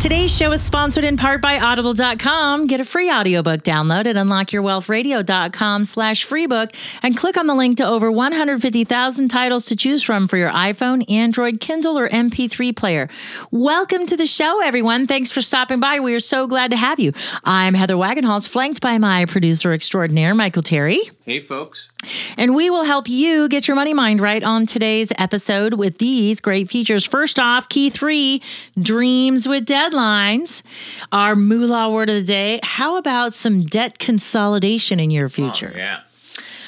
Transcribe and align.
Today's 0.00 0.34
show 0.34 0.52
is 0.52 0.62
sponsored 0.62 1.02
in 1.02 1.16
part 1.16 1.42
by 1.42 1.58
Audible.com. 1.58 2.68
Get 2.68 2.80
a 2.80 2.84
free 2.84 3.10
audiobook 3.10 3.62
download 3.64 4.06
at 4.06 4.14
unlockyourwealthradio.com 4.14 5.84
slash 5.84 6.24
freebook 6.24 6.72
and 7.02 7.16
click 7.16 7.36
on 7.36 7.48
the 7.48 7.54
link 7.56 7.78
to 7.78 7.84
over 7.84 8.10
150,000 8.12 9.28
titles 9.28 9.66
to 9.66 9.74
choose 9.74 10.04
from 10.04 10.28
for 10.28 10.36
your 10.36 10.52
iPhone, 10.52 11.04
Android, 11.10 11.58
Kindle, 11.58 11.98
or 11.98 12.08
MP3 12.08 12.76
player. 12.76 13.08
Welcome 13.50 14.06
to 14.06 14.16
the 14.16 14.26
show, 14.26 14.62
everyone. 14.62 15.08
Thanks 15.08 15.32
for 15.32 15.42
stopping 15.42 15.80
by. 15.80 15.98
We 15.98 16.14
are 16.14 16.20
so 16.20 16.46
glad 16.46 16.70
to 16.70 16.76
have 16.76 17.00
you. 17.00 17.12
I'm 17.42 17.74
Heather 17.74 17.96
Wagenhals, 17.96 18.48
flanked 18.48 18.80
by 18.80 18.98
my 18.98 19.24
producer 19.24 19.72
extraordinaire, 19.72 20.32
Michael 20.32 20.62
Terry. 20.62 21.00
Hey, 21.24 21.40
folks. 21.40 21.90
And 22.36 22.54
we 22.54 22.70
will 22.70 22.84
help 22.84 23.08
you 23.08 23.48
get 23.48 23.66
your 23.66 23.74
money 23.74 23.92
mind 23.92 24.20
right 24.20 24.42
on 24.42 24.66
today's 24.66 25.08
episode 25.18 25.74
with 25.74 25.98
these 25.98 26.40
great 26.40 26.70
features. 26.70 27.04
First 27.04 27.40
off, 27.40 27.68
key 27.68 27.90
three 27.90 28.40
dreams 28.80 29.48
with 29.48 29.66
deadlines. 29.66 30.62
Our 31.10 31.34
moolah 31.34 31.90
word 31.90 32.08
of 32.08 32.16
the 32.16 32.24
day. 32.24 32.60
How 32.62 32.96
about 32.96 33.32
some 33.32 33.64
debt 33.64 33.98
consolidation 33.98 35.00
in 35.00 35.10
your 35.10 35.28
future? 35.28 35.72
yeah. 35.76 36.00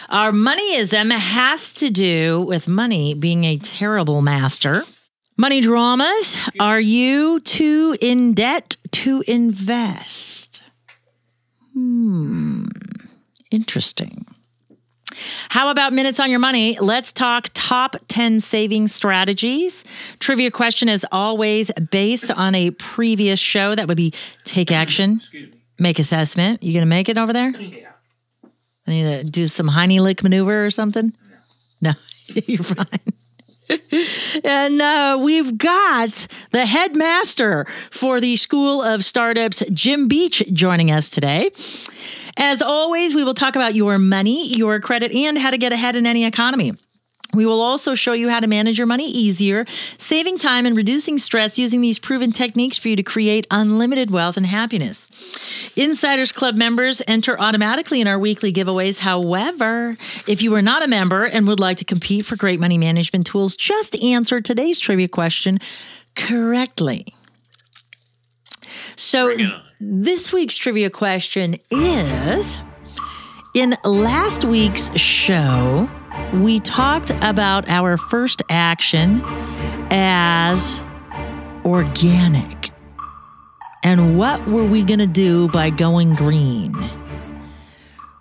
Our 0.09 0.33
moneyism 0.33 1.13
has 1.17 1.73
to 1.75 1.89
do 1.89 2.41
with 2.41 2.67
money 2.67 3.15
being 3.15 3.45
a 3.45 3.59
terrible 3.59 4.23
master. 4.23 4.83
Money 5.37 5.61
dramas. 5.61 6.37
Are 6.59 6.81
you 6.81 7.39
too 7.41 7.97
in 8.01 8.35
debt 8.35 8.77
to 8.91 9.23
invest? 9.29 10.61
Hmm. 11.75 12.67
Interesting. 13.53 14.27
How 15.49 15.71
about 15.71 15.93
minutes 15.93 16.21
on 16.21 16.31
your 16.31 16.39
money? 16.39 16.79
Let's 16.79 17.13
talk 17.13 17.49
top 17.55 17.97
10 18.09 18.41
saving 18.41 18.89
strategies. 18.89 19.85
Trivia 20.19 20.51
question 20.51 20.89
is 20.89 21.07
always 21.13 21.71
based 21.91 22.31
on 22.31 22.55
a 22.55 22.71
previous 22.73 23.39
show. 23.39 23.75
That 23.75 23.89
would 23.89 23.97
be 23.97 24.13
take 24.45 24.73
action, 24.73 25.21
make 25.79 25.99
assessment. 25.99 26.63
You 26.63 26.73
going 26.73 26.83
to 26.83 26.87
make 26.87 27.09
it 27.09 27.19
over 27.19 27.33
there? 27.33 27.51
Yeah. 27.51 27.91
I 28.87 28.91
need 28.91 29.03
to 29.03 29.25
do 29.25 29.49
some 29.49 29.69
Heimlich 29.69 30.23
maneuver 30.23 30.65
or 30.65 30.71
something? 30.71 31.13
No, 31.81 31.93
you're 32.47 32.63
fine. 32.63 32.87
and 34.45 34.81
uh, 34.81 35.19
we've 35.23 35.57
got 35.57 36.27
the 36.51 36.67
headmaster 36.67 37.67
for 37.91 38.21
the 38.21 38.37
School 38.37 38.83
of 38.83 39.05
Startups, 39.05 39.63
Jim 39.73 40.09
Beach, 40.09 40.43
joining 40.53 40.91
us 40.91 41.09
today. 41.09 41.51
As 42.43 42.63
always, 42.63 43.15
we 43.15 43.23
will 43.23 43.35
talk 43.35 43.55
about 43.55 43.75
your 43.75 43.99
money, 43.99 44.49
your 44.49 44.81
credit, 44.81 45.13
and 45.13 45.37
how 45.37 45.51
to 45.51 45.59
get 45.59 45.75
ahead 45.75 45.95
in 45.95 46.07
any 46.07 46.25
economy. 46.25 46.73
We 47.35 47.45
will 47.45 47.61
also 47.61 47.95
show 47.95 48.15
you 48.15 48.31
how 48.31 48.41
to 48.41 48.47
manage 48.47 48.79
your 48.79 48.87
money 48.87 49.09
easier, 49.09 49.67
saving 49.99 50.39
time 50.39 50.65
and 50.65 50.75
reducing 50.75 51.19
stress 51.19 51.59
using 51.59 51.83
these 51.83 51.99
proven 51.99 52.33
techniques 52.33 52.79
for 52.79 52.89
you 52.89 52.97
to 52.97 53.03
create 53.03 53.47
unlimited 53.51 54.11
wealth 54.11 54.39
and 54.39 54.47
happiness. 54.47 55.11
Insiders 55.77 56.33
Club 56.33 56.57
members 56.57 57.03
enter 57.07 57.39
automatically 57.39 58.01
in 58.01 58.09
our 58.09 58.19
weekly 58.19 58.53
giveaways. 58.53 59.01
However, 59.01 59.99
if 60.27 60.41
you 60.43 60.55
are 60.55 60.63
not 60.63 60.83
a 60.83 60.89
member 60.89 61.25
and 61.25 61.47
would 61.47 61.61
like 61.61 61.77
to 61.77 61.85
compete 61.85 62.25
for 62.25 62.37
great 62.37 62.59
money 62.59 62.79
management 62.79 63.27
tools, 63.27 63.55
just 63.55 63.95
answer 64.03 64.41
today's 64.41 64.81
trivia 64.81 65.09
question 65.09 65.59
correctly. 66.17 67.15
So, 68.97 69.37
this 69.81 70.31
week's 70.31 70.57
trivia 70.57 70.91
question 70.91 71.57
is 71.71 72.61
In 73.55 73.77
last 73.83 74.45
week's 74.45 74.95
show, 74.95 75.89
we 76.35 76.61
talked 76.61 77.11
about 77.23 77.67
our 77.69 77.97
first 77.97 78.43
action 78.51 79.23
as 79.91 80.85
organic. 81.65 82.71
And 83.83 84.19
what 84.19 84.47
were 84.47 84.67
we 84.67 84.85
going 84.85 85.01
to 85.01 85.07
do 85.07 85.49
by 85.49 85.71
going 85.71 86.15
green? 86.15 86.77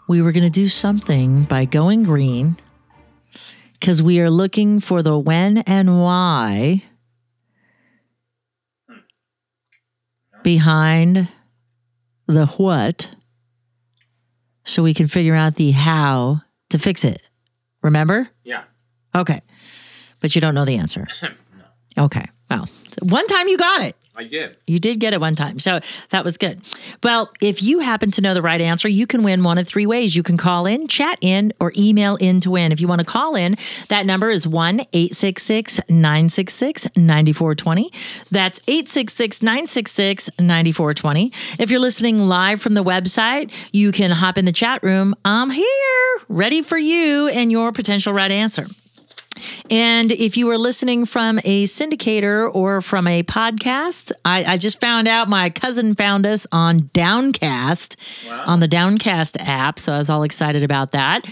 We 0.07 0.21
were 0.21 0.31
going 0.31 0.45
to 0.45 0.49
do 0.49 0.69
something 0.69 1.43
by 1.43 1.65
going 1.65 2.03
green 2.03 2.57
because 3.73 4.01
we 4.01 4.21
are 4.21 4.29
looking 4.29 4.79
for 4.79 5.03
the 5.03 5.19
when 5.19 5.57
and 5.59 6.01
why 6.01 6.83
behind 10.41 11.27
the 12.33 12.45
what 12.45 13.09
so 14.63 14.83
we 14.83 14.93
can 14.93 15.07
figure 15.07 15.33
out 15.33 15.55
the 15.55 15.71
how 15.71 16.41
to 16.69 16.77
fix 16.77 17.03
it. 17.03 17.21
Remember? 17.81 18.29
Yeah. 18.43 18.63
Okay. 19.15 19.41
But 20.19 20.35
you 20.35 20.41
don't 20.41 20.53
know 20.53 20.65
the 20.65 20.77
answer. 20.77 21.07
no. 21.23 22.05
Okay. 22.05 22.25
Well, 22.49 22.69
one 23.01 23.25
time 23.27 23.47
you 23.47 23.57
got 23.57 23.81
it. 23.81 23.95
I 24.19 24.25
did. 24.25 24.57
You 24.67 24.79
did 24.79 24.99
get 24.99 25.13
it 25.13 25.21
one 25.21 25.35
time. 25.35 25.59
So 25.59 25.79
that 26.09 26.25
was 26.25 26.37
good. 26.37 26.61
Well, 27.03 27.31
if 27.39 27.63
you 27.63 27.79
happen 27.79 28.11
to 28.11 28.21
know 28.21 28.33
the 28.33 28.41
right 28.41 28.59
answer, 28.59 28.89
you 28.89 29.07
can 29.07 29.23
win 29.23 29.43
one 29.43 29.57
of 29.57 29.65
three 29.65 29.85
ways. 29.85 30.13
You 30.13 30.23
can 30.23 30.35
call 30.35 30.65
in, 30.65 30.89
chat 30.89 31.17
in, 31.21 31.53
or 31.61 31.71
email 31.77 32.17
in 32.17 32.41
to 32.41 32.51
win. 32.51 32.73
If 32.73 32.81
you 32.81 32.87
want 32.89 32.99
to 32.99 33.05
call 33.05 33.37
in, 33.37 33.55
that 33.87 34.05
number 34.05 34.29
is 34.29 34.45
1 34.45 34.81
866 34.91 35.79
966 35.87 36.87
9420. 36.97 37.91
That's 38.29 38.59
866 38.67 39.41
966 39.41 40.29
9420. 40.37 41.31
If 41.57 41.71
you're 41.71 41.79
listening 41.79 42.19
live 42.19 42.61
from 42.61 42.73
the 42.73 42.83
website, 42.83 43.53
you 43.71 43.93
can 43.93 44.11
hop 44.11 44.37
in 44.37 44.43
the 44.43 44.51
chat 44.51 44.83
room. 44.83 45.15
I'm 45.23 45.49
here, 45.49 45.65
ready 46.27 46.61
for 46.61 46.77
you 46.77 47.29
and 47.29 47.53
your 47.53 47.71
potential 47.71 48.11
right 48.11 48.31
answer. 48.31 48.67
And 49.71 50.11
if 50.11 50.37
you 50.37 50.49
are 50.49 50.57
listening 50.57 51.05
from 51.05 51.39
a 51.43 51.65
syndicator 51.65 52.53
or 52.53 52.81
from 52.81 53.07
a 53.07 53.23
podcast, 53.23 54.11
I, 54.25 54.43
I 54.45 54.57
just 54.57 54.79
found 54.79 55.07
out 55.07 55.29
my 55.29 55.49
cousin 55.49 55.95
found 55.95 56.25
us 56.25 56.47
on 56.51 56.89
Downcast, 56.93 57.95
on 58.29 58.59
the 58.59 58.67
Downcast 58.67 59.37
app. 59.39 59.79
So 59.79 59.93
I 59.93 59.97
was 59.97 60.09
all 60.09 60.23
excited 60.23 60.63
about 60.63 60.91
that. 60.91 61.25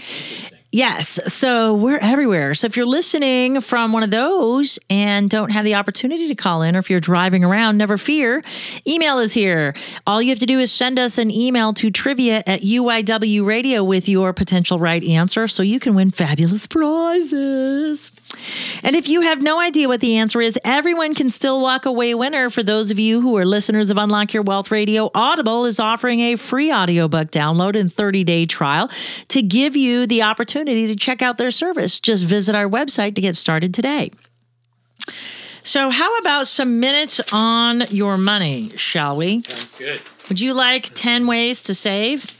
Yes. 0.70 1.18
So 1.32 1.72
we're 1.72 1.96
everywhere. 1.96 2.52
So 2.52 2.66
if 2.66 2.76
you're 2.76 2.84
listening 2.84 3.62
from 3.62 3.90
one 3.92 4.02
of 4.02 4.10
those 4.10 4.78
and 4.90 5.30
don't 5.30 5.50
have 5.50 5.64
the 5.64 5.76
opportunity 5.76 6.28
to 6.28 6.34
call 6.34 6.60
in, 6.60 6.76
or 6.76 6.80
if 6.80 6.90
you're 6.90 7.00
driving 7.00 7.42
around, 7.42 7.78
never 7.78 7.96
fear. 7.96 8.42
Email 8.86 9.18
is 9.18 9.32
here. 9.32 9.74
All 10.06 10.20
you 10.20 10.28
have 10.28 10.40
to 10.40 10.46
do 10.46 10.58
is 10.58 10.70
send 10.70 10.98
us 10.98 11.16
an 11.16 11.30
email 11.30 11.72
to 11.72 11.90
trivia 11.90 12.42
at 12.46 12.60
UIW 12.60 13.46
radio 13.46 13.82
with 13.82 14.10
your 14.10 14.34
potential 14.34 14.78
right 14.78 15.02
answer 15.02 15.48
so 15.48 15.62
you 15.62 15.80
can 15.80 15.94
win 15.94 16.10
fabulous 16.10 16.66
prizes. 16.66 18.12
And 18.82 18.94
if 18.94 19.08
you 19.08 19.22
have 19.22 19.40
no 19.40 19.58
idea 19.58 19.88
what 19.88 20.00
the 20.00 20.18
answer 20.18 20.38
is, 20.42 20.58
everyone 20.64 21.14
can 21.14 21.30
still 21.30 21.62
walk 21.62 21.86
away 21.86 22.14
winner. 22.14 22.50
For 22.50 22.62
those 22.62 22.90
of 22.90 22.98
you 22.98 23.22
who 23.22 23.38
are 23.38 23.46
listeners 23.46 23.90
of 23.90 23.96
Unlock 23.96 24.34
Your 24.34 24.42
Wealth 24.42 24.70
Radio, 24.70 25.10
Audible 25.14 25.64
is 25.64 25.80
offering 25.80 26.20
a 26.20 26.36
free 26.36 26.70
audiobook 26.70 27.30
download 27.30 27.74
and 27.74 27.90
30 27.90 28.22
day 28.24 28.44
trial 28.44 28.90
to 29.28 29.40
give 29.40 29.74
you 29.74 30.06
the 30.06 30.24
opportunity 30.24 30.57
to 30.64 30.94
check 30.96 31.22
out 31.22 31.38
their 31.38 31.50
service. 31.50 31.98
Just 32.00 32.24
visit 32.24 32.54
our 32.54 32.66
website 32.68 33.14
to 33.16 33.20
get 33.20 33.36
started 33.36 33.72
today. 33.74 34.10
So, 35.62 35.90
how 35.90 36.16
about 36.18 36.46
some 36.46 36.80
minutes 36.80 37.20
on 37.32 37.82
your 37.90 38.16
money, 38.16 38.72
shall 38.76 39.16
we? 39.16 39.42
Sounds 39.42 39.76
good. 39.78 40.00
Would 40.28 40.40
you 40.40 40.54
like 40.54 40.84
10 40.94 41.26
ways 41.26 41.62
to 41.64 41.74
save? 41.74 42.32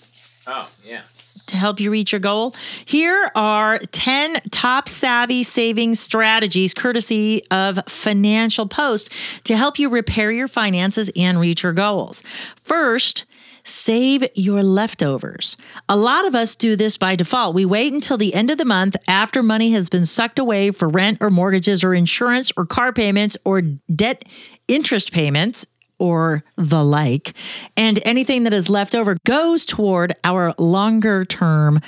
Oh, 0.47 0.71
yeah. 0.85 1.03
to 1.47 1.57
help 1.57 1.79
you 1.81 1.91
reach 1.91 2.13
your 2.13 2.21
goal. 2.21 2.55
Here 2.85 3.31
are 3.35 3.79
10 3.79 4.41
top 4.51 4.89
savvy 4.89 5.43
saving 5.43 5.95
strategies 5.95 6.73
courtesy 6.75 7.43
of 7.51 7.81
Financial 7.87 8.67
Post 8.67 9.13
to 9.45 9.57
help 9.57 9.79
you 9.79 9.89
repair 9.89 10.31
your 10.31 10.49
finances 10.49 11.11
and 11.17 11.39
reach 11.41 11.63
your 11.63 11.73
goals. 11.73 12.23
First, 12.63 13.25
Save 13.69 14.27
your 14.35 14.63
leftovers. 14.63 15.59
A 15.91 15.97
lot 15.97 16.27
of 16.27 16.35
us 16.35 16.57
do 16.57 16.75
this 16.75 16.97
by 16.97 17.17
default. 17.17 17.55
We 17.55 17.67
wait 17.67 17.93
until 17.93 18.17
the 18.17 18.33
end 18.33 18.51
of 18.51 18.57
the 18.57 18.65
month 18.65 18.97
after 19.07 19.43
money 19.43 19.73
has 19.73 19.91
been 19.91 20.07
sucked 20.07 20.39
away 20.39 20.71
for 20.71 20.89
rent 20.89 21.19
or 21.21 21.29
mortgages 21.29 21.85
or 21.85 21.93
insurance 21.93 22.51
or 22.57 22.65
car 22.65 22.95
payments 22.95 23.37
or 23.45 23.61
debt 23.61 24.25
interest 24.69 25.13
payments 25.13 25.67
or 25.99 26.45
the 26.57 26.83
like. 26.83 27.37
And 27.77 28.01
anything 28.07 28.45
that 28.45 28.55
is 28.55 28.71
left 28.71 28.95
over 28.95 29.19
goes 29.27 29.67
toward 29.67 30.15
our 30.25 30.55
longer 30.57 31.27
term 31.27 31.81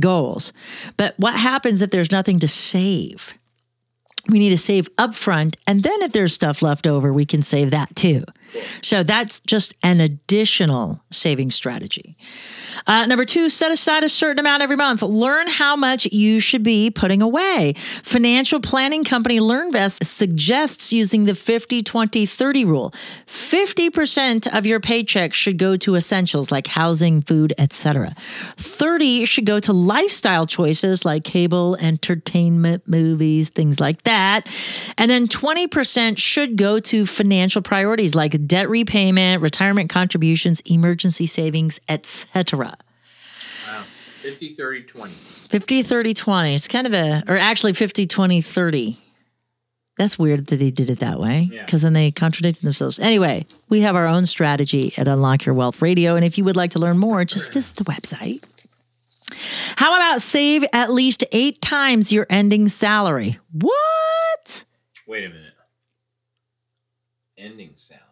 goals. 0.00 0.52
But 0.96 1.14
what 1.18 1.36
happens 1.36 1.82
if 1.82 1.90
there's 1.90 2.10
nothing 2.10 2.40
to 2.40 2.48
save? 2.48 3.32
We 4.28 4.38
need 4.38 4.50
to 4.50 4.58
save 4.58 4.94
upfront. 4.96 5.56
And 5.66 5.82
then 5.82 6.02
if 6.02 6.12
there's 6.12 6.34
stuff 6.34 6.62
left 6.62 6.86
over, 6.86 7.12
we 7.12 7.24
can 7.24 7.42
save 7.42 7.70
that 7.70 7.94
too. 7.96 8.24
So 8.82 9.02
that's 9.02 9.40
just 9.40 9.74
an 9.82 10.00
additional 10.00 11.02
saving 11.10 11.50
strategy. 11.50 12.16
Uh, 12.86 13.06
number 13.06 13.24
two, 13.24 13.48
set 13.48 13.70
aside 13.70 14.04
a 14.04 14.08
certain 14.08 14.38
amount 14.38 14.62
every 14.62 14.76
month. 14.76 15.02
Learn 15.02 15.48
how 15.48 15.76
much 15.76 16.06
you 16.06 16.40
should 16.40 16.62
be 16.62 16.90
putting 16.90 17.22
away. 17.22 17.74
Financial 18.02 18.60
planning 18.60 19.04
company 19.04 19.38
LearnVest 19.38 20.04
suggests 20.04 20.92
using 20.92 21.24
the 21.24 21.34
50 21.34 21.82
20 21.82 22.26
30 22.26 22.64
rule. 22.64 22.90
50% 23.26 24.56
of 24.56 24.66
your 24.66 24.80
paycheck 24.80 25.34
should 25.34 25.58
go 25.58 25.76
to 25.76 25.94
essentials 25.94 26.50
like 26.50 26.66
housing, 26.66 27.22
food, 27.22 27.52
etc. 27.58 28.14
30 28.56 29.24
should 29.24 29.46
go 29.46 29.60
to 29.60 29.72
lifestyle 29.72 30.46
choices 30.46 31.04
like 31.04 31.24
cable, 31.24 31.76
entertainment, 31.80 32.86
movies, 32.88 33.48
things 33.50 33.80
like 33.80 34.02
that. 34.04 34.46
And 34.96 35.10
then 35.10 35.28
20% 35.28 36.18
should 36.18 36.56
go 36.56 36.80
to 36.80 37.06
financial 37.06 37.62
priorities 37.62 38.14
like 38.14 38.46
debt 38.46 38.68
repayment, 38.68 39.42
retirement 39.42 39.90
contributions, 39.90 40.60
emergency 40.66 41.26
savings, 41.26 41.80
etc. 41.88 42.77
50, 44.30 44.48
30, 44.54 44.82
20. 44.82 45.12
50 45.12 45.82
30 45.82 46.14
20 46.14 46.54
it's 46.54 46.68
kind 46.68 46.86
of 46.86 46.92
a 46.92 47.22
or 47.28 47.36
actually 47.38 47.72
50 47.72 48.06
20 48.06 48.40
30 48.42 48.98
that's 49.96 50.18
weird 50.18 50.46
that 50.48 50.56
they 50.56 50.70
did 50.70 50.90
it 50.90 50.98
that 51.00 51.18
way 51.18 51.48
Yeah. 51.50 51.64
because 51.64 51.82
then 51.82 51.92
they 51.94 52.10
contradicted 52.10 52.62
themselves 52.62 52.98
anyway 52.98 53.46
we 53.68 53.80
have 53.80 53.96
our 53.96 54.06
own 54.06 54.26
strategy 54.26 54.92
at 54.98 55.08
unlock 55.08 55.46
your 55.46 55.54
wealth 55.54 55.80
radio 55.80 56.14
and 56.16 56.24
if 56.24 56.36
you 56.36 56.44
would 56.44 56.56
like 56.56 56.72
to 56.72 56.78
learn 56.78 56.98
more 56.98 57.24
just 57.24 57.52
visit 57.52 57.76
the 57.76 57.84
website 57.84 58.44
how 59.76 59.94
about 59.96 60.20
save 60.20 60.64
at 60.72 60.90
least 60.92 61.24
eight 61.32 61.60
times 61.62 62.12
your 62.12 62.26
ending 62.28 62.68
salary 62.68 63.38
what 63.52 64.64
Wait 65.06 65.24
a 65.24 65.28
minute. 65.28 65.44
Ending 67.38 67.70
salary. 67.78 68.04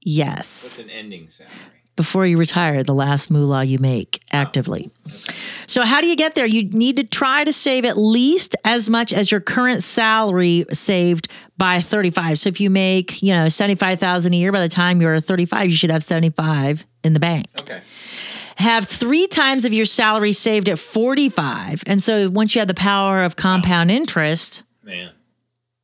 yes 0.00 0.64
What's 0.64 0.78
an 0.78 0.90
ending 0.90 1.28
salary? 1.30 1.52
Before 1.96 2.26
you 2.26 2.38
retire, 2.38 2.82
the 2.82 2.94
last 2.94 3.30
moolah 3.30 3.64
you 3.64 3.78
make 3.78 4.22
actively. 4.32 4.90
So, 5.66 5.84
how 5.84 6.00
do 6.00 6.08
you 6.08 6.16
get 6.16 6.34
there? 6.34 6.46
You 6.46 6.68
need 6.68 6.96
to 6.96 7.04
try 7.04 7.44
to 7.44 7.52
save 7.52 7.84
at 7.84 7.96
least 7.96 8.56
as 8.64 8.90
much 8.90 9.12
as 9.12 9.30
your 9.30 9.40
current 9.40 9.82
salary 9.82 10.64
saved 10.72 11.28
by 11.56 11.80
35. 11.80 12.38
So, 12.38 12.48
if 12.48 12.60
you 12.60 12.70
make, 12.70 13.22
you 13.22 13.34
know, 13.34 13.48
75,000 13.48 14.32
a 14.32 14.36
year 14.36 14.52
by 14.52 14.60
the 14.60 14.68
time 14.68 15.00
you're 15.00 15.20
35, 15.20 15.70
you 15.70 15.76
should 15.76 15.90
have 15.90 16.02
75 16.02 16.84
in 17.04 17.12
the 17.12 17.20
bank. 17.20 17.46
Okay. 17.60 17.80
Have 18.56 18.86
three 18.86 19.26
times 19.26 19.64
of 19.64 19.72
your 19.72 19.86
salary 19.86 20.32
saved 20.32 20.68
at 20.68 20.78
45. 20.78 21.82
And 21.86 22.02
so, 22.02 22.28
once 22.28 22.54
you 22.54 22.60
have 22.60 22.68
the 22.68 22.74
power 22.74 23.22
of 23.22 23.36
compound 23.36 23.90
interest, 23.90 24.62
Man. 24.82 25.10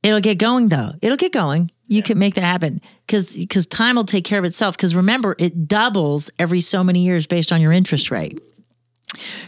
It'll 0.02 0.20
get 0.20 0.38
going 0.38 0.68
though. 0.68 0.92
It'll 1.02 1.16
get 1.16 1.32
going. 1.32 1.70
You 1.86 2.02
can 2.02 2.18
make 2.18 2.34
that 2.34 2.44
happen 2.44 2.80
because 3.10 3.34
because 3.34 3.66
time 3.66 3.96
will 3.96 4.04
take 4.04 4.24
care 4.24 4.38
of 4.38 4.44
itself. 4.44 4.76
Because 4.76 4.94
remember, 4.94 5.34
it 5.38 5.66
doubles 5.66 6.30
every 6.38 6.60
so 6.60 6.84
many 6.84 7.00
years 7.00 7.26
based 7.26 7.50
on 7.50 7.60
your 7.60 7.72
interest 7.72 8.10
rate. 8.10 8.40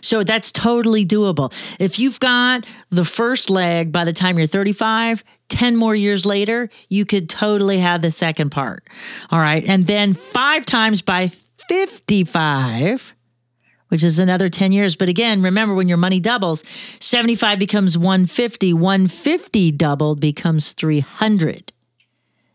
So 0.01 0.25
that's 0.25 0.51
totally 0.51 1.07
doable. 1.07 1.55
If 1.79 2.01
you've 2.01 2.19
got 2.19 2.67
the 2.91 3.05
first 3.05 3.49
leg 3.49 3.93
by 3.93 4.05
the 4.05 4.13
time 4.13 4.37
you're 4.37 4.49
35, 4.49 5.23
10 5.49 5.77
more 5.77 5.95
years 5.95 6.27
later, 6.27 6.69
you 6.89 7.05
could 7.05 7.29
totally 7.29 7.79
have 7.79 8.03
the 8.03 8.11
second 8.11 8.51
part. 8.51 8.83
All 9.31 9.39
right. 9.39 9.65
And 9.65 9.87
then 9.87 10.15
five 10.15 10.67
times 10.67 11.01
by 11.01 11.29
55, 11.69 13.15
which 13.89 14.03
is 14.03 14.19
another 14.19 14.49
10 14.49 14.73
years. 14.73 14.97
But 14.97 15.09
again, 15.09 15.43
remember 15.43 15.75
when 15.77 15.87
your 15.87 15.99
money 15.99 16.19
doubles, 16.19 16.65
75 16.99 17.61
becomes 17.61 17.97
150, 17.97 18.73
150 18.73 19.71
doubled 19.71 20.19
becomes 20.19 20.73
300. 20.73 21.73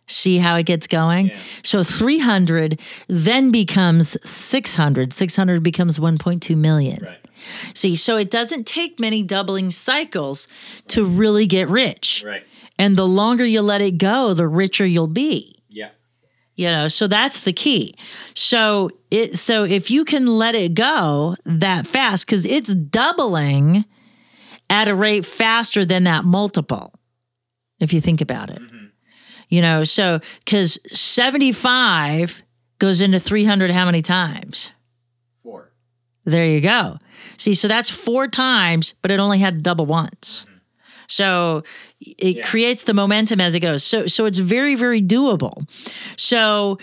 See 0.08 0.38
how 0.38 0.56
it 0.56 0.64
gets 0.66 0.88
going? 0.88 1.32
So 1.64 1.84
300 1.84 2.80
then 3.08 3.52
becomes 3.52 4.18
600. 4.30 5.14
600 5.14 5.62
becomes 5.64 6.00
1.2 6.00 6.56
million. 6.58 7.00
Right. 7.04 7.18
See, 7.74 7.96
so 7.96 8.18
it 8.18 8.32
doesn't 8.32 8.66
take 8.66 9.00
many 9.00 9.22
doubling 9.22 9.70
cycles 9.72 10.48
to 10.88 11.06
really 11.06 11.46
get 11.46 11.68
rich. 11.70 12.24
Right. 12.26 12.44
And 12.80 12.96
the 12.96 13.08
longer 13.08 13.46
you 13.46 13.62
let 13.62 13.82
it 13.82 13.98
go, 13.98 14.34
the 14.34 14.48
richer 14.48 14.86
you'll 14.86 15.08
be 15.08 15.62
Yeah. 15.70 15.90
you 16.56 16.68
know 16.68 16.88
so 16.88 17.08
that's 17.08 17.42
the 17.42 17.54
key 17.54 17.96
so 18.34 18.90
it 19.12 19.38
so 19.38 19.64
if 19.64 19.92
you 19.92 20.06
can 20.06 20.26
let 20.26 20.56
it 20.56 20.74
go 20.74 21.36
that 21.46 21.86
fast 21.86 22.26
because 22.26 22.46
it's 22.46 22.74
doubling 22.74 23.86
at 24.70 24.88
a 24.88 24.96
rate 24.96 25.26
faster 25.26 25.86
than 25.86 26.04
that 26.06 26.24
multiple 26.26 26.94
if 27.80 27.94
you 27.94 28.02
think 28.02 28.22
about 28.22 28.50
it 28.50 28.60
mm-hmm. 28.62 28.77
You 29.50 29.62
know 29.62 29.84
so 29.84 30.20
because 30.46 30.80
75 30.92 32.44
goes 32.80 33.02
into 33.02 33.20
300 33.20 33.72
how 33.72 33.86
many 33.86 34.02
times 34.02 34.72
Four. 35.44 35.72
there 36.26 36.46
you 36.46 36.62
go. 36.62 36.98
See, 37.38 37.54
so 37.54 37.68
that's 37.68 37.90
four 37.90 38.28
times, 38.28 38.94
but 39.02 39.12
it 39.12 39.20
only 39.20 39.40
had 39.40 39.64
double 39.64 39.86
once. 39.86 40.46
So 41.08 41.64
it 42.00 42.44
creates 42.44 42.84
the 42.84 42.94
momentum 42.94 43.40
as 43.40 43.56
it 43.56 43.62
goes. 43.62 43.84
So 43.84 44.08
so 44.08 44.26
it's 44.26 44.40
very 44.40 44.76
very 44.76 45.02
doable. 45.02 45.70
So 46.18 46.80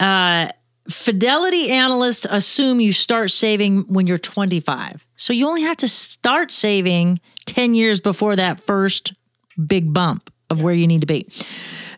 uh 0.00 0.48
Fidelity 0.90 1.70
analysts 1.70 2.26
assume 2.28 2.78
you 2.78 2.92
start 2.92 3.30
saving 3.30 3.84
when 3.88 4.06
you're 4.06 4.18
25. 4.18 5.06
So 5.16 5.32
you 5.32 5.48
only 5.48 5.62
have 5.62 5.78
to 5.78 5.88
start 5.88 6.50
saving 6.50 7.20
10 7.46 7.72
years 7.72 8.00
before 8.00 8.36
that 8.36 8.62
first 8.64 9.14
big 9.66 9.94
bump 9.94 10.30
of 10.50 10.60
where 10.60 10.74
you 10.74 10.86
need 10.86 11.00
to 11.00 11.06
be. 11.06 11.26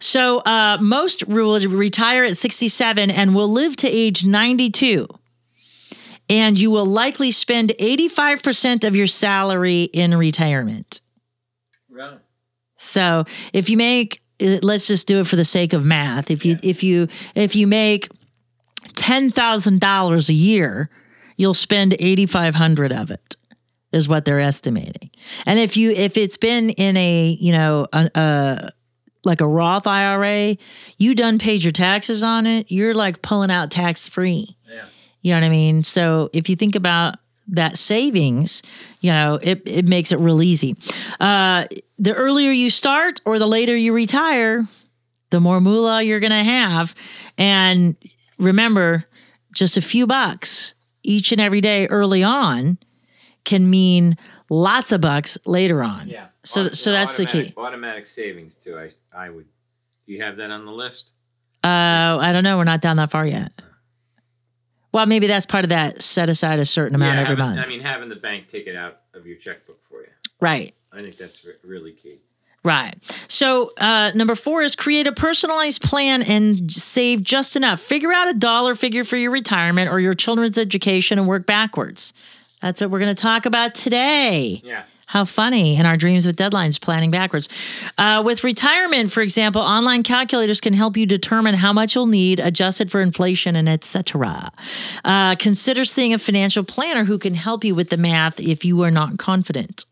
So 0.01 0.39
uh, 0.41 0.79
most 0.81 1.27
will 1.27 1.61
retire 1.69 2.25
at 2.25 2.37
67 2.37 3.11
and 3.11 3.35
will 3.35 3.51
live 3.51 3.77
to 3.77 3.89
age 3.89 4.25
92 4.25 5.07
and 6.29 6.59
you 6.59 6.71
will 6.71 6.87
likely 6.87 7.31
spend 7.31 7.73
85% 7.79 8.85
of 8.85 8.97
your 8.97 9.07
salary 9.07 9.85
in 9.85 10.17
retirement. 10.17 11.01
Right. 11.89 12.19
So 12.79 13.25
if 13.53 13.71
you 13.71 13.77
make 13.77 14.21
uh, 14.41 14.59
let's 14.63 14.87
just 14.87 15.09
do 15.09 15.21
it 15.21 15.27
for 15.27 15.37
the 15.37 15.45
sake 15.45 15.73
of 15.73 15.85
math. 15.85 16.31
If 16.31 16.45
you 16.45 16.59
if 16.63 16.83
you 16.83 17.09
if 17.35 17.57
you 17.57 17.67
make 17.67 18.09
$10,000 18.89 20.29
a 20.29 20.33
year, 20.33 20.91
you'll 21.37 21.55
spend 21.55 21.97
8500 21.99 22.93
of 22.93 23.11
it 23.11 23.37
is 23.93 24.09
what 24.09 24.25
they're 24.25 24.41
estimating. 24.41 25.11
And 25.47 25.59
if 25.59 25.77
you 25.77 25.91
if 25.91 26.17
it's 26.17 26.37
been 26.37 26.71
in 26.71 26.97
a, 26.97 27.37
you 27.41 27.53
know, 27.53 27.87
a, 27.93 28.11
a 28.15 28.73
like 29.27 29.41
a 29.41 29.47
Roth 29.47 29.87
IRA, 29.87 30.57
you 30.97 31.15
done 31.15 31.39
paid 31.39 31.63
your 31.63 31.73
taxes 31.73 32.23
on 32.23 32.47
it, 32.47 32.67
you're 32.71 32.95
like 32.95 33.21
pulling 33.21 33.51
out 33.51 33.71
tax 33.71 34.09
free. 34.09 34.57
Yeah. 34.69 34.85
You 35.21 35.33
know 35.33 35.41
what 35.41 35.47
I 35.47 35.51
mean? 35.51 35.83
So 35.83 36.31
if 36.33 36.49
you 36.49 36.57
think 36.57 36.77
about 36.77 37.17
that 37.49 37.77
savings, 37.77 38.63
you 39.01 39.11
know, 39.11 39.39
it, 39.43 39.63
it 39.67 39.87
makes 39.87 40.13
it 40.13 40.19
real 40.19 40.43
easy. 40.43 40.77
Uh, 41.21 41.65
the 41.99 42.15
earlier 42.15 42.51
you 42.51 42.71
start 42.71 43.21
or 43.25 43.39
the 43.39 43.47
later 43.47 43.77
you 43.77 43.93
retire, 43.93 44.65
the 45.31 45.41
more 45.41 45.61
moolah 45.61 46.03
you're 46.03 46.21
going 46.21 46.31
to 46.31 46.45
have. 46.45 46.95
And 47.37 47.97
remember, 48.39 49.05
just 49.55 49.77
a 49.77 49.83
few 49.83 50.07
bucks 50.07 50.75
each 51.03 51.33
and 51.33 51.41
every 51.41 51.61
day 51.61 51.87
early 51.87 52.23
on 52.23 52.79
can 53.45 53.69
mean 53.69 54.17
lots 54.51 54.93
of 54.93 55.01
bucks 55.01 55.39
later 55.47 55.83
on. 55.83 56.09
Yeah. 56.09 56.27
So, 56.47 56.69
so 56.71 56.93
that's 56.93 57.17
the 57.17 57.27
key. 57.27 57.53
Automatic- 57.57 58.07
savings 58.07 58.55
too. 58.57 58.79
I 58.79 58.91
I 59.17 59.31
would. 59.31 59.47
Do 60.07 60.13
you 60.13 60.23
have 60.23 60.37
that 60.37 60.51
on 60.51 60.65
the 60.65 60.73
list? 60.73 61.11
Uh, 61.65 62.19
I 62.21 62.31
don't 62.33 62.45
know. 62.45 62.57
We're 62.59 62.65
not 62.65 62.81
down 62.81 62.97
that 62.99 63.11
far 63.11 63.27
yet. 63.27 63.51
Well, 64.93 65.07
maybe 65.07 65.27
that's 65.27 65.47
part 65.47 65.65
of 65.65 65.71
that 65.71 66.03
set 66.03 66.31
aside 66.31 66.59
a 66.59 66.65
certain 66.65 66.95
amount 66.95 67.19
every 67.19 67.37
having- 67.37 67.57
month. 67.57 67.67
I 67.67 67.69
mean, 67.69 67.81
having 67.81 68.09
the 68.09 68.17
bank 68.17 68.49
take 68.49 68.67
it 68.67 68.77
out 68.77 69.01
of 69.15 69.27
your 69.27 69.37
checkbook 69.37 69.79
for 69.89 70.01
you. 70.03 70.09
right. 70.41 70.75
I 70.93 71.01
think 71.03 71.19
that's 71.19 71.45
re- 71.45 71.53
really 71.63 71.93
key. 71.93 72.21
Right. 72.65 72.95
So, 73.29 73.73
uh, 73.77 74.13
number 74.15 74.35
four 74.35 74.63
is 74.63 74.75
create 74.75 75.07
a 75.07 75.13
personalized 75.13 75.83
plan 75.83 76.23
and 76.23 76.73
save 76.73 77.23
just 77.23 77.55
enough. 77.57 77.81
Figure 77.81 78.13
out 78.13 78.29
a 78.29 78.35
dollar 78.35 78.75
figure 78.75 79.05
for 79.05 79.17
your 79.19 79.31
retirement 79.31 79.91
or 79.91 80.01
your 80.01 80.15
children's 80.15 80.57
education 80.57 81.19
and 81.19 81.29
work 81.29 81.45
backwards. 81.47 82.15
That's 82.63 82.81
what 82.81 82.91
we're 82.91 82.99
going 83.01 83.15
to 83.15 83.21
talk 83.23 83.45
about 83.45 83.75
today 83.75 84.63
Yeah. 84.65 84.85
How 85.07 85.25
funny. 85.25 85.77
And 85.77 85.87
our 85.87 85.97
dreams 85.97 86.27
with 86.27 86.37
deadlines, 86.37 86.81
planning 86.81 87.13
backwards. 87.13 87.49
Uh, 87.97 88.23
with 88.25 88.43
retirement, 88.43 89.13
for 89.13 89.21
example, 89.21 89.63
online 89.63 90.03
calculators 90.03 90.61
can 90.61 90.73
help 90.73 90.97
you 90.97 91.07
determine 91.07 91.55
how 91.55 91.73
much 91.73 91.95
you'll 91.95 92.07
need, 92.07 92.41
adjusted 92.41 92.91
for 92.91 93.01
inflation 93.01 93.55
and 93.55 93.69
etc. 93.69 94.51
Uh, 95.05 95.37
consider 95.37 95.85
seeing 95.85 96.13
a 96.13 96.19
financial 96.19 96.65
planner 96.65 97.05
who 97.05 97.19
can 97.19 97.35
help 97.35 97.65
you 97.65 97.75
with 97.75 97.91
the 97.91 97.97
math 97.97 98.41
if 98.41 98.65
you 98.65 98.83
are 98.83 98.91
not 98.91 99.17
confident. 99.17 99.85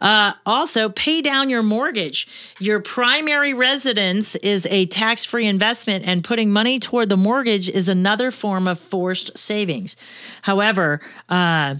Uh, 0.00 0.32
also, 0.46 0.88
pay 0.88 1.20
down 1.20 1.50
your 1.50 1.62
mortgage. 1.62 2.26
Your 2.58 2.80
primary 2.80 3.52
residence 3.52 4.36
is 4.36 4.66
a 4.66 4.86
tax 4.86 5.24
free 5.24 5.46
investment, 5.46 6.04
and 6.06 6.22
putting 6.22 6.50
money 6.50 6.78
toward 6.78 7.08
the 7.08 7.16
mortgage 7.16 7.68
is 7.68 7.88
another 7.88 8.30
form 8.30 8.68
of 8.68 8.78
forced 8.78 9.36
savings. 9.36 9.96
However, 10.42 11.00
uh, 11.28 11.76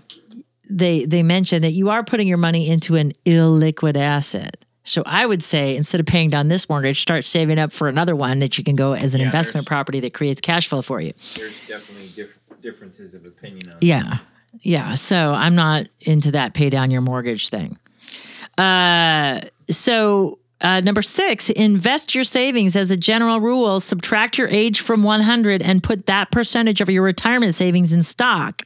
they 0.69 1.05
they 1.05 1.23
mention 1.23 1.63
that 1.63 1.73
you 1.73 1.91
are 1.91 2.03
putting 2.05 2.29
your 2.29 2.39
money 2.39 2.69
into 2.69 2.97
an 2.97 3.13
illiquid 3.25 3.97
asset. 3.97 4.65
So 4.83 5.03
I 5.05 5.27
would 5.27 5.43
say 5.43 5.77
instead 5.77 5.99
of 6.01 6.07
paying 6.07 6.31
down 6.31 6.47
this 6.49 6.69
mortgage, 6.69 7.01
start 7.03 7.25
saving 7.25 7.59
up 7.59 7.73
for 7.73 7.89
another 7.89 8.15
one 8.15 8.39
that 8.39 8.57
you 8.57 8.63
can 8.63 8.77
go 8.77 8.93
as 8.93 9.15
an 9.15 9.21
Yeah, 9.21 9.27
investment 9.27 9.67
property 9.67 9.99
that 10.01 10.15
creates 10.15 10.41
cash 10.41 10.69
flow 10.69 10.81
for 10.83 11.01
you. 11.01 11.13
There's 11.35 11.59
definitely 11.67 12.09
diff- 12.15 12.39
differences 12.63 13.13
of 13.15 13.25
opinion 13.25 13.69
on 13.73 13.79
Yeah. 13.81 14.19
Yeah. 14.63 14.95
So 14.95 15.33
I'm 15.33 15.55
not 15.57 15.87
into 16.01 16.31
that 16.33 16.55
pay 16.55 16.71
down 16.71 16.91
your 16.93 17.01
mortgage 17.03 17.49
thing. 17.49 17.79
Uh, 18.59 19.41
so 19.71 20.39
uh, 20.63 20.81
number 20.81 21.03
six, 21.03 21.51
invest 21.51 22.15
your 22.15 22.25
savings 22.25 22.77
as 22.77 22.91
a 22.91 22.97
general 22.97 23.41
rule. 23.41 23.79
Subtract 23.79 24.39
your 24.39 24.49
age 24.49 24.81
from 24.81 25.03
100 25.03 25.63
and 25.63 25.83
put 25.83 26.07
that 26.07 26.31
percentage 26.31 26.81
of 26.81 26.89
your 26.89 27.03
retirement 27.03 27.55
savings 27.55 27.93
in 27.93 28.03
stock, 28.03 28.63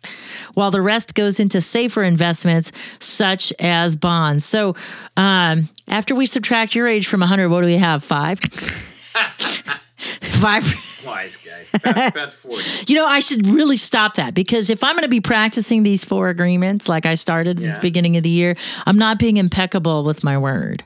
while 0.54 0.70
the 0.70 0.82
rest 0.82 1.14
goes 1.14 1.40
into 1.40 1.60
safer 1.60 2.04
investments 2.04 2.70
such 3.00 3.52
as 3.58 3.96
bonds. 3.96 4.44
So 4.44 4.76
um, 5.16 5.68
after 5.88 6.14
we 6.14 6.26
subtract 6.26 6.76
your 6.76 6.86
age 6.86 7.08
from 7.08 7.20
100, 7.20 7.48
what 7.48 7.62
do 7.62 7.66
we 7.66 7.78
have? 7.78 8.04
Five? 8.04 8.38
Five. 10.40 10.64
Wise 11.04 11.36
guy. 11.36 11.66
About, 11.74 12.08
about 12.10 12.32
40. 12.32 12.62
You 12.86 12.96
know, 12.96 13.06
I 13.06 13.20
should 13.20 13.46
really 13.46 13.76
stop 13.76 14.14
that 14.14 14.32
because 14.32 14.70
if 14.70 14.82
I'm 14.84 14.94
going 14.94 15.02
to 15.02 15.08
be 15.08 15.20
practicing 15.20 15.82
these 15.82 16.04
four 16.04 16.28
agreements 16.28 16.88
like 16.88 17.04
I 17.04 17.14
started 17.14 17.62
at 17.62 17.74
the 17.74 17.80
beginning 17.80 18.16
of 18.16 18.22
the 18.22 18.30
year, 18.30 18.54
I'm 18.86 18.96
not 18.96 19.18
being 19.18 19.36
impeccable 19.36 20.04
with 20.04 20.24
my 20.24 20.38
word. 20.38 20.84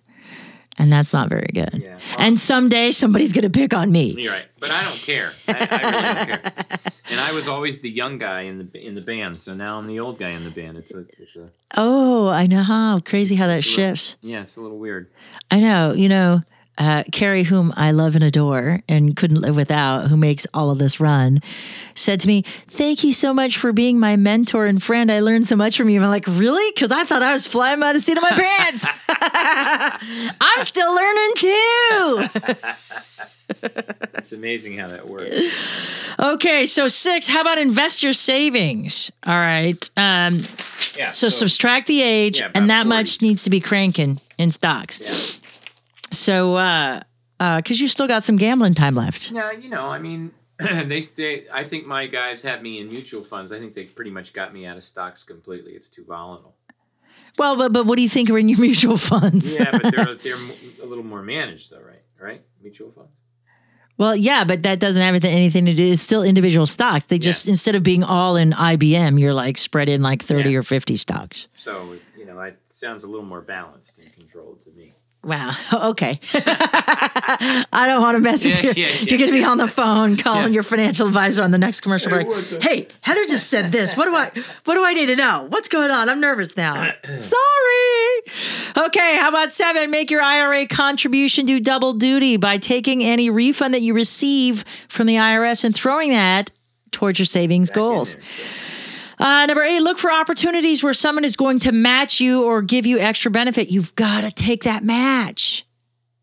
And 0.79 0.93
that's 0.93 1.13
not 1.13 1.29
very 1.29 1.51
good. 1.55 1.81
Yeah. 1.83 1.99
and 2.19 2.39
someday 2.39 2.91
somebody's 2.91 3.33
going 3.33 3.45
to 3.45 3.51
pick 3.51 3.73
on 3.73 3.93
me. 3.93 4.11
You're 4.13 4.33
right, 4.33 4.47
but 4.59 4.71
I 4.73 4.83
don't 4.83 4.97
care. 4.99 5.33
I, 5.47 5.53
I 5.71 5.91
really 5.91 6.27
don't 6.27 6.43
care. 6.43 6.53
And 7.11 7.21
I 7.21 7.33
was 7.33 7.49
always 7.49 7.81
the 7.81 7.91
young 7.91 8.17
guy 8.19 8.41
in 8.43 8.59
the 8.73 8.79
in 8.87 8.95
the 8.95 9.01
band, 9.03 9.39
so 9.39 9.55
now 9.55 9.79
I'm 9.79 9.87
the 9.87 10.01
old 10.01 10.19
guy 10.19 10.31
in 10.31 10.43
the 10.43 10.51
band. 10.51 10.79
It's 10.79 10.93
a, 10.95 11.01
it's 11.19 11.37
a 11.37 11.51
Oh, 11.77 12.29
I 12.29 12.47
know 12.47 12.63
how 12.63 12.99
crazy 13.01 13.37
how 13.37 13.47
that 13.47 13.53
a 13.53 13.57
little- 13.57 13.71
shifts. 13.71 14.17
Yeah, 14.23 14.43
it's 14.43 14.57
a 14.57 14.61
little 14.63 14.79
weird. 14.79 15.11
I 15.51 15.61
know. 15.61 15.93
You 15.93 16.09
know, 16.09 16.43
uh, 16.79 17.05
Carrie, 17.13 17.45
whom 17.45 17.73
I 17.77 17.91
love 17.93 18.15
and 18.17 18.25
adore 18.25 18.81
and 18.89 19.17
couldn't 19.17 19.41
live 19.41 19.57
without, 19.57 20.09
who 20.09 20.17
makes 20.17 20.47
all 20.53 20.71
of 20.71 20.79
this 20.79 20.99
run, 21.01 21.41
said 21.95 22.21
to 22.21 22.29
me, 22.29 22.43
Thank 22.43 23.05
you 23.05 23.13
so 23.13 23.33
much 23.33 23.57
for 23.59 23.73
being 23.73 23.99
my 24.01 24.17
mentor 24.17 24.67
and 24.67 24.83
friend. 24.83 25.11
I 25.13 25.21
learned 25.21 25.47
so 25.47 25.57
much 25.57 25.77
from 25.77 25.89
you. 25.89 25.97
And 25.99 26.05
I'm 26.07 26.11
like, 26.11 26.27
Really? 26.27 26.71
Because 26.75 26.91
I 26.91 27.05
thought 27.05 27.23
I 27.23 27.33
was 27.33 27.47
flying 27.47 27.81
by 27.81 27.93
the 27.93 28.01
seat 28.01 28.17
of 28.17 28.23
my 28.23 28.31
pants. 28.31 28.87
I'm 30.41 30.63
still 30.63 30.95
learning 30.95 31.33
too. 31.37 32.65
It's 34.15 34.33
amazing 34.33 34.79
how 34.79 34.89
that 34.89 35.07
works. 35.07 36.17
Okay, 36.19 36.65
so 36.65 36.89
six, 36.89 37.29
how 37.29 37.43
about 37.43 37.59
invest 37.59 38.03
your 38.03 38.15
savings? 38.15 39.13
All 39.27 39.35
right. 39.35 39.91
Um, 39.99 40.43
Yeah. 40.97 41.11
so, 41.11 41.29
subtract 41.29 41.87
the 41.87 42.03
age, 42.03 42.41
Yeah, 42.41 42.51
and 42.55 42.71
that 42.71 42.85
40. 42.85 42.89
much 42.89 43.21
needs 43.23 43.45
to 43.45 43.51
be 43.51 43.61
cranking 43.61 44.19
in 44.39 44.51
stocks. 44.51 44.99
Yeah. 45.01 45.44
So, 46.19 46.57
uh, 46.57 47.03
because 47.39 47.81
you 47.81 47.89
still 47.89 48.09
got 48.09 48.23
some 48.25 48.37
gambling 48.37 48.75
time 48.75 48.95
left. 48.95 49.31
Yeah, 49.31 49.53
you 49.53 49.69
know, 49.69 49.87
I 49.87 49.99
mean, 49.99 50.33
they, 50.59 51.01
they. 51.17 51.47
I 51.53 51.65
think 51.65 51.87
my 51.87 52.07
guys 52.07 52.43
have 52.43 52.63
me 52.63 52.81
in 52.81 52.89
mutual 52.89 53.23
funds. 53.23 53.53
I 53.53 53.59
think 53.59 53.75
they 53.75 53.85
pretty 53.85 54.11
much 54.11 54.33
got 54.33 54.53
me 54.55 54.67
out 54.67 54.77
of 54.77 54.85
stocks 54.85 55.25
completely. 55.25 55.73
It's 55.73 55.89
too 55.89 56.05
volatile. 56.07 56.55
Well, 57.37 57.57
but, 57.57 57.73
but 57.73 57.87
what 57.87 57.97
do 57.97 58.03
you 58.03 58.09
think 58.09 58.31
are 58.31 58.39
in 58.39 58.49
your 58.49 58.61
mutual 58.69 58.97
funds? 58.97 59.55
Yeah, 59.57 59.71
but 59.73 59.95
they're 59.95 60.15
they're 60.15 60.37
a 60.83 60.87
little 60.87 61.05
more 61.05 61.23
managed, 61.23 61.71
though, 61.73 61.81
right? 61.81 62.03
Right? 62.21 62.43
Mutual 62.63 62.93
funds. 62.93 63.11
well, 63.99 64.15
yeah, 64.17 64.45
but 64.45 64.63
that 64.63 64.79
doesn't 64.79 65.03
have 65.03 65.23
anything, 65.25 65.67
to 65.67 65.75
do. 65.75 65.91
It's 65.93 66.01
still 66.01 66.23
individual 66.23 66.65
stocks. 66.67 67.07
They 67.07 67.19
just, 67.19 67.47
Yeah. 67.47 67.51
instead 67.51 67.75
of 67.77 67.83
being 67.83 68.03
all 68.05 68.37
in 68.37 68.53
IBM, 68.53 69.21
you're 69.21 69.35
like 69.35 69.59
spread 69.59 69.89
in 69.89 70.01
like 70.03 70.23
30 70.23 70.51
Yeah. 70.51 70.59
or 70.59 70.63
50 70.63 70.97
stocks. 70.97 71.49
So 71.59 71.97
you 72.17 72.25
know, 72.25 72.41
it 72.41 72.57
sounds 72.71 73.03
a 73.05 73.07
little 73.09 73.27
more 73.27 73.41
balanced 73.43 73.99
and 73.99 74.13
controlled 74.15 74.63
to 74.63 74.71
me. 74.71 74.95
Wow. 75.25 75.53
Okay. 75.91 76.21
I 76.35 77.85
don't 77.87 78.03
want 78.03 78.17
to 78.17 78.21
mess 78.21 78.45
with 78.45 78.55
Yeah, 78.63 78.71
you. 78.71 78.73
yeah, 78.77 78.89
yeah. 78.89 79.01
You're 79.01 79.19
going 79.19 79.31
to 79.31 79.37
be 79.37 79.45
on 79.45 79.59
the 79.59 79.69
phone 79.69 80.17
calling 80.25 80.45
Yeah. 80.45 80.49
your 80.49 80.63
financial 80.63 81.07
advisor 81.07 81.43
on 81.43 81.51
the 81.51 81.59
next 81.59 81.81
commercial 81.81 82.11
break. 82.11 82.27
the- 82.29 82.59
Hey, 82.63 82.89
Heather 83.03 83.25
just 83.25 83.49
said 83.51 83.73
this. 83.73 83.97
What 83.97 84.05
do 84.07 84.15
I 84.15 84.31
what 84.65 84.75
do 84.75 84.85
I 84.85 84.93
need 84.93 85.07
to 85.07 85.17
know? 85.17 85.47
What's 85.49 85.69
going 85.69 85.91
on? 85.91 86.09
I'm 86.09 86.21
nervous 86.21 86.57
now. 86.57 86.75
Sorry. 87.21 88.87
Okay, 88.87 89.17
how 89.19 89.29
about 89.29 89.53
7? 89.53 89.91
Make 89.91 90.11
your 90.11 90.23
IRA 90.23 90.67
contribution 90.67 91.45
do 91.47 91.61
double 91.61 91.93
duty 91.95 92.37
by 92.37 92.57
taking 92.59 93.03
any 93.03 93.31
refund 93.31 93.75
that 93.75 93.83
you 93.83 93.95
receive 93.95 94.65
from 94.89 95.07
the 95.07 95.17
IRS 95.17 95.65
and 95.65 95.75
throwing 95.75 96.11
that 96.11 96.51
towards 96.91 97.19
your 97.19 97.27
savings 97.27 97.71
goals. 97.71 98.17
Uh, 99.19 99.47
number 99.47 99.63
eight, 99.63 99.81
look 99.81 99.99
for 99.99 100.11
opportunities 100.13 100.83
where 100.83 100.95
someone 100.95 101.25
is 101.25 101.37
going 101.37 101.59
to 101.61 101.73
match 101.73 102.21
you 102.21 102.45
or 102.45 102.63
give 102.63 102.85
you 102.87 102.99
extra 102.99 103.31
benefit. 103.31 103.71
You've 103.71 103.95
got 103.95 104.25
to 104.25 104.35
take 104.35 104.65
that 104.65 104.83
match. 104.85 105.65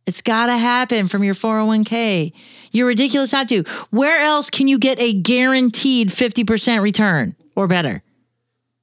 It's 0.05 0.21
got 0.21 0.47
to 0.47 0.57
happen 0.57 1.07
from 1.07 1.23
your 1.23 1.33
401k. 1.35 2.33
You're 2.71 2.87
ridiculous 2.87 3.31
not 3.33 3.47
to. 3.49 3.63
Where 3.91 4.19
else 4.19 4.49
can 4.49 4.67
you 4.67 4.77
get 4.79 4.99
a 4.99 5.13
guaranteed 5.13 6.09
50% 6.09 6.81
return 6.81 7.35
or 7.55 7.67
better? 7.67 8.01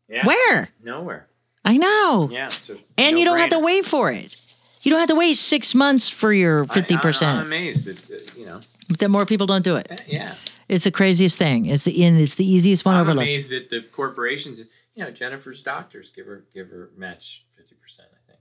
Yeah. 0.09 0.25
Where? 0.25 0.69
Nowhere. 0.83 1.27
I 1.65 1.77
know. 1.77 2.29
Yeah. 2.33 2.51
and 2.97 3.19
you 3.19 3.25
don't 3.25 3.39
have 3.39 3.51
to 3.51 3.59
wait 3.59 3.85
for 3.85 4.11
it. 4.11 4.37
You 4.83 4.91
don't 4.91 5.01
have 5.01 5.09
to 5.11 5.17
wait 5.17 5.35
six 5.35 5.75
months 5.75 6.09
for 6.09 6.33
your 6.33 6.63
I- 6.71 6.79
I- 6.79 6.83
50%. 6.83 7.27
I'm 7.27 7.47
amazed 7.47 7.85
that 7.87 8.11
uh, 8.11 8.31
you 8.39 8.47
know. 8.47 8.61
Then 8.99 9.11
more 9.11 9.27
people 9.27 9.47
don't 9.47 9.65
do 9.65 9.77
it. 9.77 9.87
eh, 9.91 9.97
Yeah. 10.07 10.35
It's 10.69 10.85
the 10.85 10.91
craziest 10.91 11.39
thing. 11.39 11.67
It's 11.67 11.85
the 11.85 12.05
and 12.05 12.19
it's 12.19 12.35
the 12.35 12.45
easiest 12.51 12.85
one 12.85 12.95
I'm 12.95 13.03
overlooked. 13.03 13.23
amazed 13.29 13.51
that 13.51 13.71
the 13.71 13.83
corporations, 13.83 14.61
you 14.95 15.05
know, 15.05 15.11
Jennifer's 15.11 15.63
doctors 15.63 16.11
give 16.15 16.27
her 16.27 16.45
give 16.55 16.69
her 16.69 16.91
match 16.97 17.45
fifty 17.57 17.75
percent. 17.75 18.09
I 18.13 18.21
think. 18.27 18.41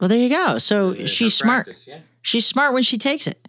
Well, 0.00 0.08
there 0.08 0.18
you 0.18 0.28
go. 0.28 0.58
So 0.58 1.06
she's 1.06 1.34
smart. 1.34 1.64
practice, 1.64 1.86
Yeah. 1.86 2.00
She's 2.22 2.44
smart 2.46 2.74
when 2.74 2.82
she 2.82 2.98
takes 2.98 3.26
it. 3.26 3.46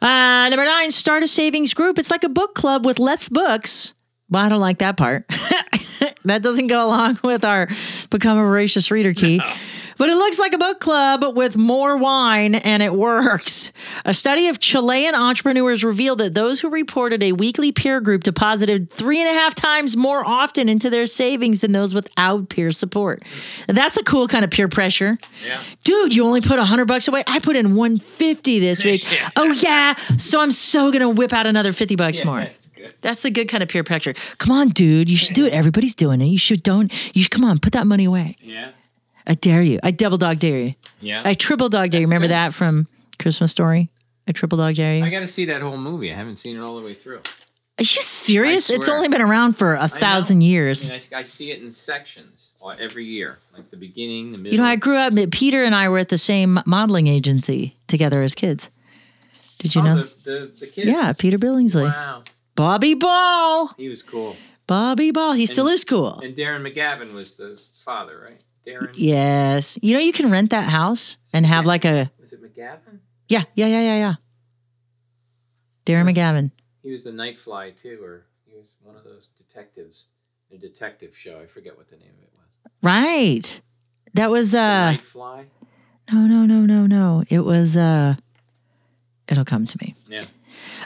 Uh, 0.00 0.48
number 0.48 0.64
nine, 0.64 0.90
start 0.90 1.22
a 1.22 1.28
savings 1.28 1.74
group. 1.74 1.98
It's 1.98 2.10
like 2.10 2.24
a 2.24 2.28
book 2.28 2.54
club 2.54 2.86
with 2.86 2.98
Let's 2.98 3.28
Books. 3.28 3.92
Well, 4.30 4.44
I 4.44 4.48
don't 4.48 4.60
like 4.60 4.78
that 4.78 4.96
part. 4.96 5.26
that 6.24 6.42
doesn't 6.42 6.68
go 6.68 6.86
along 6.86 7.18
with 7.24 7.44
our 7.44 7.68
become 8.10 8.38
a 8.38 8.42
voracious 8.42 8.90
reader 8.90 9.12
key. 9.12 9.40
But 10.00 10.08
it 10.08 10.14
looks 10.14 10.38
like 10.38 10.54
a 10.54 10.58
book 10.58 10.80
club 10.80 11.36
with 11.36 11.58
more 11.58 11.94
wine 11.98 12.54
and 12.54 12.82
it 12.82 12.94
works. 12.94 13.70
A 14.06 14.14
study 14.14 14.48
of 14.48 14.58
Chilean 14.58 15.14
entrepreneurs 15.14 15.84
revealed 15.84 16.20
that 16.20 16.32
those 16.32 16.58
who 16.58 16.70
reported 16.70 17.22
a 17.22 17.32
weekly 17.32 17.70
peer 17.70 18.00
group 18.00 18.22
deposited 18.22 18.88
three 18.90 19.20
and 19.20 19.28
a 19.28 19.34
half 19.38 19.54
times 19.54 19.98
more 19.98 20.24
often 20.24 20.70
into 20.70 20.88
their 20.88 21.06
savings 21.06 21.60
than 21.60 21.72
those 21.72 21.92
without 21.92 22.48
peer 22.48 22.72
support. 22.72 23.22
That's 23.68 23.98
a 23.98 24.02
cool 24.02 24.26
kind 24.26 24.42
of 24.42 24.50
peer 24.50 24.68
pressure 24.68 25.18
Yeah. 25.46 25.60
dude, 25.84 26.14
you 26.16 26.24
only 26.24 26.40
put 26.40 26.58
a 26.58 26.64
hundred 26.64 26.86
bucks 26.86 27.06
away. 27.06 27.22
I 27.26 27.38
put 27.38 27.54
in 27.54 27.74
one 27.74 27.98
fifty 27.98 28.58
this 28.58 28.82
week. 28.82 29.04
Oh 29.36 29.52
yeah, 29.52 29.94
so 30.16 30.40
I'm 30.40 30.50
so 30.50 30.90
gonna 30.90 31.10
whip 31.10 31.34
out 31.34 31.46
another 31.46 31.74
fifty 31.74 31.94
bucks 31.94 32.24
more. 32.24 32.40
That's 32.40 32.68
good. 32.74 32.94
That's 33.02 33.22
the 33.22 33.30
good 33.30 33.48
kind 33.50 33.62
of 33.62 33.68
peer 33.68 33.84
pressure. 33.84 34.14
Come 34.38 34.52
on, 34.56 34.68
dude, 34.70 35.10
you 35.10 35.16
should 35.18 35.34
do 35.34 35.44
it. 35.44 35.52
Everybody's 35.52 35.94
doing 35.94 36.22
it. 36.22 36.26
You 36.26 36.38
should 36.38 36.62
don't. 36.62 36.90
You 37.14 37.22
should, 37.22 37.30
come 37.32 37.44
on, 37.44 37.58
put 37.58 37.74
that 37.74 37.86
money 37.86 38.06
away. 38.06 38.36
Yeah. 38.40 38.70
I 39.26 39.34
dare 39.34 39.62
you. 39.62 39.78
I 39.82 39.90
double 39.90 40.18
dog 40.18 40.38
dare 40.38 40.60
you. 40.60 40.74
Yeah. 41.00 41.22
I 41.24 41.34
triple 41.34 41.68
dog 41.68 41.90
dare 41.90 42.00
you. 42.00 42.06
Remember 42.06 42.28
good. 42.28 42.34
that 42.34 42.54
from 42.54 42.88
Christmas 43.18 43.52
Story? 43.52 43.90
I 44.26 44.32
triple 44.32 44.58
dog 44.58 44.74
dare 44.74 44.96
you. 44.96 45.04
I 45.04 45.10
got 45.10 45.20
to 45.20 45.28
see 45.28 45.46
that 45.46 45.60
whole 45.60 45.76
movie. 45.76 46.12
I 46.12 46.16
haven't 46.16 46.36
seen 46.36 46.56
it 46.56 46.60
all 46.60 46.76
the 46.76 46.84
way 46.84 46.94
through. 46.94 47.18
Are 47.78 47.82
you 47.82 48.02
serious? 48.02 48.68
It's 48.68 48.86
swear. 48.86 48.96
only 48.98 49.08
been 49.08 49.22
around 49.22 49.56
for 49.56 49.74
a 49.74 49.88
thousand 49.88 50.42
years. 50.42 50.90
I 50.90 50.94
mean, 50.94 51.02
I, 51.14 51.18
I 51.18 51.22
see 51.22 51.50
it 51.50 51.62
in 51.62 51.72
sections 51.72 52.52
uh, 52.62 52.68
every 52.78 53.06
year, 53.06 53.38
like 53.54 53.70
the 53.70 53.78
beginning, 53.78 54.32
the 54.32 54.38
middle. 54.38 54.52
you 54.52 54.58
know, 54.58 54.68
I 54.68 54.76
grew 54.76 54.96
up. 54.96 55.14
Peter 55.30 55.64
and 55.64 55.74
I 55.74 55.88
were 55.88 55.96
at 55.96 56.10
the 56.10 56.18
same 56.18 56.60
modeling 56.66 57.06
agency 57.06 57.76
together 57.86 58.20
as 58.20 58.34
kids. 58.34 58.68
Did 59.60 59.74
you 59.74 59.80
oh, 59.80 59.84
know? 59.84 60.02
the, 60.02 60.12
the 60.24 60.52
the 60.60 60.66
kid. 60.66 60.88
yeah, 60.88 61.14
Peter 61.14 61.38
Billingsley. 61.38 61.84
Wow. 61.84 62.24
Bobby 62.54 62.92
Ball. 62.94 63.68
He 63.78 63.88
was 63.88 64.02
cool. 64.02 64.36
Bobby 64.66 65.10
Ball. 65.10 65.32
He 65.32 65.46
still 65.46 65.66
is 65.66 65.82
cool. 65.84 66.20
And 66.20 66.36
Darren 66.36 66.60
McGavin 66.60 67.14
was 67.14 67.36
the 67.36 67.58
father, 67.82 68.20
right? 68.22 68.42
Darren. 68.66 68.90
Yes. 68.94 69.78
You 69.82 69.94
know, 69.94 70.00
you 70.00 70.12
can 70.12 70.30
rent 70.30 70.50
that 70.50 70.68
house 70.70 71.16
and 71.32 71.46
have 71.46 71.66
like 71.66 71.84
a, 71.84 72.10
Was 72.20 72.32
it 72.32 72.42
McGavin? 72.42 72.98
yeah, 73.28 73.44
yeah, 73.54 73.66
yeah, 73.66 73.80
yeah, 73.80 73.96
yeah. 73.98 74.14
Darren 75.86 76.12
McGavin. 76.12 76.50
He 76.82 76.92
was 76.92 77.04
the 77.04 77.10
Nightfly 77.10 77.80
too, 77.80 77.98
or 78.02 78.24
he 78.46 78.54
was 78.54 78.66
one 78.82 78.96
of 78.96 79.04
those 79.04 79.28
detectives, 79.36 80.06
in 80.50 80.56
a 80.56 80.60
detective 80.60 81.16
show. 81.16 81.40
I 81.40 81.46
forget 81.46 81.76
what 81.76 81.88
the 81.90 81.96
name 81.96 82.10
of 82.18 82.22
it 82.22 82.30
was. 82.34 82.72
Right. 82.82 83.60
That 84.14 84.30
was 84.30 84.54
uh 84.54 84.96
fly. 85.04 85.46
no 86.12 86.18
no 86.26 86.44
no 86.44 86.60
no 86.60 86.86
no. 86.86 87.24
It 87.28 87.40
was 87.40 87.76
uh 87.76 88.16
it'll 89.28 89.44
come 89.44 89.66
to 89.66 89.78
me. 89.80 89.94
Yeah. 90.08 90.22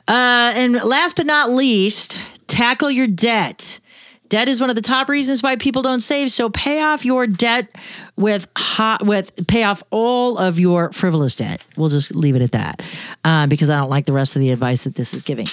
Uh 0.07 0.53
and 0.55 0.75
last 0.75 1.17
but 1.17 1.27
not 1.27 1.51
least, 1.51 2.47
tackle 2.49 2.91
your 2.91 3.07
debt. 3.07 3.81
Debt 4.29 4.49
is 4.49 4.61
one 4.61 4.71
of 4.71 4.77
the 4.77 4.83
top 4.83 5.09
reasons 5.09 5.43
why 5.43 5.57
people 5.57 5.83
don't 5.83 6.01
save. 6.01 6.31
So 6.31 6.49
pay 6.51 6.83
off 6.83 7.05
your 7.05 7.27
debt 7.27 7.77
with 8.17 8.49
hot 8.57 9.05
with 9.05 9.47
pay 9.47 9.65
off 9.65 9.83
all 9.91 10.39
of 10.39 10.59
your 10.59 10.93
frivolous 10.93 11.37
debt. 11.37 11.63
We'll 11.77 11.91
just 11.91 12.15
leave 12.15 12.37
it 12.37 12.43
at 12.43 12.53
that 12.53 12.83
uh, 13.25 13.47
because 13.47 13.71
I 13.71 13.79
don't 13.79 13.91
like 13.91 14.07
the 14.07 14.13
rest 14.13 14.37
of 14.37 14.41
the 14.41 14.51
advice 14.51 14.85
that 14.85 14.95
this 14.95 15.15
is 15.15 15.23
giving. 15.23 15.47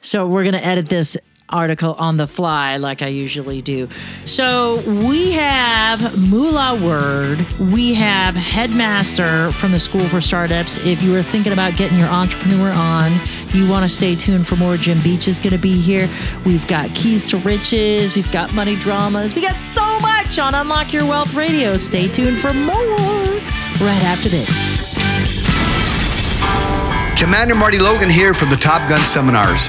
So 0.00 0.26
we're 0.26 0.44
gonna 0.44 0.58
edit 0.58 0.88
this 0.88 1.16
article 1.48 1.94
on 1.94 2.16
the 2.16 2.26
fly 2.26 2.76
like 2.76 3.02
I 3.02 3.08
usually 3.08 3.62
do. 3.62 3.88
So 4.24 4.80
we 5.06 5.32
have 5.32 6.18
Moolah 6.18 6.80
Word. 6.82 7.46
We 7.58 7.94
have 7.94 8.34
Headmaster 8.34 9.50
from 9.52 9.72
the 9.72 9.78
School 9.78 10.00
for 10.00 10.20
Startups. 10.20 10.78
If 10.78 11.02
you 11.02 11.14
are 11.16 11.22
thinking 11.22 11.52
about 11.52 11.76
getting 11.76 11.98
your 11.98 12.08
entrepreneur 12.08 12.70
on, 12.70 13.12
you 13.52 13.68
want 13.68 13.82
to 13.82 13.88
stay 13.88 14.14
tuned 14.14 14.46
for 14.46 14.56
more. 14.56 14.76
Jim 14.76 14.98
Beach 15.00 15.28
is 15.28 15.40
going 15.40 15.52
to 15.52 15.58
be 15.58 15.78
here. 15.78 16.08
We've 16.46 16.66
got 16.66 16.94
Keys 16.94 17.26
to 17.26 17.36
Riches. 17.38 18.14
We've 18.16 18.30
got 18.32 18.54
Money 18.54 18.76
Dramas. 18.76 19.34
We 19.34 19.42
got 19.42 19.56
so 19.56 19.98
much 20.00 20.38
on 20.38 20.54
Unlock 20.54 20.92
Your 20.92 21.06
Wealth 21.06 21.34
Radio. 21.34 21.76
Stay 21.76 22.08
tuned 22.08 22.38
for 22.38 22.54
more 22.54 22.74
right 22.74 24.02
after 24.04 24.28
this. 24.28 24.82
Commander 27.18 27.54
Marty 27.54 27.78
Logan 27.78 28.10
here 28.10 28.34
from 28.34 28.50
the 28.50 28.56
Top 28.56 28.88
Gun 28.88 29.04
Seminars. 29.06 29.68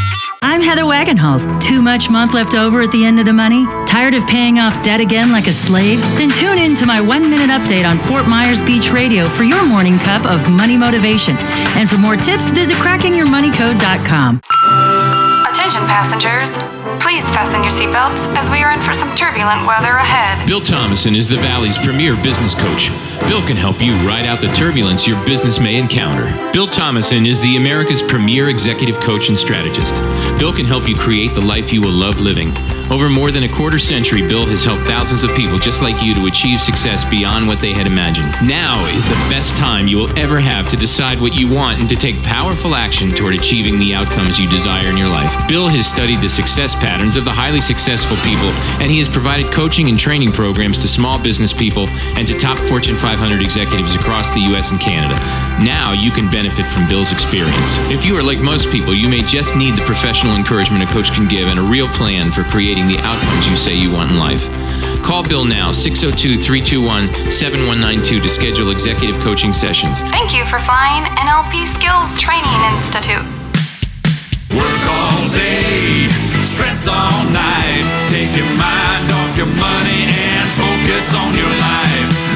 I'm 0.43 0.61
Heather 0.61 0.83
Wagenhals. 0.83 1.45
Too 1.61 1.83
much 1.83 2.09
month 2.09 2.33
left 2.33 2.55
over 2.55 2.81
at 2.81 2.91
the 2.91 3.05
end 3.05 3.19
of 3.19 3.25
the 3.27 3.33
money? 3.33 3.63
Tired 3.85 4.15
of 4.15 4.25
paying 4.25 4.57
off 4.57 4.81
debt 4.83 4.99
again 4.99 5.31
like 5.31 5.45
a 5.45 5.53
slave? 5.53 6.01
Then 6.17 6.31
tune 6.31 6.57
in 6.57 6.73
to 6.77 6.85
my 6.87 6.99
one 6.99 7.29
minute 7.29 7.51
update 7.51 7.87
on 7.87 7.99
Fort 7.99 8.27
Myers 8.27 8.63
Beach 8.63 8.91
Radio 8.91 9.27
for 9.27 9.43
your 9.43 9.63
morning 9.63 9.99
cup 9.99 10.25
of 10.25 10.49
money 10.49 10.77
motivation. 10.77 11.35
And 11.77 11.87
for 11.87 11.97
more 11.97 12.15
tips, 12.15 12.49
visit 12.49 12.75
crackingyourmoneycode.com. 12.77 14.41
Attention 15.45 15.81
passengers, 15.85 16.49
please 17.01 17.27
fasten 17.31 17.63
your 17.63 17.71
seatbelts 17.71 18.25
as 18.37 18.49
we 18.51 18.61
are 18.61 18.71
in 18.71 18.81
for 18.81 18.93
some 18.93 19.13
turbulent 19.15 19.65
weather 19.65 19.97
ahead. 19.97 20.47
Bill 20.47 20.61
Thomason 20.61 21.15
is 21.15 21.27
the 21.27 21.37
Valley's 21.37 21.77
premier 21.77 22.15
business 22.21 22.53
coach. 22.53 22.89
Bill 23.27 23.41
can 23.47 23.57
help 23.57 23.81
you 23.81 23.93
ride 24.07 24.25
out 24.25 24.39
the 24.39 24.47
turbulence 24.53 25.07
your 25.07 25.23
business 25.25 25.59
may 25.59 25.77
encounter. 25.77 26.25
Bill 26.53 26.67
Thomason 26.67 27.25
is 27.25 27.41
the 27.41 27.57
America's 27.57 28.03
premier 28.03 28.49
executive 28.49 28.99
coach 28.99 29.29
and 29.29 29.37
strategist. 29.37 29.95
Bill 30.37 30.53
can 30.53 30.65
help 30.65 30.87
you 30.87 30.95
create 30.95 31.33
the 31.33 31.41
life 31.41 31.73
you 31.73 31.81
will 31.81 31.91
love 31.91 32.19
living. 32.19 32.53
Over 32.91 33.09
more 33.09 33.31
than 33.31 33.43
a 33.43 33.47
quarter 33.47 33.79
century, 33.79 34.21
Bill 34.27 34.45
has 34.47 34.65
helped 34.65 34.83
thousands 34.83 35.23
of 35.23 35.33
people 35.33 35.57
just 35.57 35.81
like 35.81 36.03
you 36.03 36.13
to 36.13 36.25
achieve 36.25 36.59
success 36.59 37.05
beyond 37.05 37.47
what 37.47 37.61
they 37.61 37.71
had 37.71 37.87
imagined. 37.87 38.33
Now 38.43 38.85
is 38.87 39.07
the 39.07 39.15
best 39.31 39.55
time 39.55 39.87
you 39.87 39.97
will 39.97 40.19
ever 40.19 40.41
have 40.41 40.67
to 40.69 40.75
decide 40.75 41.21
what 41.21 41.33
you 41.33 41.47
want 41.47 41.79
and 41.79 41.87
to 41.87 41.95
take 41.95 42.21
powerful 42.21 42.75
action 42.75 43.09
toward 43.09 43.33
achieving 43.33 43.79
the 43.79 43.95
outcomes 43.95 44.37
you 44.37 44.49
desire 44.49 44.89
in 44.89 44.97
your 44.97 45.07
life. 45.07 45.47
Bill 45.47 45.69
has 45.69 45.87
studied 45.87 46.19
the 46.19 46.27
success 46.27 46.75
patterns 46.91 47.15
of 47.15 47.23
the 47.23 47.31
highly 47.31 47.61
successful 47.61 48.17
people, 48.17 48.51
and 48.83 48.91
he 48.91 48.97
has 48.97 49.07
provided 49.07 49.47
coaching 49.53 49.87
and 49.87 49.97
training 49.97 50.29
programs 50.29 50.77
to 50.77 50.89
small 50.89 51.17
business 51.17 51.53
people 51.53 51.87
and 52.19 52.27
to 52.27 52.37
top 52.37 52.59
Fortune 52.67 52.97
500 52.97 53.41
executives 53.41 53.95
across 53.95 54.29
the 54.31 54.41
US 54.51 54.71
and 54.71 54.79
Canada. 54.81 55.15
Now 55.63 55.93
you 55.93 56.11
can 56.11 56.29
benefit 56.29 56.65
from 56.67 56.89
Bill's 56.89 57.13
experience. 57.13 57.79
If 57.87 58.03
you 58.05 58.17
are 58.17 58.21
like 58.21 58.39
most 58.39 58.69
people, 58.75 58.93
you 58.93 59.07
may 59.07 59.21
just 59.23 59.55
need 59.55 59.77
the 59.77 59.85
professional 59.85 60.35
encouragement 60.35 60.83
a 60.83 60.87
coach 60.87 61.13
can 61.13 61.29
give 61.29 61.47
and 61.47 61.59
a 61.59 61.63
real 61.63 61.87
plan 61.95 62.29
for 62.29 62.43
creating 62.51 62.89
the 62.89 62.99
outcomes 63.07 63.47
you 63.47 63.55
say 63.55 63.73
you 63.73 63.93
want 63.93 64.11
in 64.11 64.19
life. 64.19 64.43
Call 65.01 65.23
Bill 65.23 65.45
now, 65.45 65.71
602 65.71 66.43
321 66.43 67.31
7192 67.31 68.19
to 68.19 68.27
schedule 68.27 68.69
executive 68.69 69.15
coaching 69.23 69.53
sessions. 69.53 70.03
Thank 70.11 70.35
you 70.35 70.43
for 70.51 70.59
flying 70.67 71.07
NLP 71.23 71.71
Skills 71.71 72.11
Training 72.19 72.59
Institute. 72.75 73.23
Work 74.51 74.83
all 74.91 75.31
day, 75.31 76.30
stress 76.51 76.85
all 76.85 77.23
night. 77.31 77.85
Take 78.09 78.35
your 78.35 78.51
mind 78.57 79.09
off 79.09 79.37
your 79.37 79.45
money 79.47 80.03
and 80.11 80.47
focus 80.59 81.13
on 81.13 81.33
your 81.33 81.47
life. 81.47 82.31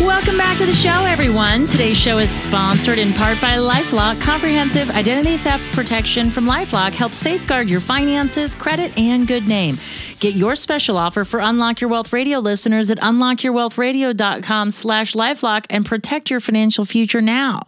Welcome 0.00 0.36
back 0.36 0.56
to 0.58 0.66
the 0.66 0.72
show, 0.72 1.04
everyone. 1.04 1.66
Today's 1.66 1.98
show 1.98 2.18
is 2.18 2.30
sponsored 2.30 2.98
in 2.98 3.12
part 3.12 3.40
by 3.40 3.56
Lifelock. 3.56 4.20
Comprehensive 4.20 4.90
identity 4.90 5.36
theft 5.36 5.66
protection 5.72 6.30
from 6.30 6.44
Lifelock 6.44 6.92
helps 6.92 7.16
safeguard 7.16 7.68
your 7.68 7.80
finances, 7.80 8.54
credit, 8.54 8.96
and 8.96 9.26
good 9.26 9.48
name. 9.48 9.76
Get 10.20 10.34
your 10.34 10.56
special 10.56 10.96
offer 10.96 11.24
for 11.24 11.38
Unlock 11.38 11.80
Your 11.80 11.90
Wealth 11.90 12.12
Radio 12.12 12.40
listeners 12.40 12.90
at 12.90 12.98
unlockyourwealthradio.com 12.98 14.72
slash 14.72 15.14
lifelock 15.14 15.66
and 15.70 15.86
protect 15.86 16.28
your 16.28 16.40
financial 16.40 16.84
future 16.84 17.20
now. 17.20 17.62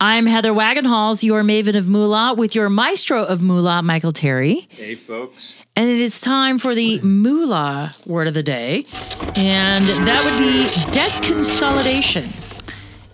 I'm 0.00 0.26
Heather 0.26 0.52
Wagenhals, 0.52 1.24
your 1.24 1.42
maven 1.42 1.76
of 1.76 1.88
moolah, 1.88 2.34
with 2.34 2.54
your 2.54 2.68
maestro 2.68 3.24
of 3.24 3.42
moolah, 3.42 3.82
Michael 3.82 4.12
Terry. 4.12 4.68
Hey, 4.70 4.94
folks. 4.94 5.54
And 5.74 5.88
it 5.88 6.00
is 6.00 6.20
time 6.20 6.58
for 6.58 6.76
the 6.76 7.00
moolah 7.00 7.92
word 8.06 8.28
of 8.28 8.34
the 8.34 8.44
day. 8.44 8.86
And 9.34 9.84
that 10.06 10.22
would 10.24 10.38
be 10.38 10.92
debt 10.92 11.20
consolidation. 11.24 12.28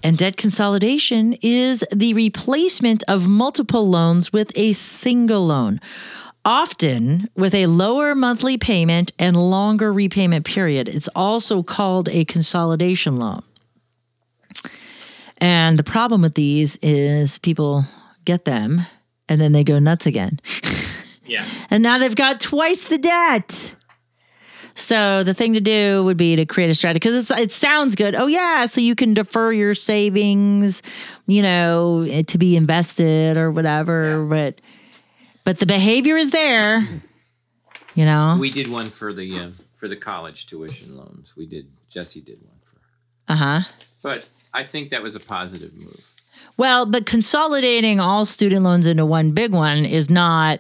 And 0.03 0.19
debt 0.19 0.37
consolidation 0.37 1.35
is 1.41 1.83
the 1.95 2.13
replacement 2.13 3.05
of 3.09 3.27
multiple 3.27 3.89
loans 3.89 4.35
with 4.35 4.53
a 4.55 4.75
single 4.75 5.47
loan, 5.47 5.81
often 6.47 7.29
with 7.37 7.55
a 7.55 7.67
lower 7.67 8.15
monthly 8.15 8.57
payment 8.57 9.13
and 9.19 9.37
longer 9.37 9.93
repayment 9.93 10.47
period. 10.47 10.89
It's 10.89 11.09
also 11.09 11.63
called 11.65 12.09
a 12.09 12.25
consolidation 12.25 13.19
loan. 13.19 13.43
And 15.39 15.79
the 15.79 15.85
problem 15.85 16.23
with 16.23 16.35
these 16.35 16.77
is 16.77 17.39
people 17.39 17.85
get 18.25 18.45
them 18.45 18.83
and 19.29 19.41
then 19.41 19.53
they 19.53 19.65
go 19.65 19.79
nuts 19.79 20.07
again. 20.07 20.41
Yeah. 21.29 21.45
And 21.71 21.83
now 21.83 21.99
they've 21.99 22.15
got 22.15 22.39
twice 22.39 22.85
the 22.85 22.99
debt. 22.99 23.75
So 24.77 25.25
the 25.25 25.35
thing 25.35 25.55
to 25.55 25.61
do 25.61 26.05
would 26.05 26.17
be 26.17 26.37
to 26.37 26.47
create 26.47 26.71
a 26.71 26.75
strategy 26.75 27.01
because 27.01 27.31
it 27.33 27.51
sounds 27.51 27.97
good. 27.97 28.15
Oh 28.15 28.29
yeah, 28.29 28.67
so 28.67 28.81
you 28.81 28.95
can 28.95 29.13
defer 29.13 29.51
your 29.51 29.75
savings, 29.75 30.83
you 31.27 31.43
know, 31.43 32.07
eh, 32.09 32.23
to 32.29 32.39
be 32.39 32.57
invested 32.57 33.37
or 33.37 33.51
whatever. 33.51 34.25
But 34.27 34.61
but 35.47 35.59
the 35.61 35.67
behavior 35.67 36.17
is 36.19 36.33
there. 36.33 36.83
You 37.95 38.05
know. 38.05 38.37
We 38.39 38.51
did 38.51 38.69
one 38.71 38.87
for 38.87 39.15
the 39.15 39.39
uh, 39.39 39.51
for 39.77 39.89
the 39.89 39.97
college 39.97 40.47
tuition 40.47 40.97
loans. 40.97 41.33
We 41.37 41.47
did. 41.47 41.69
Jesse 41.89 42.21
did 42.21 42.39
one 42.43 42.59
for. 42.65 43.33
Uh 43.33 43.37
huh. 43.37 43.61
But 44.03 44.29
I 44.53 44.65
think 44.65 44.91
that 44.91 45.03
was 45.03 45.15
a 45.15 45.21
positive 45.21 45.73
move. 45.75 46.05
Well, 46.59 46.85
but 46.87 47.07
consolidating 47.07 48.01
all 48.01 48.25
student 48.25 48.63
loans 48.65 48.87
into 48.87 49.07
one 49.07 49.33
big 49.33 49.53
one 49.53 49.85
is 49.87 50.11
not 50.11 50.59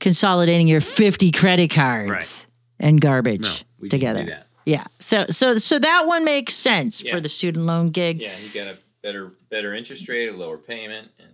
consolidating 0.00 0.68
your 0.68 0.80
50 0.80 1.32
credit 1.32 1.70
cards 1.70 2.10
Right. 2.10 2.46
and 2.86 3.00
garbage 3.00 3.64
No, 3.80 3.88
together. 3.88 4.44
Yeah. 4.64 4.84
So 4.98 5.26
so 5.30 5.56
so 5.58 5.78
that 5.78 6.06
one 6.06 6.24
makes 6.24 6.54
sense 6.54 7.02
Yeah. 7.02 7.12
for 7.14 7.20
the 7.20 7.28
student 7.28 7.64
loan 7.66 7.90
gig. 7.90 8.20
Yeah, 8.20 8.38
you 8.38 8.48
got 8.50 8.68
a 8.68 8.78
better 9.02 9.32
better 9.50 9.74
interest 9.74 10.08
rate, 10.08 10.28
a 10.28 10.32
lower 10.36 10.58
payment, 10.58 11.08
and 11.18 11.28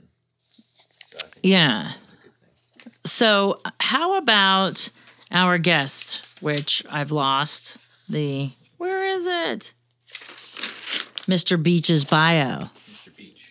so 1.10 1.26
I 1.26 1.30
think 1.30 1.36
Yeah. 1.44 1.92
So 3.06 3.60
how 3.80 4.16
about 4.16 4.90
our 5.30 5.58
guest, 5.58 6.24
which 6.40 6.82
I've 6.90 7.12
lost 7.12 7.76
the 8.08 8.50
where 8.78 8.98
is 9.16 9.26
it? 9.26 9.72
Mr. 11.26 11.62
Beach's 11.62 12.04
bio. 12.04 12.68
Mr. 12.74 13.16
Beach. 13.16 13.50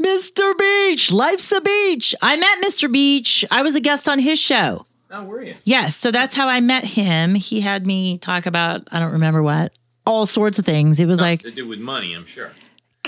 Mr. 0.00 0.58
Beach, 0.58 1.12
life's 1.12 1.50
a 1.52 1.60
beach. 1.60 2.14
I 2.20 2.36
met 2.36 2.58
Mr. 2.62 2.92
Beach. 2.92 3.44
I 3.50 3.62
was 3.62 3.74
a 3.74 3.80
guest 3.80 4.08
on 4.08 4.18
his 4.18 4.38
show. 4.38 4.86
Oh, 5.10 5.24
were 5.24 5.42
you? 5.42 5.54
Yes, 5.64 5.96
so 5.96 6.10
that's 6.10 6.34
how 6.34 6.48
I 6.48 6.60
met 6.60 6.84
him. 6.84 7.34
He 7.34 7.60
had 7.60 7.86
me 7.86 8.18
talk 8.18 8.44
about 8.46 8.86
I 8.90 8.98
don't 8.98 9.12
remember 9.12 9.42
what, 9.42 9.72
all 10.04 10.26
sorts 10.26 10.58
of 10.58 10.66
things. 10.66 11.00
It 11.00 11.06
was 11.06 11.20
like 11.20 11.42
To 11.42 11.50
do 11.50 11.66
with 11.66 11.78
money, 11.78 12.14
I'm 12.14 12.26
sure. 12.26 12.50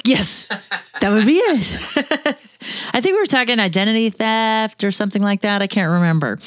Yes, 0.04 0.46
that 1.00 1.10
would 1.10 1.26
be 1.26 1.36
it. 1.36 2.38
I 2.92 3.00
think 3.00 3.14
we 3.14 3.20
were 3.20 3.26
talking 3.26 3.60
identity 3.60 4.10
theft 4.10 4.82
or 4.82 4.90
something 4.90 5.22
like 5.22 5.42
that. 5.42 5.62
I 5.62 5.68
can't 5.68 5.92
remember. 5.92 6.38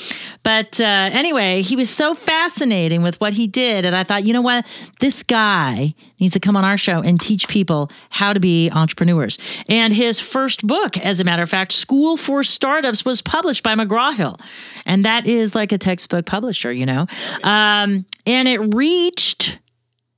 But 0.44 0.80
uh, 0.82 0.84
anyway, 0.84 1.62
he 1.62 1.76
was 1.76 1.90
so 1.90 2.14
fascinating 2.14 3.02
with 3.02 3.20
what 3.22 3.34
he 3.34 3.48
did. 3.48 3.86
And 3.86 3.96
I 3.96 4.04
thought, 4.04 4.26
you 4.26 4.34
know 4.34 4.42
what? 4.42 4.66
This 5.00 5.24
guy 5.24 5.96
needs 6.20 6.34
to 6.34 6.40
come 6.40 6.58
on 6.58 6.66
our 6.66 6.78
show 6.78 7.02
and 7.02 7.20
teach 7.20 7.48
people 7.48 7.90
how 8.10 8.34
to 8.34 8.40
be 8.40 8.70
entrepreneurs. 8.72 9.38
And 9.70 9.94
his 9.94 10.20
first 10.20 10.68
book, 10.68 10.98
as 10.98 11.20
a 11.20 11.24
matter 11.24 11.44
of 11.44 11.50
fact, 11.50 11.72
School 11.72 12.18
for 12.18 12.44
Startups, 12.44 13.06
was 13.06 13.22
published 13.22 13.64
by 13.64 13.76
McGraw 13.76 14.14
Hill. 14.14 14.38
And 14.86 15.06
that 15.06 15.28
is 15.28 15.56
like 15.56 15.72
a 15.72 15.78
textbook 15.78 16.26
publisher, 16.26 16.74
you 16.74 16.86
know? 16.86 17.08
Um, 17.44 18.06
and 18.26 18.48
it 18.48 18.76
reached 18.76 19.60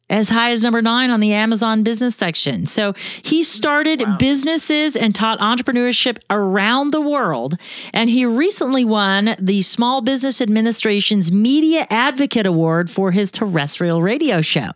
as 0.10 0.30
high 0.30 0.52
as 0.52 0.62
number 0.62 0.82
nine 0.82 1.10
on 1.10 1.20
the 1.20 1.34
Amazon 1.34 1.84
business 1.84 2.16
section. 2.16 2.66
So 2.66 2.94
he 3.24 3.42
started 3.42 4.04
businesses 4.20 4.96
and 4.96 5.16
taught 5.16 5.40
entrepreneurship 5.40 6.20
around 6.30 6.92
the 6.92 7.02
world. 7.02 7.56
And 7.94 8.10
he 8.10 8.26
recently 8.26 8.86
won 8.86 9.36
the 9.40 9.62
Small 9.62 10.02
Business 10.02 10.42
Administration's 10.42 11.32
Media 11.32 11.88
Advocate 11.90 12.46
Award 12.46 12.92
for 12.92 13.12
his 13.12 13.32
terrestrial 13.32 14.02
radio 14.02 14.42
show. 14.42 14.72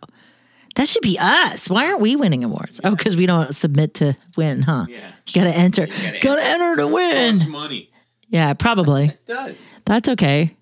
That 0.76 0.86
should 0.88 1.02
be 1.02 1.18
us. 1.18 1.68
Why 1.68 1.86
aren't 1.86 2.00
we 2.00 2.14
winning 2.16 2.44
awards? 2.44 2.80
Oh, 2.84 2.94
because 2.94 3.16
we 3.16 3.26
don't 3.26 3.54
submit 3.54 3.94
to 3.94 4.16
win, 4.36 4.62
huh? 4.62 4.86
Yeah. 4.88 5.12
You 5.26 5.42
got 5.42 5.50
to 5.50 5.56
enter. 5.56 5.86
gotta 5.86 6.18
Got 6.20 6.36
to 6.36 6.44
enter 6.44 6.76
to 6.76 6.86
win. 6.86 7.50
Money. 7.50 7.90
Yeah, 8.28 8.54
probably. 8.54 9.08
It 9.08 9.26
does. 9.26 9.56
That's 9.84 10.08
okay. 10.10 10.56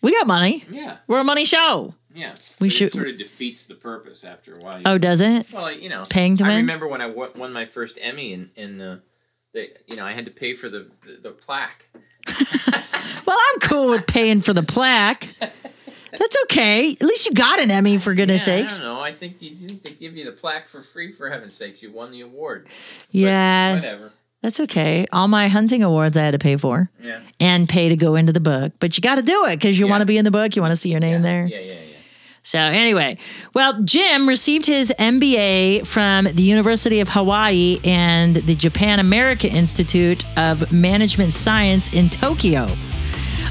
We 0.00 0.12
got 0.12 0.26
money. 0.26 0.64
Yeah. 0.70 0.98
We're 1.08 1.18
a 1.18 1.24
money 1.24 1.44
show. 1.44 1.94
Yeah. 2.18 2.34
We 2.60 2.68
But 2.68 2.72
should- 2.72 2.88
It 2.88 2.92
sort 2.94 3.08
of 3.08 3.18
defeats 3.18 3.66
the 3.66 3.74
purpose 3.74 4.24
after 4.24 4.54
a 4.54 4.58
while. 4.58 4.78
You- 4.78 4.82
Oh, 4.86 4.98
does 4.98 5.20
it? 5.20 5.52
Well, 5.52 5.72
you 5.72 5.88
know, 5.88 6.04
Paying 6.10 6.36
to 6.38 6.44
I 6.44 6.48
win? 6.48 6.56
remember 6.58 6.88
when 6.88 7.00
I 7.00 7.06
wo- 7.06 7.30
won 7.36 7.52
my 7.52 7.66
first 7.66 7.98
Emmy, 8.00 8.32
and 8.32 8.50
and 8.56 8.82
uh, 8.82 8.96
they, 9.54 9.70
you 9.86 9.96
know, 9.96 10.04
I 10.04 10.12
had 10.12 10.24
to 10.24 10.30
pay 10.30 10.54
for 10.54 10.68
the 10.68 10.86
the, 11.06 11.18
the 11.22 11.30
plaque. 11.30 11.86
Well, 13.26 13.36
I'm 13.52 13.60
cool 13.60 13.90
with 13.90 14.06
paying 14.06 14.40
for 14.40 14.54
the 14.54 14.62
plaque. 14.62 15.28
That's 15.38 16.36
okay. 16.44 16.92
At 16.92 17.02
least 17.02 17.26
you 17.26 17.34
got 17.34 17.60
an 17.60 17.70
Emmy, 17.70 17.98
for 17.98 18.14
goodness 18.14 18.46
Yeah, 18.46 18.54
I 18.54 18.56
sakes. 18.60 18.78
don't 18.78 18.86
know. 18.88 19.00
I 19.00 19.12
think 19.12 19.42
you 19.42 19.50
didn't 19.50 19.84
they 19.84 19.90
give 19.90 20.16
you 20.16 20.24
the 20.24 20.32
plaque 20.32 20.68
for 20.70 20.80
free 20.80 21.12
for 21.12 21.28
heaven's 21.28 21.52
sakes. 21.54 21.82
You 21.82 21.92
won 21.92 22.10
the 22.10 22.22
award. 22.22 22.64
But 22.66 22.74
Yeah, 23.10 23.74
Whatever. 23.74 24.12
that's 24.42 24.60
okay. 24.60 25.06
All 25.12 25.28
my 25.28 25.48
hunting 25.48 25.82
awards 25.82 26.16
I 26.16 26.22
had 26.24 26.30
to 26.30 26.38
pay 26.38 26.56
for 26.56 26.90
Yeah. 27.02 27.20
and 27.38 27.68
pay 27.68 27.90
to 27.90 27.96
go 27.96 28.14
into 28.14 28.32
the 28.32 28.40
book. 28.40 28.72
But 28.80 28.96
you 28.96 29.02
got 29.02 29.16
to 29.16 29.22
do 29.22 29.44
it 29.44 29.56
because 29.56 29.78
you 29.78 29.84
Yeah. 29.84 29.90
want 29.90 30.00
to 30.00 30.06
be 30.06 30.16
in 30.16 30.24
the 30.24 30.30
book. 30.30 30.56
You 30.56 30.62
want 30.62 30.72
to 30.72 30.76
see 30.76 30.90
your 30.90 31.00
name 31.00 31.20
there. 31.20 31.46
Yeah, 31.46 31.58
yeah, 31.58 31.72
yeah. 31.72 31.78
So, 32.42 32.58
anyway, 32.58 33.18
well, 33.54 33.82
Jim 33.82 34.28
received 34.28 34.66
his 34.66 34.92
MBA 34.98 35.86
from 35.86 36.24
the 36.24 36.42
University 36.42 37.00
of 37.00 37.08
Hawaii 37.10 37.78
and 37.84 38.36
the 38.36 38.54
Japan 38.54 39.00
America 39.00 39.48
Institute 39.48 40.24
of 40.38 40.72
Management 40.72 41.32
Science 41.32 41.92
in 41.92 42.08
Tokyo. 42.08 42.68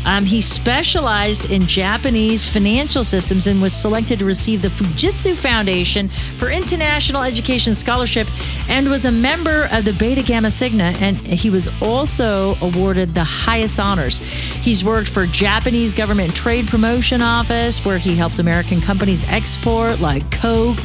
Um, 0.08 0.26
he 0.26 0.40
specialized 0.40 1.52
in 1.52 1.68
Japanese 1.68 2.48
financial 2.48 3.04
systems 3.04 3.46
and 3.46 3.62
was 3.62 3.74
selected 3.74 4.20
to 4.20 4.26
receive 4.26 4.62
the 4.62 4.70
Fujitsu 4.70 5.36
Foundation 5.36 6.08
for 6.38 6.50
International 6.50 7.24
Education 7.24 7.76
Scholarship 7.76 8.30
and 8.70 8.90
was 8.90 9.04
a 9.04 9.12
member 9.12 9.68
of 9.74 9.84
the 9.84 9.92
Beta 9.92 10.24
Gamma 10.24 10.50
Sigma. 10.50 10.94
And 11.02 11.18
he 11.28 11.50
was 11.50 11.68
also 11.82 12.56
awarded 12.62 13.14
the 13.14 13.26
highest 13.26 13.82
honors. 13.82 14.20
He's 14.20 14.86
worked 14.86 15.10
for 15.10 15.28
Japanese 15.28 15.94
Government 15.94 16.34
Trade 16.34 16.70
Promotion 16.70 17.22
Office, 17.22 17.84
where 17.84 17.98
he 17.98 18.16
helped 18.16 18.40
American 18.40 18.80
companies 18.80 19.26
export, 19.26 20.00
like 20.00 20.32
Coke. 20.32 20.80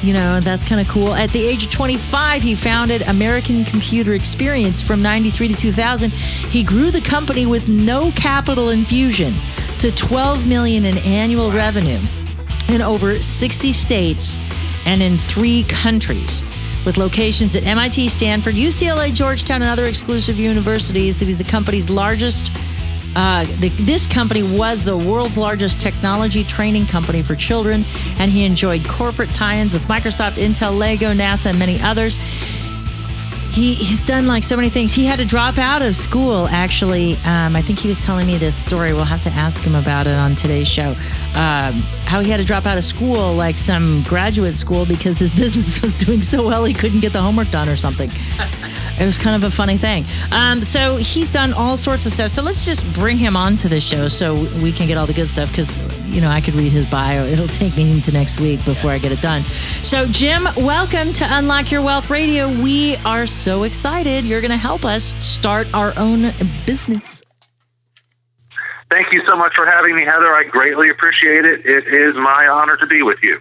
You 0.00 0.12
know, 0.12 0.38
that's 0.38 0.62
kind 0.62 0.80
of 0.80 0.86
cool. 0.86 1.12
At 1.12 1.30
the 1.32 1.44
age 1.44 1.64
of 1.64 1.70
25, 1.72 2.40
he 2.40 2.54
founded 2.54 3.02
American 3.02 3.64
Computer 3.64 4.14
Experience 4.14 4.80
from 4.80 5.02
93 5.02 5.48
to 5.48 5.54
2000. 5.54 6.12
He 6.12 6.62
grew 6.62 6.92
the 6.92 7.00
company 7.00 7.46
with 7.46 7.68
no 7.68 8.12
capital 8.12 8.70
infusion 8.70 9.34
to 9.80 9.90
12 9.90 10.46
million 10.46 10.84
in 10.84 10.98
annual 10.98 11.50
revenue 11.50 12.00
in 12.68 12.80
over 12.80 13.20
60 13.20 13.72
states 13.72 14.38
and 14.86 15.02
in 15.02 15.18
3 15.18 15.64
countries. 15.64 16.44
With 16.86 16.96
locations 16.96 17.56
at 17.56 17.66
MIT, 17.66 18.08
Stanford, 18.08 18.54
UCLA, 18.54 19.12
Georgetown, 19.12 19.62
and 19.62 19.70
other 19.70 19.86
exclusive 19.86 20.38
universities, 20.38 21.18
he 21.18 21.38
the 21.38 21.44
company's 21.44 21.90
largest 21.90 22.52
uh, 23.18 23.44
the, 23.58 23.68
this 23.80 24.06
company 24.06 24.44
was 24.44 24.84
the 24.84 24.96
world's 24.96 25.36
largest 25.36 25.80
technology 25.80 26.44
training 26.44 26.86
company 26.86 27.20
for 27.20 27.34
children, 27.34 27.84
and 28.20 28.30
he 28.30 28.44
enjoyed 28.44 28.86
corporate 28.86 29.34
tie 29.34 29.56
ins 29.56 29.72
with 29.72 29.82
Microsoft, 29.88 30.34
Intel, 30.34 30.78
Lego, 30.78 31.12
NASA, 31.12 31.46
and 31.46 31.58
many 31.58 31.80
others. 31.80 32.14
He, 33.50 33.74
he's 33.74 34.04
done 34.04 34.28
like 34.28 34.44
so 34.44 34.54
many 34.54 34.70
things. 34.70 34.92
He 34.92 35.04
had 35.04 35.18
to 35.18 35.24
drop 35.24 35.58
out 35.58 35.82
of 35.82 35.96
school, 35.96 36.46
actually. 36.46 37.14
Um, 37.24 37.56
I 37.56 37.62
think 37.62 37.80
he 37.80 37.88
was 37.88 37.98
telling 37.98 38.28
me 38.28 38.38
this 38.38 38.54
story. 38.54 38.92
We'll 38.92 39.02
have 39.02 39.24
to 39.24 39.30
ask 39.30 39.64
him 39.64 39.74
about 39.74 40.06
it 40.06 40.14
on 40.14 40.36
today's 40.36 40.68
show. 40.68 40.90
Um, 41.34 41.80
how 42.06 42.20
he 42.20 42.30
had 42.30 42.36
to 42.36 42.44
drop 42.44 42.66
out 42.66 42.78
of 42.78 42.84
school, 42.84 43.34
like 43.34 43.58
some 43.58 44.04
graduate 44.04 44.56
school, 44.56 44.86
because 44.86 45.18
his 45.18 45.34
business 45.42 45.82
was 45.82 45.96
doing 45.96 46.22
so 46.22 46.46
well 46.46 46.64
he 46.64 46.72
couldn't 46.72 47.00
get 47.00 47.12
the 47.12 47.20
homework 47.20 47.50
done 47.50 47.68
or 47.68 47.74
something. 47.74 48.10
It 49.00 49.04
was 49.04 49.16
kind 49.16 49.36
of 49.36 49.44
a 49.44 49.54
funny 49.54 49.76
thing. 49.76 50.04
Um, 50.32 50.62
so 50.62 50.96
he's 50.96 51.30
done 51.30 51.52
all 51.52 51.76
sorts 51.76 52.06
of 52.06 52.12
stuff. 52.12 52.30
So 52.30 52.42
let's 52.42 52.64
just 52.66 52.90
bring 52.92 53.16
him 53.16 53.36
onto 53.36 53.68
the 53.68 53.80
show 53.80 54.08
so 54.08 54.34
we 54.60 54.72
can 54.72 54.88
get 54.88 54.98
all 54.98 55.06
the 55.06 55.12
good 55.12 55.30
stuff 55.30 55.50
because, 55.50 55.78
you 56.06 56.20
know, 56.20 56.28
I 56.28 56.40
could 56.40 56.54
read 56.54 56.72
his 56.72 56.86
bio. 56.86 57.24
It'll 57.24 57.46
take 57.46 57.76
me 57.76 57.90
into 57.90 58.10
next 58.10 58.40
week 58.40 58.64
before 58.64 58.90
I 58.90 58.98
get 58.98 59.12
it 59.12 59.20
done. 59.20 59.42
So, 59.82 60.06
Jim, 60.06 60.48
welcome 60.56 61.12
to 61.12 61.26
Unlock 61.28 61.70
Your 61.70 61.82
Wealth 61.82 62.10
Radio. 62.10 62.48
We 62.48 62.96
are 62.98 63.26
so 63.26 63.62
excited. 63.62 64.24
You're 64.24 64.40
going 64.40 64.50
to 64.50 64.56
help 64.56 64.84
us 64.84 65.14
start 65.20 65.68
our 65.72 65.96
own 65.96 66.34
business. 66.66 67.22
Thank 68.90 69.12
you 69.12 69.20
so 69.28 69.36
much 69.36 69.52
for 69.54 69.66
having 69.66 69.94
me, 69.94 70.04
Heather. 70.04 70.34
I 70.34 70.44
greatly 70.44 70.88
appreciate 70.88 71.44
it. 71.44 71.60
It 71.66 71.86
is 71.88 72.14
my 72.14 72.46
honor 72.48 72.76
to 72.78 72.86
be 72.86 73.02
with 73.02 73.18
you. 73.22 73.34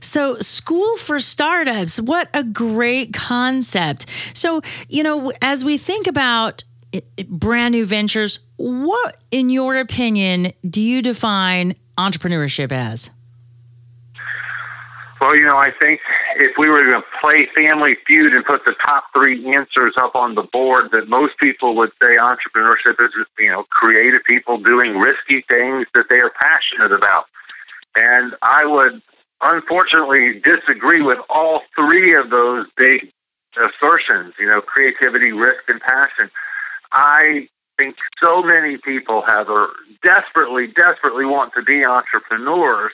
So, 0.00 0.36
School 0.40 0.96
for 0.98 1.20
Startups, 1.20 2.00
what 2.00 2.28
a 2.34 2.44
great 2.44 3.14
concept. 3.14 4.06
So, 4.34 4.60
you 4.88 5.02
know, 5.02 5.32
as 5.40 5.64
we 5.64 5.78
think 5.78 6.06
about 6.06 6.64
i- 6.94 7.02
i- 7.18 7.24
brand 7.28 7.72
new 7.72 7.86
ventures, 7.86 8.40
what, 8.56 9.16
in 9.30 9.48
your 9.48 9.76
opinion, 9.76 10.52
do 10.68 10.82
you 10.82 11.00
define 11.00 11.76
entrepreneurship 11.96 12.70
as? 12.72 13.10
Well, 15.20 15.36
you 15.36 15.44
know, 15.44 15.58
I 15.58 15.70
think 15.70 16.00
if 16.36 16.52
we 16.56 16.70
were 16.70 16.82
to 16.82 17.02
play 17.20 17.46
Family 17.54 17.94
Feud 18.06 18.32
and 18.32 18.42
put 18.44 18.64
the 18.64 18.74
top 18.86 19.04
three 19.12 19.54
answers 19.54 19.94
up 19.98 20.14
on 20.14 20.34
the 20.34 20.42
board, 20.42 20.92
that 20.92 21.08
most 21.08 21.34
people 21.38 21.76
would 21.76 21.90
say 22.00 22.16
entrepreneurship 22.16 22.96
is, 23.00 23.10
you 23.38 23.50
know, 23.50 23.64
creative 23.64 24.22
people 24.26 24.56
doing 24.56 24.98
risky 24.98 25.44
things 25.46 25.86
that 25.94 26.06
they 26.08 26.20
are 26.20 26.32
passionate 26.40 26.92
about. 26.92 27.26
And 27.96 28.34
I 28.40 28.64
would 28.64 29.02
unfortunately 29.42 30.40
disagree 30.40 31.02
with 31.02 31.18
all 31.28 31.60
three 31.76 32.14
of 32.14 32.30
those 32.30 32.66
big 32.78 33.12
assertions, 33.56 34.32
you 34.38 34.46
know, 34.46 34.62
creativity, 34.62 35.32
risk, 35.32 35.64
and 35.68 35.80
passion. 35.80 36.30
I 36.92 37.48
think 37.76 37.96
so 38.22 38.42
many 38.42 38.78
people 38.78 39.22
have 39.26 39.50
or 39.50 39.68
desperately, 40.02 40.68
desperately 40.68 41.26
want 41.26 41.52
to 41.56 41.62
be 41.62 41.84
entrepreneurs 41.84 42.92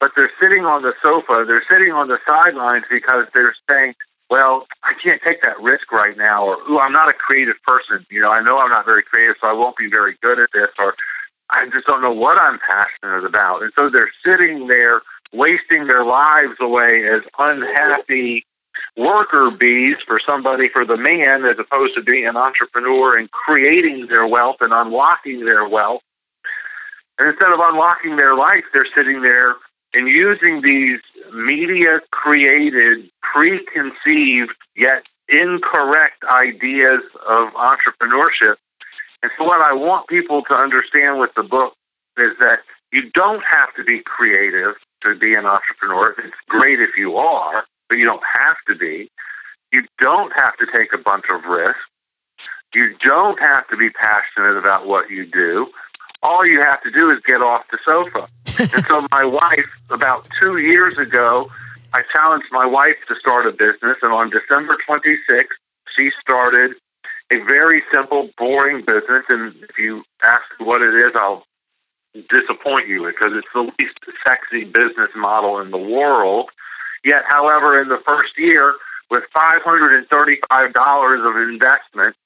but 0.00 0.12
they're 0.16 0.32
sitting 0.40 0.64
on 0.64 0.82
the 0.82 0.94
sofa, 1.02 1.44
they're 1.46 1.64
sitting 1.70 1.92
on 1.92 2.08
the 2.08 2.18
sidelines 2.26 2.84
because 2.90 3.26
they're 3.34 3.54
saying, 3.70 3.94
well, 4.30 4.66
I 4.82 4.94
can't 5.02 5.20
take 5.26 5.42
that 5.42 5.60
risk 5.60 5.92
right 5.92 6.16
now, 6.16 6.46
or, 6.46 6.56
ooh, 6.70 6.78
I'm 6.78 6.92
not 6.92 7.08
a 7.08 7.12
creative 7.12 7.56
person. 7.66 8.06
You 8.10 8.22
know, 8.22 8.30
I 8.30 8.40
know 8.42 8.58
I'm 8.58 8.70
not 8.70 8.86
very 8.86 9.02
creative, 9.02 9.36
so 9.40 9.48
I 9.48 9.52
won't 9.52 9.76
be 9.76 9.90
very 9.90 10.16
good 10.22 10.38
at 10.38 10.48
this, 10.54 10.70
or 10.78 10.94
I 11.50 11.66
just 11.72 11.86
don't 11.86 12.00
know 12.00 12.12
what 12.12 12.40
I'm 12.40 12.58
passionate 12.58 13.26
about. 13.26 13.62
And 13.62 13.72
so 13.76 13.90
they're 13.90 14.12
sitting 14.24 14.68
there 14.68 15.02
wasting 15.32 15.86
their 15.86 16.04
lives 16.04 16.56
away 16.60 17.04
as 17.12 17.22
unhappy 17.38 18.46
worker 18.96 19.50
bees 19.50 19.96
for 20.06 20.20
somebody, 20.24 20.68
for 20.72 20.84
the 20.86 20.96
man, 20.96 21.44
as 21.44 21.58
opposed 21.58 21.94
to 21.96 22.02
being 22.02 22.26
an 22.26 22.36
entrepreneur 22.36 23.18
and 23.18 23.30
creating 23.32 24.06
their 24.08 24.26
wealth 24.26 24.56
and 24.60 24.72
unlocking 24.72 25.44
their 25.44 25.68
wealth. 25.68 26.02
And 27.18 27.28
instead 27.28 27.52
of 27.52 27.58
unlocking 27.60 28.16
their 28.16 28.34
life, 28.34 28.64
they're 28.72 28.86
sitting 28.96 29.22
there 29.22 29.56
and 29.94 30.08
using 30.08 30.62
these 30.62 31.00
media 31.32 32.00
created, 32.10 33.10
preconceived, 33.22 34.54
yet 34.76 35.04
incorrect 35.28 36.24
ideas 36.24 37.02
of 37.28 37.48
entrepreneurship. 37.54 38.56
And 39.22 39.30
so, 39.36 39.44
what 39.44 39.60
I 39.60 39.74
want 39.74 40.08
people 40.08 40.42
to 40.50 40.54
understand 40.54 41.18
with 41.20 41.30
the 41.36 41.42
book 41.42 41.74
is 42.16 42.32
that 42.40 42.60
you 42.92 43.10
don't 43.14 43.42
have 43.48 43.74
to 43.76 43.84
be 43.84 44.00
creative 44.04 44.74
to 45.02 45.14
be 45.14 45.34
an 45.34 45.46
entrepreneur. 45.46 46.14
It's 46.18 46.34
great 46.48 46.80
if 46.80 46.90
you 46.96 47.16
are, 47.16 47.64
but 47.88 47.98
you 47.98 48.04
don't 48.04 48.22
have 48.34 48.56
to 48.68 48.74
be. 48.74 49.10
You 49.72 49.82
don't 50.00 50.32
have 50.34 50.56
to 50.56 50.66
take 50.74 50.92
a 50.92 50.98
bunch 50.98 51.24
of 51.32 51.44
risks. 51.44 51.78
You 52.74 52.94
don't 53.04 53.40
have 53.40 53.68
to 53.68 53.76
be 53.76 53.90
passionate 53.90 54.56
about 54.56 54.86
what 54.86 55.10
you 55.10 55.26
do. 55.26 55.68
All 56.22 56.46
you 56.46 56.60
have 56.60 56.82
to 56.82 56.90
do 56.90 57.10
is 57.10 57.18
get 57.26 57.40
off 57.40 57.64
the 57.70 57.78
sofa. 57.84 58.28
and 58.74 58.84
so 58.86 59.06
my 59.10 59.24
wife, 59.24 59.68
about 59.90 60.28
two 60.40 60.58
years 60.58 60.98
ago, 60.98 61.50
I 61.92 62.02
challenged 62.14 62.46
my 62.52 62.66
wife 62.66 62.96
to 63.08 63.14
start 63.18 63.46
a 63.46 63.52
business, 63.52 63.96
and 64.02 64.12
on 64.12 64.30
December 64.30 64.76
26th, 64.88 65.58
she 65.96 66.10
started 66.20 66.72
a 67.32 67.38
very 67.44 67.82
simple, 67.92 68.30
boring 68.36 68.84
business. 68.84 69.24
And 69.28 69.54
if 69.62 69.78
you 69.78 70.02
ask 70.22 70.42
what 70.58 70.82
it 70.82 70.94
is, 70.94 71.12
I'll 71.14 71.44
disappoint 72.28 72.88
you 72.88 73.06
because 73.06 73.32
it's 73.34 73.48
the 73.54 73.70
least 73.78 73.98
sexy 74.26 74.64
business 74.64 75.10
model 75.16 75.60
in 75.60 75.70
the 75.70 75.78
world. 75.78 76.50
Yet, 77.04 77.22
however, 77.28 77.80
in 77.80 77.88
the 77.88 77.98
first 78.06 78.32
year, 78.36 78.74
with 79.10 79.24
$535 79.34 80.06
of 80.06 81.36
investment, 81.48 82.16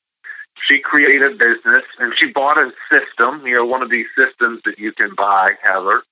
she 0.68 0.78
created 0.78 1.22
a 1.22 1.30
business 1.30 1.84
and 1.98 2.12
she 2.18 2.26
bought 2.26 2.58
a 2.58 2.70
system, 2.90 3.46
you 3.46 3.56
know, 3.56 3.64
one 3.64 3.82
of 3.82 3.90
these 3.90 4.06
systems 4.16 4.60
that 4.64 4.78
you 4.78 4.92
can 4.92 5.14
buy, 5.16 5.50
Heather, 5.62 6.02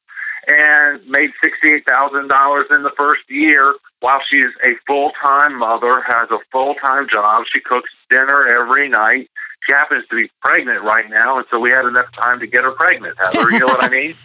and 0.46 1.06
made 1.06 1.30
$68,000 1.42 2.76
in 2.76 2.82
the 2.82 2.92
first 2.96 3.22
year 3.28 3.74
while 4.00 4.20
she's 4.28 4.50
a 4.64 4.72
full 4.86 5.12
time 5.22 5.58
mother, 5.58 6.02
has 6.06 6.28
a 6.30 6.38
full 6.50 6.74
time 6.74 7.06
job. 7.12 7.44
She 7.54 7.60
cooks 7.60 7.90
dinner 8.10 8.46
every 8.48 8.88
night. 8.88 9.30
She 9.66 9.72
happens 9.72 10.04
to 10.10 10.16
be 10.16 10.28
pregnant 10.40 10.82
right 10.82 11.08
now, 11.08 11.38
and 11.38 11.46
so 11.48 11.60
we 11.60 11.70
had 11.70 11.84
enough 11.84 12.10
time 12.20 12.40
to 12.40 12.48
get 12.48 12.64
her 12.64 12.72
pregnant, 12.72 13.16
Heather. 13.16 13.48
You 13.52 13.60
know 13.60 13.66
what 13.66 13.84
I 13.84 13.88
mean? 13.88 14.14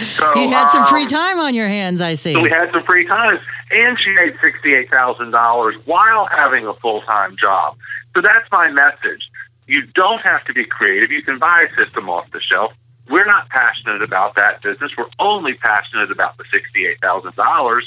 So, 0.00 0.34
you 0.34 0.48
had 0.48 0.66
some 0.70 0.86
free 0.86 1.02
um, 1.02 1.08
time 1.08 1.40
on 1.40 1.54
your 1.54 1.68
hands, 1.68 2.00
I 2.00 2.14
see. 2.14 2.32
So 2.32 2.40
we 2.40 2.48
had 2.48 2.70
some 2.72 2.82
free 2.84 3.06
time, 3.06 3.38
and 3.70 3.98
she 4.02 4.10
made 4.12 4.32
$68,000 4.36 5.86
while 5.86 6.26
having 6.26 6.66
a 6.66 6.72
full 6.74 7.02
time 7.02 7.36
job. 7.40 7.76
So 8.14 8.22
that's 8.22 8.50
my 8.50 8.70
message. 8.70 9.20
You 9.66 9.82
don't 9.94 10.20
have 10.22 10.44
to 10.46 10.52
be 10.52 10.64
creative. 10.64 11.10
You 11.10 11.22
can 11.22 11.38
buy 11.38 11.66
a 11.70 11.84
system 11.84 12.08
off 12.08 12.30
the 12.32 12.40
shelf. 12.40 12.72
We're 13.08 13.26
not 13.26 13.48
passionate 13.48 14.02
about 14.02 14.36
that 14.36 14.62
business. 14.62 14.92
We're 14.96 15.10
only 15.18 15.54
passionate 15.54 16.10
about 16.10 16.36
the 16.36 16.44
$68,000 16.44 17.80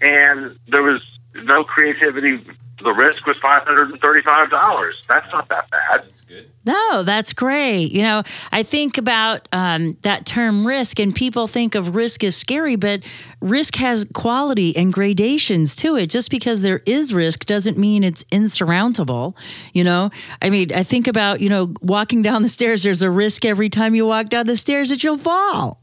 and 0.00 0.58
there 0.68 0.82
was 0.82 1.00
no 1.34 1.64
creativity. 1.64 2.44
The 2.82 2.92
risk 2.92 3.26
was 3.26 3.36
five 3.42 3.62
hundred 3.64 3.90
and 3.90 4.00
thirty-five 4.00 4.50
dollars. 4.50 5.00
That's 5.08 5.30
not 5.32 5.48
that 5.48 5.70
bad. 5.70 6.02
That's 6.04 6.20
good. 6.22 6.50
No, 6.64 7.02
that's 7.02 7.32
great. 7.32 7.92
You 7.92 8.02
know, 8.02 8.22
I 8.52 8.62
think 8.62 8.96
about 8.98 9.48
um, 9.52 9.96
that 10.02 10.24
term 10.24 10.66
risk, 10.66 10.98
and 10.98 11.14
people 11.14 11.46
think 11.46 11.74
of 11.74 11.94
risk 11.94 12.24
as 12.24 12.36
scary, 12.36 12.76
but 12.76 13.02
risk 13.40 13.76
has 13.76 14.06
quality 14.14 14.76
and 14.76 14.92
gradations 14.92 15.76
to 15.76 15.96
it. 15.96 16.08
Just 16.08 16.30
because 16.30 16.62
there 16.62 16.82
is 16.86 17.12
risk 17.12 17.46
doesn't 17.46 17.76
mean 17.76 18.02
it's 18.02 18.24
insurmountable. 18.30 19.36
You 19.74 19.84
know, 19.84 20.10
I 20.40 20.50
mean, 20.50 20.72
I 20.74 20.82
think 20.82 21.06
about 21.06 21.40
you 21.40 21.48
know 21.48 21.74
walking 21.82 22.22
down 22.22 22.42
the 22.42 22.48
stairs. 22.48 22.82
There's 22.82 23.02
a 23.02 23.10
risk 23.10 23.44
every 23.44 23.68
time 23.68 23.94
you 23.94 24.06
walk 24.06 24.30
down 24.30 24.46
the 24.46 24.56
stairs 24.56 24.88
that 24.88 25.04
you'll 25.04 25.18
fall. 25.18 25.80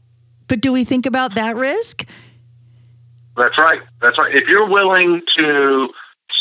But 0.48 0.60
do 0.60 0.72
we 0.72 0.84
think 0.84 1.06
about 1.06 1.34
that 1.34 1.56
risk? 1.56 2.06
That's 3.36 3.56
right. 3.56 3.80
That's 4.00 4.18
right. 4.18 4.34
If 4.34 4.48
you're 4.48 4.68
willing 4.68 5.22
to 5.36 5.88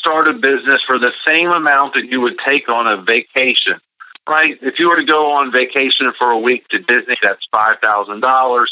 start 0.08 0.30
a 0.30 0.34
business 0.34 0.80
for 0.88 1.00
the 1.00 1.12
same 1.28 1.52
amount 1.52 1.93
that 1.96 2.08
you 2.10 2.22
would 2.22 2.39
take 2.48 2.70
on 2.70 2.88
a 2.88 3.04
vacation, 3.04 3.76
right? 4.28 4.56
If 4.62 4.76
you 4.80 4.88
were 4.88 4.96
to 4.96 5.06
go 5.06 5.34
on 5.34 5.52
vacation 5.52 6.13
for 6.17 6.32
a 6.32 6.39
week 6.39 6.65
to 6.70 6.80
Disney, 6.80 7.20
that's 7.22 7.43
five 7.52 7.76
thousand 7.84 8.22
dollars. 8.22 8.72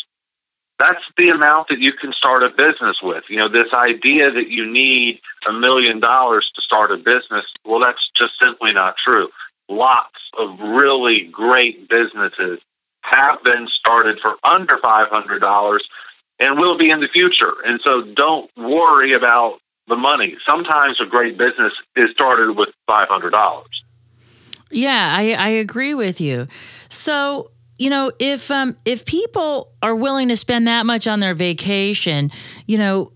That's 0.80 1.04
the 1.18 1.30
amount 1.30 1.68
that 1.70 1.80
you 1.80 1.92
can 2.00 2.12
start 2.14 2.44
a 2.44 2.50
business 2.50 2.98
with. 3.02 3.24
You 3.30 3.38
know, 3.38 3.50
this 3.50 3.72
idea 3.74 4.32
that 4.32 4.48
you 4.50 4.70
need 4.70 5.20
a 5.48 5.54
million 5.54 6.00
dollars 6.00 6.50
to 6.56 6.62
start 6.62 6.92
a 6.92 6.98
business, 6.98 7.46
well, 7.64 7.80
that's 7.80 8.04
just 8.18 8.34
simply 8.44 8.74
not 8.74 8.96
true. 9.06 9.30
Lots 9.70 10.20
of 10.38 10.60
really 10.60 11.30
great 11.32 11.88
businesses 11.88 12.60
have 13.04 13.42
been 13.44 13.68
started 13.80 14.20
for 14.22 14.36
under 14.44 14.76
$500 14.84 15.78
and 16.40 16.60
will 16.60 16.78
be 16.78 16.90
in 16.90 17.00
the 17.00 17.08
future. 17.14 17.56
And 17.64 17.80
so 17.86 18.02
don't 18.14 18.52
worry 18.58 19.14
about 19.14 19.60
the 19.88 19.96
money. 19.96 20.36
Sometimes 20.48 21.00
a 21.02 21.06
great 21.06 21.38
business 21.38 21.74
is 21.96 22.10
started 22.12 22.56
with 22.58 22.70
$500. 22.90 23.64
Yeah, 24.72 25.14
I, 25.16 25.34
I 25.34 25.48
agree 25.50 25.94
with 25.94 26.20
you. 26.20 26.48
So, 26.90 27.52
you 27.78 27.90
know, 27.90 28.12
if 28.20 28.50
um, 28.52 28.78
if 28.86 29.06
people 29.06 29.72
are 29.82 29.96
willing 29.96 30.30
to 30.30 30.36
spend 30.36 30.68
that 30.68 30.86
much 30.86 31.08
on 31.08 31.20
their 31.20 31.36
vacation, 31.36 32.32
you 32.66 32.78
know, 32.78 33.12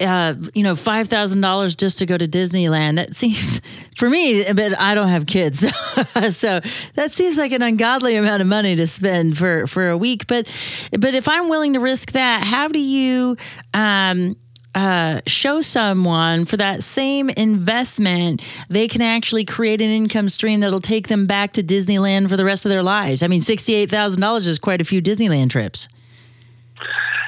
uh, 0.00 0.34
you 0.54 0.62
know, 0.62 0.74
five 0.74 1.08
thousand 1.08 1.40
dollars 1.40 1.76
just 1.76 1.98
to 1.98 2.06
go 2.06 2.18
to 2.18 2.26
Disneyland. 2.26 2.96
That 2.96 3.14
seems 3.14 3.60
for 3.96 4.10
me, 4.10 4.44
but 4.52 4.78
I 4.78 4.94
don't 4.94 5.08
have 5.08 5.26
kids, 5.26 5.60
so 6.30 6.60
that 6.94 7.12
seems 7.12 7.36
like 7.36 7.52
an 7.52 7.62
ungodly 7.62 8.16
amount 8.16 8.42
of 8.42 8.48
money 8.48 8.74
to 8.76 8.86
spend 8.86 9.38
for 9.38 9.66
for 9.66 9.90
a 9.90 9.96
week. 9.96 10.26
But 10.26 10.50
but 10.98 11.14
if 11.14 11.28
I'm 11.28 11.48
willing 11.48 11.74
to 11.74 11.80
risk 11.80 12.12
that, 12.12 12.44
how 12.44 12.68
do 12.68 12.80
you? 12.80 13.36
Um, 13.72 14.36
uh, 14.74 15.20
show 15.26 15.60
someone 15.60 16.44
for 16.44 16.56
that 16.56 16.82
same 16.82 17.30
investment, 17.30 18.42
they 18.68 18.88
can 18.88 19.02
actually 19.02 19.44
create 19.44 19.82
an 19.82 19.90
income 19.90 20.28
stream 20.28 20.60
that'll 20.60 20.80
take 20.80 21.08
them 21.08 21.26
back 21.26 21.52
to 21.52 21.62
Disneyland 21.62 22.28
for 22.28 22.36
the 22.36 22.44
rest 22.44 22.64
of 22.64 22.70
their 22.70 22.82
lives. 22.82 23.22
I 23.22 23.26
mean, 23.26 23.42
sixty-eight 23.42 23.90
thousand 23.90 24.20
dollars 24.20 24.46
is 24.46 24.58
quite 24.58 24.80
a 24.80 24.84
few 24.84 25.02
Disneyland 25.02 25.50
trips. 25.50 25.88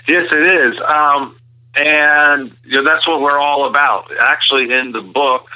Yes, 0.08 0.26
it 0.32 0.56
is. 0.56 0.74
Um, 0.86 1.36
and 1.76 2.54
you 2.64 2.82
know, 2.82 2.84
that's 2.84 3.06
what 3.06 3.20
we're 3.20 3.38
all 3.38 3.68
about. 3.68 4.10
Actually, 4.20 4.72
in 4.72 4.92
the 4.92 5.00
book, 5.00 5.46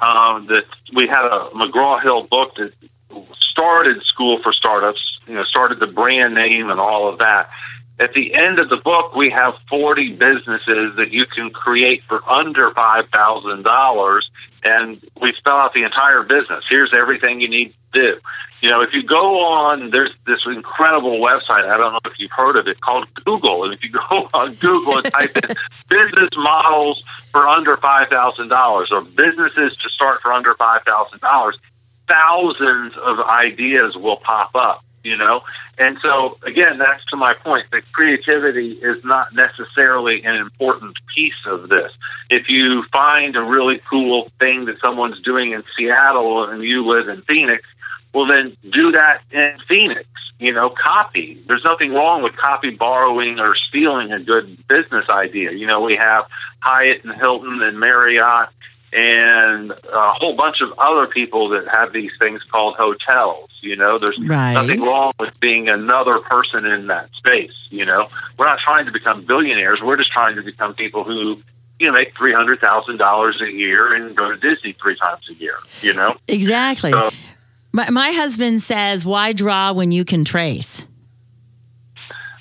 um, 0.00 0.46
that 0.46 0.64
we 0.94 1.06
had 1.06 1.24
a 1.24 1.50
McGraw 1.54 2.02
Hill 2.02 2.26
book 2.30 2.54
that 2.56 2.72
started 3.50 4.02
School 4.04 4.40
for 4.42 4.52
Startups. 4.52 5.00
You 5.26 5.34
know, 5.34 5.44
started 5.44 5.80
the 5.80 5.86
brand 5.86 6.34
name 6.34 6.70
and 6.70 6.78
all 6.78 7.08
of 7.12 7.18
that. 7.18 7.48
At 7.98 8.12
the 8.12 8.34
end 8.34 8.58
of 8.58 8.68
the 8.68 8.76
book, 8.76 9.14
we 9.14 9.30
have 9.30 9.54
40 9.70 10.14
businesses 10.14 10.96
that 10.96 11.12
you 11.12 11.26
can 11.26 11.50
create 11.50 12.02
for 12.08 12.28
under 12.28 12.72
$5,000 12.72 14.20
and 14.64 15.00
we 15.20 15.32
spell 15.38 15.56
out 15.56 15.74
the 15.74 15.84
entire 15.84 16.22
business. 16.22 16.64
Here's 16.68 16.92
everything 16.92 17.40
you 17.40 17.48
need 17.48 17.74
to 17.92 18.00
do. 18.00 18.20
You 18.62 18.70
know, 18.70 18.80
if 18.80 18.90
you 18.94 19.04
go 19.04 19.44
on, 19.44 19.90
there's 19.90 20.10
this 20.26 20.40
incredible 20.46 21.20
website. 21.20 21.68
I 21.70 21.76
don't 21.76 21.92
know 21.92 22.00
if 22.06 22.18
you've 22.18 22.32
heard 22.32 22.56
of 22.56 22.66
it 22.66 22.80
called 22.80 23.06
Google. 23.24 23.64
And 23.64 23.74
if 23.74 23.84
you 23.84 23.90
go 24.10 24.26
on 24.34 24.54
Google 24.54 24.98
and 24.98 25.12
type 25.12 25.36
in 25.36 25.54
business 25.88 26.30
models 26.36 27.00
for 27.30 27.46
under 27.46 27.76
$5,000 27.76 28.90
or 28.90 29.02
businesses 29.02 29.76
to 29.82 29.88
start 29.90 30.20
for 30.20 30.32
under 30.32 30.54
$5,000, 30.54 31.52
thousands 32.08 32.94
of 32.96 33.20
ideas 33.20 33.96
will 33.96 34.16
pop 34.16 34.50
up 34.54 34.84
you 35.04 35.16
know? 35.16 35.42
And 35.78 35.98
so, 36.02 36.38
again, 36.44 36.78
that's 36.78 37.04
to 37.06 37.16
my 37.16 37.34
point 37.34 37.66
that 37.70 37.82
creativity 37.92 38.72
is 38.72 39.04
not 39.04 39.34
necessarily 39.34 40.22
an 40.24 40.36
important 40.36 40.96
piece 41.14 41.32
of 41.46 41.68
this. 41.68 41.92
If 42.30 42.48
you 42.48 42.84
find 42.90 43.36
a 43.36 43.42
really 43.42 43.80
cool 43.88 44.30
thing 44.40 44.64
that 44.64 44.80
someone's 44.80 45.20
doing 45.22 45.52
in 45.52 45.62
Seattle 45.76 46.48
and 46.48 46.62
you 46.62 46.86
live 46.86 47.08
in 47.08 47.22
Phoenix, 47.22 47.64
well, 48.12 48.26
then 48.26 48.56
do 48.62 48.92
that 48.92 49.22
in 49.30 49.56
Phoenix. 49.68 50.08
You 50.38 50.52
know, 50.52 50.68
copy. 50.70 51.42
There's 51.46 51.64
nothing 51.64 51.92
wrong 51.92 52.22
with 52.22 52.36
copy 52.36 52.70
borrowing 52.70 53.38
or 53.38 53.54
stealing 53.68 54.12
a 54.12 54.20
good 54.20 54.66
business 54.68 55.04
idea. 55.08 55.52
You 55.52 55.66
know, 55.66 55.80
we 55.80 55.96
have 56.00 56.26
Hyatt 56.60 57.04
and 57.04 57.16
Hilton 57.16 57.62
and 57.62 57.78
Marriott 57.78 58.48
and 58.94 59.72
a 59.72 60.12
whole 60.12 60.36
bunch 60.36 60.58
of 60.60 60.72
other 60.78 61.08
people 61.08 61.48
that 61.48 61.66
have 61.66 61.92
these 61.92 62.12
things 62.20 62.40
called 62.44 62.76
hotels. 62.76 63.50
You 63.60 63.74
know, 63.74 63.98
there's 63.98 64.18
right. 64.24 64.52
nothing 64.52 64.82
wrong 64.82 65.12
with 65.18 65.38
being 65.40 65.68
another 65.68 66.20
person 66.20 66.64
in 66.64 66.86
that 66.86 67.10
space. 67.16 67.52
You 67.70 67.86
know, 67.86 68.08
we're 68.38 68.46
not 68.46 68.60
trying 68.64 68.86
to 68.86 68.92
become 68.92 69.24
billionaires. 69.26 69.80
We're 69.82 69.96
just 69.96 70.12
trying 70.12 70.36
to 70.36 70.42
become 70.42 70.74
people 70.74 71.02
who, 71.02 71.42
you 71.80 71.88
know, 71.88 71.92
make 71.92 72.16
three 72.16 72.32
hundred 72.32 72.60
thousand 72.60 72.98
dollars 72.98 73.40
a 73.40 73.50
year 73.50 73.92
and 73.94 74.16
go 74.16 74.30
to 74.30 74.36
Disney 74.36 74.74
three 74.80 74.96
times 74.96 75.22
a 75.28 75.34
year. 75.34 75.58
You 75.80 75.94
know, 75.94 76.16
exactly. 76.28 76.92
So, 76.92 77.10
my, 77.72 77.90
my 77.90 78.12
husband 78.12 78.62
says, 78.62 79.04
"Why 79.04 79.32
draw 79.32 79.72
when 79.72 79.90
you 79.90 80.04
can 80.04 80.24
trace?" 80.24 80.86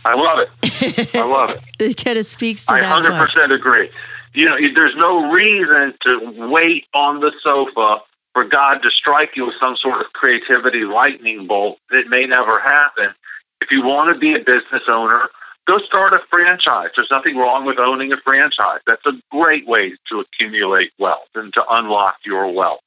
I 0.05 0.13
love 0.13 0.39
it. 0.39 1.15
I 1.15 1.25
love 1.25 1.49
it. 1.49 1.61
it 1.79 2.03
kind 2.03 2.19
of 2.19 2.27
speaks 2.27 2.65
to 2.65 2.73
I 2.73 2.81
that. 2.81 2.85
I 2.85 2.89
hundred 2.89 3.13
percent 3.13 3.51
agree 3.51 3.89
you 4.33 4.45
know, 4.45 4.55
there's 4.75 4.95
no 4.97 5.31
reason 5.31 5.93
to 6.07 6.49
wait 6.49 6.85
on 6.93 7.19
the 7.19 7.31
sofa 7.43 8.03
for 8.33 8.43
God 8.43 8.79
to 8.79 8.89
strike 8.89 9.31
you 9.35 9.45
with 9.45 9.55
some 9.61 9.75
sort 9.81 10.01
of 10.01 10.11
creativity 10.13 10.85
lightning 10.85 11.47
bolt. 11.47 11.77
It 11.91 12.07
may 12.09 12.25
never 12.25 12.59
happen. 12.59 13.13
If 13.61 13.69
you 13.71 13.83
want 13.83 14.13
to 14.13 14.19
be 14.19 14.33
a 14.33 14.39
business 14.39 14.83
owner, 14.89 15.29
go 15.67 15.77
start 15.85 16.13
a 16.13 16.19
franchise. 16.29 16.89
There's 16.97 17.11
nothing 17.11 17.37
wrong 17.37 17.65
with 17.65 17.77
owning 17.79 18.11
a 18.11 18.17
franchise. 18.25 18.81
That's 18.87 19.05
a 19.05 19.13
great 19.31 19.67
way 19.67 19.93
to 20.11 20.19
accumulate 20.19 20.91
wealth 20.97 21.29
and 21.35 21.53
to 21.53 21.63
unlock 21.69 22.15
your 22.25 22.51
wealth. 22.51 22.81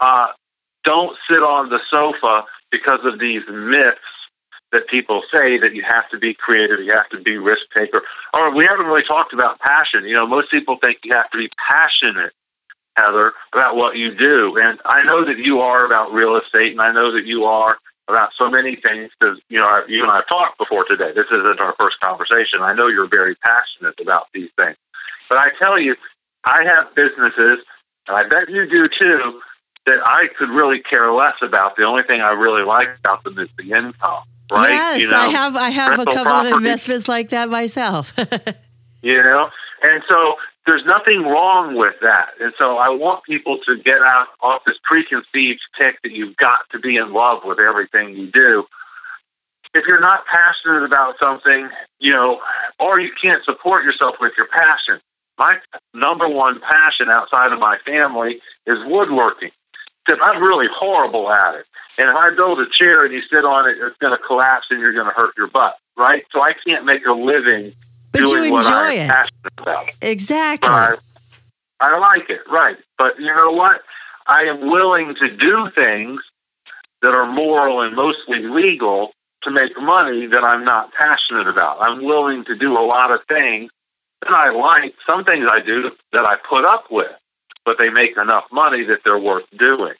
Uh, 0.00 0.28
don't 0.84 1.16
sit 1.30 1.40
on 1.40 1.68
the 1.68 1.80
sofa 1.90 2.46
because 2.70 3.00
of 3.04 3.20
these 3.20 3.42
myths 3.50 3.98
that 4.72 4.88
people 4.88 5.22
say 5.32 5.58
that 5.58 5.74
you 5.74 5.82
have 5.86 6.08
to 6.10 6.18
be 6.18 6.34
creative, 6.34 6.80
you 6.80 6.92
have 6.92 7.08
to 7.10 7.20
be 7.22 7.38
risk 7.38 7.62
taker. 7.76 8.02
Or 8.34 8.54
we 8.54 8.66
haven't 8.68 8.86
really 8.86 9.06
talked 9.06 9.32
about 9.32 9.58
passion. 9.60 10.04
You 10.04 10.16
know, 10.16 10.26
most 10.26 10.50
people 10.50 10.76
think 10.80 10.98
you 11.04 11.12
have 11.14 11.30
to 11.30 11.38
be 11.38 11.48
passionate, 11.68 12.32
Heather, 12.96 13.32
about 13.52 13.76
what 13.76 13.96
you 13.96 14.14
do. 14.14 14.58
And 14.60 14.78
I 14.84 15.02
know 15.04 15.24
that 15.24 15.38
you 15.38 15.60
are 15.60 15.86
about 15.86 16.12
real 16.12 16.36
estate, 16.36 16.72
and 16.72 16.80
I 16.80 16.92
know 16.92 17.12
that 17.12 17.24
you 17.24 17.44
are 17.44 17.78
about 18.08 18.30
so 18.38 18.48
many 18.48 18.76
things 18.76 19.10
because 19.18 19.38
you 19.48 19.58
know 19.58 19.68
you 19.86 20.02
and 20.02 20.10
I 20.10 20.16
have 20.16 20.28
talked 20.28 20.58
before 20.58 20.84
today. 20.84 21.12
This 21.14 21.28
isn't 21.30 21.60
our 21.60 21.74
first 21.78 22.00
conversation. 22.00 22.60
I 22.60 22.72
know 22.72 22.88
you're 22.88 23.08
very 23.08 23.36
passionate 23.36 24.00
about 24.00 24.28
these 24.32 24.50
things, 24.56 24.76
but 25.28 25.38
I 25.38 25.48
tell 25.60 25.78
you, 25.78 25.94
I 26.44 26.64
have 26.64 26.94
businesses, 26.94 27.64
and 28.08 28.16
I 28.16 28.24
bet 28.28 28.48
you 28.48 28.68
do 28.68 28.88
too, 29.00 29.40
that 29.86 30.00
I 30.04 30.28
could 30.38 30.48
really 30.48 30.80
care 30.80 31.12
less 31.12 31.36
about. 31.42 31.76
The 31.76 31.84
only 31.84 32.02
thing 32.02 32.20
I 32.20 32.32
really 32.32 32.64
like 32.64 32.88
about 32.98 33.24
them 33.24 33.38
is 33.38 33.48
the 33.56 33.72
income. 33.72 34.24
Right? 34.50 34.70
Yes, 34.70 35.00
you 35.00 35.10
know, 35.10 35.16
I 35.16 35.28
have. 35.28 35.56
I 35.56 35.70
have 35.70 35.98
a 35.98 36.04
couple 36.04 36.32
of 36.32 36.46
investments 36.46 37.08
like 37.08 37.30
that 37.30 37.48
myself. 37.48 38.12
you 39.02 39.22
know 39.22 39.48
and 39.82 40.02
so 40.08 40.34
there's 40.66 40.84
nothing 40.86 41.22
wrong 41.22 41.76
with 41.76 41.94
that 42.02 42.30
and 42.40 42.52
so 42.58 42.76
i 42.76 42.88
want 42.88 43.24
people 43.24 43.58
to 43.66 43.76
get 43.82 44.00
out 44.02 44.26
off 44.42 44.62
this 44.66 44.76
preconceived 44.82 45.60
tick 45.80 45.96
that 46.02 46.12
you've 46.12 46.36
got 46.36 46.60
to 46.70 46.78
be 46.78 46.96
in 46.96 47.12
love 47.12 47.40
with 47.44 47.58
everything 47.60 48.14
you 48.14 48.30
do 48.30 48.64
if 49.74 49.84
you're 49.86 50.00
not 50.00 50.24
passionate 50.32 50.84
about 50.84 51.14
something 51.22 51.68
you 51.98 52.12
know 52.12 52.40
or 52.78 53.00
you 53.00 53.10
can't 53.20 53.44
support 53.44 53.84
yourself 53.84 54.16
with 54.20 54.32
your 54.36 54.48
passion 54.48 55.00
my 55.38 55.56
number 55.94 56.28
one 56.28 56.60
passion 56.60 57.08
outside 57.10 57.52
of 57.52 57.58
my 57.58 57.78
family 57.86 58.40
is 58.66 58.78
woodworking 58.86 59.50
i'm 60.22 60.42
really 60.42 60.66
horrible 60.74 61.30
at 61.30 61.54
it 61.54 61.66
and 61.98 62.08
if 62.08 62.16
i 62.16 62.30
build 62.34 62.58
a 62.60 62.66
chair 62.72 63.04
and 63.04 63.12
you 63.12 63.20
sit 63.30 63.44
on 63.44 63.68
it 63.68 63.76
it's 63.80 63.96
going 63.98 64.16
to 64.16 64.22
collapse 64.26 64.66
and 64.70 64.80
you're 64.80 64.92
going 64.94 65.06
to 65.06 65.12
hurt 65.12 65.34
your 65.36 65.48
butt 65.48 65.76
right 65.96 66.24
so 66.32 66.40
i 66.40 66.52
can't 66.66 66.84
make 66.84 67.04
a 67.06 67.12
living 67.12 67.72
But 68.12 68.22
you 68.22 68.26
doing 68.28 68.52
what 68.52 68.66
I'm 68.66 68.90
enjoy 68.92 69.02
it. 69.04 69.08
passionate 69.08 69.58
about. 69.58 69.88
exactly. 70.00 70.70
I, 70.70 70.96
I 71.80 71.98
like 71.98 72.28
it, 72.30 72.40
right? 72.50 72.76
But 72.96 73.20
you 73.20 73.26
know 73.26 73.52
what? 73.52 73.82
I 74.26 74.42
am 74.50 74.60
willing 74.68 75.14
to 75.20 75.28
do 75.36 75.70
things 75.76 76.20
that 77.02 77.12
are 77.14 77.30
moral 77.30 77.82
and 77.82 77.94
mostly 77.94 78.40
legal 78.42 79.12
to 79.44 79.50
make 79.52 79.70
money 79.80 80.26
that 80.26 80.42
I'm 80.42 80.64
not 80.64 80.90
passionate 80.98 81.46
about. 81.46 81.78
I'm 81.80 82.02
willing 82.04 82.44
to 82.46 82.56
do 82.56 82.72
a 82.72 82.82
lot 82.84 83.12
of 83.12 83.20
things 83.28 83.70
that 84.22 84.32
I 84.34 84.50
like. 84.50 84.94
Some 85.08 85.22
things 85.24 85.46
I 85.48 85.60
do 85.64 85.90
that 86.12 86.24
I 86.24 86.34
put 86.50 86.64
up 86.64 86.86
with, 86.90 87.12
but 87.64 87.76
they 87.78 87.90
make 87.90 88.16
enough 88.20 88.44
money 88.50 88.82
that 88.88 88.98
they're 89.04 89.18
worth 89.30 89.46
doing. 89.56 89.94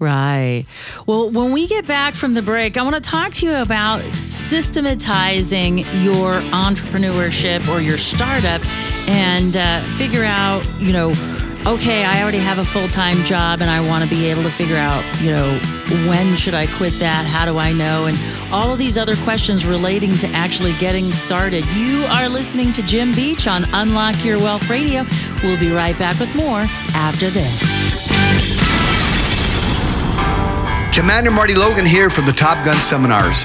Right. 0.00 0.64
Well, 1.06 1.28
when 1.30 1.50
we 1.50 1.66
get 1.66 1.84
back 1.86 2.14
from 2.14 2.34
the 2.34 2.42
break, 2.42 2.76
I 2.76 2.82
want 2.82 2.94
to 2.94 3.00
talk 3.00 3.32
to 3.34 3.46
you 3.46 3.56
about 3.56 4.00
systematizing 4.30 5.78
your 5.78 6.40
entrepreneurship 6.52 7.66
or 7.68 7.80
your 7.80 7.98
startup 7.98 8.64
and 9.08 9.56
uh, 9.56 9.80
figure 9.96 10.22
out, 10.22 10.64
you 10.78 10.92
know, 10.92 11.12
okay, 11.66 12.04
I 12.04 12.22
already 12.22 12.38
have 12.38 12.58
a 12.58 12.64
full 12.64 12.86
time 12.88 13.16
job 13.24 13.60
and 13.60 13.68
I 13.68 13.80
want 13.80 14.04
to 14.04 14.10
be 14.10 14.26
able 14.26 14.44
to 14.44 14.50
figure 14.50 14.76
out, 14.76 15.04
you 15.20 15.32
know, 15.32 15.58
when 16.08 16.36
should 16.36 16.54
I 16.54 16.66
quit 16.66 16.92
that? 16.94 17.26
How 17.26 17.44
do 17.44 17.58
I 17.58 17.72
know? 17.72 18.06
And 18.06 18.16
all 18.52 18.72
of 18.72 18.78
these 18.78 18.96
other 18.96 19.16
questions 19.16 19.66
relating 19.66 20.12
to 20.18 20.28
actually 20.28 20.74
getting 20.78 21.06
started. 21.06 21.66
You 21.74 22.04
are 22.04 22.28
listening 22.28 22.72
to 22.74 22.82
Jim 22.82 23.10
Beach 23.12 23.48
on 23.48 23.64
Unlock 23.72 24.24
Your 24.24 24.38
Wealth 24.38 24.70
Radio. 24.70 25.04
We'll 25.42 25.58
be 25.58 25.72
right 25.72 25.98
back 25.98 26.20
with 26.20 26.32
more 26.36 26.66
after 26.94 27.30
this. 27.30 29.07
Commander 30.98 31.30
Marty 31.30 31.54
Logan 31.54 31.86
here 31.86 32.10
from 32.10 32.26
the 32.26 32.32
Top 32.32 32.64
Gun 32.64 32.82
Seminars. 32.82 33.44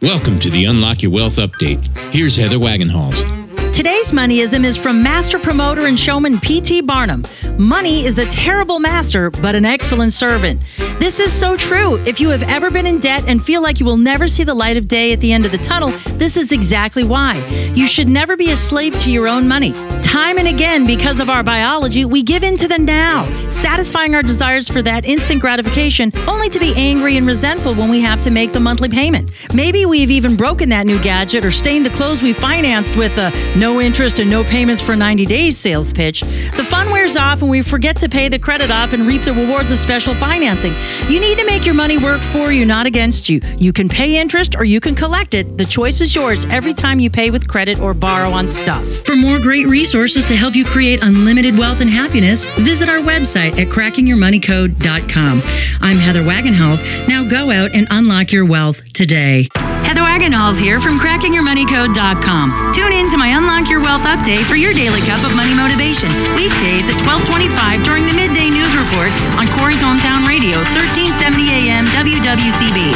Welcome 0.00 0.38
to 0.38 0.48
the 0.48 0.64
Unlock 0.64 1.02
Your 1.02 1.12
Wealth 1.12 1.36
Update. 1.36 1.86
Here's 2.14 2.34
Heather 2.34 2.56
Wagenhals. 2.56 3.43
Today's 3.74 4.12
moneyism 4.12 4.64
is 4.64 4.76
from 4.76 5.02
master 5.02 5.36
promoter 5.36 5.86
and 5.86 5.98
showman 5.98 6.38
P.T. 6.38 6.82
Barnum. 6.82 7.24
Money 7.58 8.04
is 8.04 8.16
a 8.18 8.26
terrible 8.26 8.78
master, 8.78 9.30
but 9.30 9.56
an 9.56 9.64
excellent 9.64 10.12
servant. 10.12 10.62
This 10.98 11.20
is 11.20 11.32
so 11.32 11.56
true. 11.56 11.96
If 12.06 12.20
you 12.20 12.30
have 12.30 12.42
ever 12.44 12.70
been 12.70 12.86
in 12.86 12.98
debt 12.98 13.24
and 13.28 13.42
feel 13.42 13.62
like 13.62 13.80
you 13.80 13.86
will 13.86 13.96
never 13.96 14.28
see 14.28 14.44
the 14.44 14.54
light 14.54 14.76
of 14.76 14.88
day 14.88 15.12
at 15.12 15.20
the 15.20 15.32
end 15.32 15.44
of 15.44 15.52
the 15.52 15.58
tunnel, 15.58 15.90
this 16.16 16.36
is 16.36 16.52
exactly 16.52 17.04
why. 17.04 17.36
You 17.74 17.86
should 17.86 18.08
never 18.08 18.36
be 18.36 18.50
a 18.50 18.56
slave 18.56 18.96
to 18.98 19.10
your 19.10 19.28
own 19.28 19.46
money. 19.46 19.72
Time 20.02 20.38
and 20.38 20.46
again, 20.46 20.86
because 20.86 21.18
of 21.18 21.28
our 21.28 21.42
biology, 21.42 22.04
we 22.04 22.22
give 22.22 22.44
in 22.44 22.56
to 22.56 22.68
the 22.68 22.78
now, 22.78 23.26
satisfying 23.50 24.14
our 24.14 24.22
desires 24.22 24.68
for 24.68 24.80
that 24.82 25.04
instant 25.04 25.40
gratification, 25.40 26.12
only 26.28 26.48
to 26.48 26.60
be 26.60 26.72
angry 26.76 27.16
and 27.16 27.26
resentful 27.26 27.74
when 27.74 27.90
we 27.90 28.00
have 28.00 28.20
to 28.22 28.30
make 28.30 28.52
the 28.52 28.60
monthly 28.60 28.88
payment. 28.88 29.32
Maybe 29.52 29.86
we've 29.86 30.10
even 30.10 30.36
broken 30.36 30.68
that 30.68 30.86
new 30.86 31.02
gadget 31.02 31.44
or 31.44 31.50
stained 31.50 31.84
the 31.84 31.90
clothes 31.90 32.22
we 32.22 32.32
financed 32.32 32.96
with 32.96 33.18
a 33.18 33.32
no 33.58 33.80
interest 33.80 34.20
and 34.20 34.30
no 34.30 34.44
payments 34.44 34.80
for 34.80 34.94
90 34.94 35.26
days 35.26 35.58
sales 35.58 35.92
pitch. 35.92 36.20
The 36.20 36.64
fun 36.64 36.90
wears 36.90 37.16
off 37.16 37.42
and 37.42 37.50
we 37.50 37.62
forget 37.62 37.96
to 37.96 38.08
pay 38.08 38.28
the 38.28 38.38
credit 38.38 38.70
off 38.70 38.92
and 38.92 39.06
reap 39.06 39.22
the 39.22 39.32
rewards 39.32 39.72
of 39.72 39.78
special 39.78 40.14
financing. 40.14 40.72
You 41.08 41.20
need 41.20 41.38
to 41.38 41.46
make 41.46 41.64
your 41.66 41.74
money 41.74 41.98
work 41.98 42.20
for 42.20 42.52
you, 42.52 42.64
not 42.64 42.86
against 42.86 43.28
you. 43.28 43.40
You 43.58 43.72
can 43.72 43.88
pay 43.88 44.18
interest 44.18 44.56
or 44.56 44.64
you 44.64 44.80
can 44.80 44.94
collect 44.94 45.34
it. 45.34 45.58
The 45.58 45.64
choice 45.64 46.00
is 46.00 46.14
yours 46.14 46.46
every 46.46 46.74
time 46.74 47.00
you 47.00 47.10
pay 47.10 47.30
with 47.30 47.48
credit 47.48 47.80
or 47.80 47.94
borrow 47.94 48.30
on 48.30 48.48
stuff. 48.48 48.86
For 49.04 49.16
more 49.16 49.38
great 49.38 49.66
resources 49.66 50.24
to 50.26 50.36
help 50.36 50.54
you 50.54 50.64
create 50.64 51.02
unlimited 51.02 51.58
wealth 51.58 51.80
and 51.80 51.90
happiness, 51.90 52.46
visit 52.56 52.88
our 52.88 52.98
website 52.98 53.58
at 53.58 53.68
crackingyourmoneycode.com. 53.68 55.42
I'm 55.80 55.96
Heather 55.98 56.22
Wagenhals. 56.22 57.08
Now 57.08 57.28
go 57.28 57.50
out 57.50 57.72
and 57.74 57.86
unlock 57.90 58.32
your 58.32 58.44
wealth 58.44 58.92
today. 58.92 59.48
Heather 59.84 60.00
Wagenhals 60.00 60.58
here 60.58 60.80
from 60.80 60.98
crackingyourmoneycode.com. 60.98 62.72
Tune 62.74 62.92
in 62.92 63.10
to 63.10 63.16
my 63.16 63.36
Unlock 63.36 63.68
Your 63.68 63.80
Wealth 63.80 64.02
update 64.02 64.48
for 64.48 64.56
your 64.56 64.72
daily 64.72 65.00
cup 65.04 65.20
of 65.22 65.36
money 65.36 65.54
motivation. 65.54 66.08
Weekdays 66.34 66.88
at 66.88 66.96
1225 67.04 67.84
during 67.84 68.08
the 68.08 68.16
midday 68.16 68.48
news 68.48 68.72
report 68.72 69.12
on 69.36 69.44
Corry's 69.54 69.84
Hometown 69.84 70.24
Radio, 70.26 70.56
1370 70.74 71.70
AM 71.70 71.84
WWCB. 71.86 72.90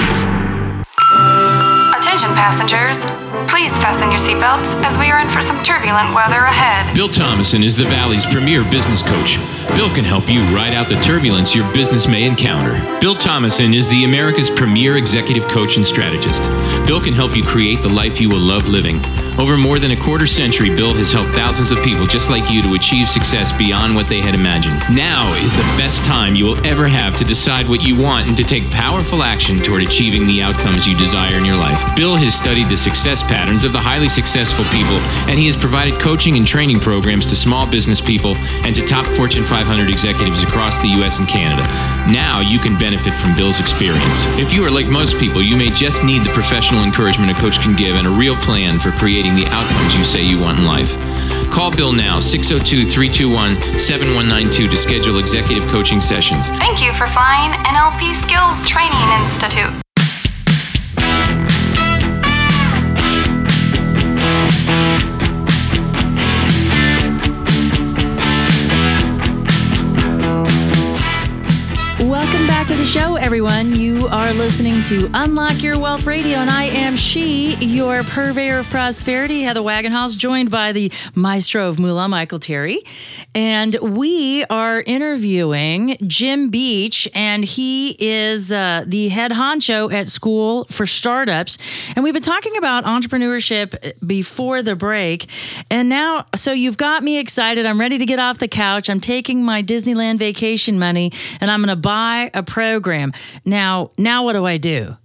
Attention 1.95 2.35
passengers. 2.35 3.28
Please 3.49 3.75
fasten 3.79 4.11
your 4.11 4.21
seatbelts 4.21 4.75
as 4.85 4.99
we 4.99 5.11
are 5.11 5.21
in 5.21 5.29
for 5.31 5.41
some 5.41 5.63
turbulent 5.63 6.15
weather 6.15 6.45
ahead. 6.45 6.95
Bill 6.95 7.09
Thomason 7.09 7.63
is 7.63 7.77
the 7.77 7.85
Valley's 7.85 8.27
premier 8.27 8.63
business 8.71 9.03
coach. 9.03 9.39
Bill 9.75 9.89
can 9.95 10.05
help 10.05 10.29
you 10.29 10.41
ride 10.55 10.75
out 10.75 10.89
the 10.89 11.01
turbulence 11.01 11.55
your 11.55 11.71
business 11.73 12.07
may 12.07 12.25
encounter. 12.25 12.79
Bill 13.01 13.15
Thomason 13.15 13.73
is 13.73 13.89
the 13.89 14.05
America's 14.05 14.51
premier 14.51 14.97
executive 14.97 15.49
coach 15.49 15.77
and 15.77 15.87
strategist. 15.87 16.43
Bill 16.87 17.01
can 17.01 17.15
help 17.15 17.35
you 17.35 17.43
create 17.43 17.81
the 17.81 17.89
life 17.89 18.21
you 18.21 18.29
will 18.29 18.39
love 18.39 18.69
living. 18.69 19.01
Over 19.39 19.57
more 19.57 19.79
than 19.79 19.93
a 19.93 19.97
quarter 19.97 20.27
century, 20.27 20.75
Bill 20.75 20.93
has 20.95 21.13
helped 21.13 21.31
thousands 21.31 21.71
of 21.71 21.79
people 21.85 22.07
just 22.07 22.29
like 22.29 22.51
you 22.51 22.61
to 22.63 22.75
achieve 22.75 23.09
success 23.09 23.53
beyond 23.53 23.95
what 23.95 24.09
they 24.09 24.21
had 24.21 24.35
imagined. 24.35 24.83
Now 24.91 25.33
is 25.45 25.55
the 25.55 25.63
best 25.79 26.05
time 26.05 26.35
you 26.35 26.45
will 26.45 26.67
ever 26.67 26.89
have 26.89 27.17
to 27.19 27.25
decide 27.25 27.69
what 27.69 27.87
you 27.87 27.95
want 27.95 28.27
and 28.27 28.37
to 28.37 28.43
take 28.43 28.69
powerful 28.69 29.23
action 29.23 29.59
toward 29.59 29.85
achieving 29.85 30.27
the 30.27 30.43
outcomes 30.43 30.89
you 30.89 30.99
desire 30.99 31.37
in 31.37 31.45
your 31.45 31.57
life. 31.57 31.95
Bill 31.95 32.17
has 32.17 32.35
studied 32.35 32.69
the 32.69 32.77
success 32.77 33.23
patterns 33.38 33.62
of 33.62 33.72
the 33.72 33.79
highly 33.79 34.09
successful 34.09 34.64
people, 34.66 34.98
and 35.31 35.38
he 35.38 35.46
has 35.46 35.55
provided 35.55 35.94
coaching 36.01 36.37
and 36.37 36.44
training 36.44 36.81
programs 36.81 37.24
to 37.24 37.37
small 37.37 37.70
business 37.70 38.01
people 38.01 38.34
and 38.66 38.74
to 38.74 38.84
top 38.84 39.07
Fortune 39.14 39.47
500 39.47 39.89
executives 39.89 40.43
across 40.43 40.82
the 40.82 40.89
U.S. 40.99 41.20
and 41.20 41.28
Canada. 41.28 41.62
Now 42.11 42.41
you 42.41 42.59
can 42.59 42.76
benefit 42.76 43.14
from 43.14 43.36
Bill's 43.36 43.61
experience. 43.61 44.26
If 44.43 44.53
you 44.53 44.64
are 44.66 44.70
like 44.72 44.89
most 44.89 45.16
people, 45.18 45.41
you 45.41 45.57
may 45.57 45.70
just 45.70 46.03
need 46.03 46.24
the 46.24 46.34
professional 46.34 46.82
encouragement 46.82 47.30
a 47.30 47.34
coach 47.34 47.61
can 47.61 47.76
give 47.76 47.95
and 47.95 48.09
a 48.09 48.18
real 48.18 48.34
plan 48.43 48.80
for 48.80 48.91
creating 48.91 49.36
the 49.36 49.47
outcomes 49.55 49.95
you 49.95 50.03
say 50.03 50.20
you 50.20 50.41
want 50.41 50.59
in 50.59 50.66
life. 50.66 50.99
Call 51.55 51.70
Bill 51.70 51.93
now, 51.93 52.18
602 52.18 52.91
321 52.91 53.78
7192 53.78 54.66
to 54.66 54.76
schedule 54.76 55.20
executive 55.20 55.62
coaching 55.70 56.01
sessions. 56.01 56.49
Thank 56.59 56.82
you 56.82 56.91
for 56.99 57.07
flying 57.14 57.55
NLP 57.70 58.18
Skills 58.18 58.59
Training 58.66 59.07
Institute. 59.22 59.88
show 72.89 73.08
everyone. 73.29 73.74
You 73.74 74.07
are 74.07 74.33
listening 74.33 74.83
to 74.85 75.11
Unlock 75.12 75.62
Your 75.62 75.79
Wealth 75.79 76.07
Radio, 76.07 76.39
and 76.39 76.49
I 76.49 76.64
am 76.64 76.97
she, 76.97 77.57
your 77.57 78.03
purveyor 78.03 78.61
of 78.61 78.70
prosperity, 78.70 79.43
Heather 79.43 79.61
Wagenhals, 79.61 80.16
joined 80.16 80.51
by 80.51 80.72
the 80.72 80.91
maestro 81.14 81.68
of 81.68 81.79
Moolah, 81.79 82.09
Michael 82.09 82.39
Terry. 82.39 82.83
And 83.35 83.74
we 83.83 84.47
are 84.47 84.81
interviewing 84.81 85.99
Jim 86.07 86.49
Beach, 86.49 87.07
and 87.14 87.45
he 87.45 87.97
is 87.99 88.51
uh, 88.51 88.85
the 88.87 89.09
head 89.09 89.33
honcho 89.33 89.93
at 89.93 90.09
School 90.09 90.64
for 90.70 90.87
Startups. 90.87 91.59
And 91.95 92.05
we've 92.05 92.14
been 92.14 92.22
talking 92.22 92.57
about 92.57 92.85
entrepreneurship 92.85 93.93
before 94.07 94.62
the 94.62 94.74
break. 94.74 95.29
And 95.70 95.91
now, 95.91 96.24
so 96.35 96.53
you've 96.53 96.79
got 96.79 97.03
me 97.03 97.18
excited. 97.18 97.66
I'm 97.66 97.79
ready 97.79 97.99
to 97.99 98.07
get 98.07 98.20
off 98.20 98.39
the 98.39 98.49
couch. 98.49 98.89
I'm 98.89 99.01
taking 99.01 99.45
my 99.45 99.62
Disneyland 99.62 100.18
vacation 100.18 100.79
money, 100.79 101.12
and 101.43 101.51
I'm 101.51 101.61
going 101.61 101.68
to 101.68 101.76
buy 101.76 102.31
a 102.33 102.43
program. 102.43 103.12
Now, 103.45 103.91
now 103.99 104.25
what 104.25 104.35
do 104.35 104.45
I 104.47 104.57
do? 104.57 104.97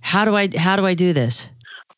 How 0.00 0.24
do 0.24 0.36
I 0.36 0.48
how 0.56 0.76
do 0.76 0.84
I 0.86 0.94
do 0.94 1.12
this? 1.12 1.50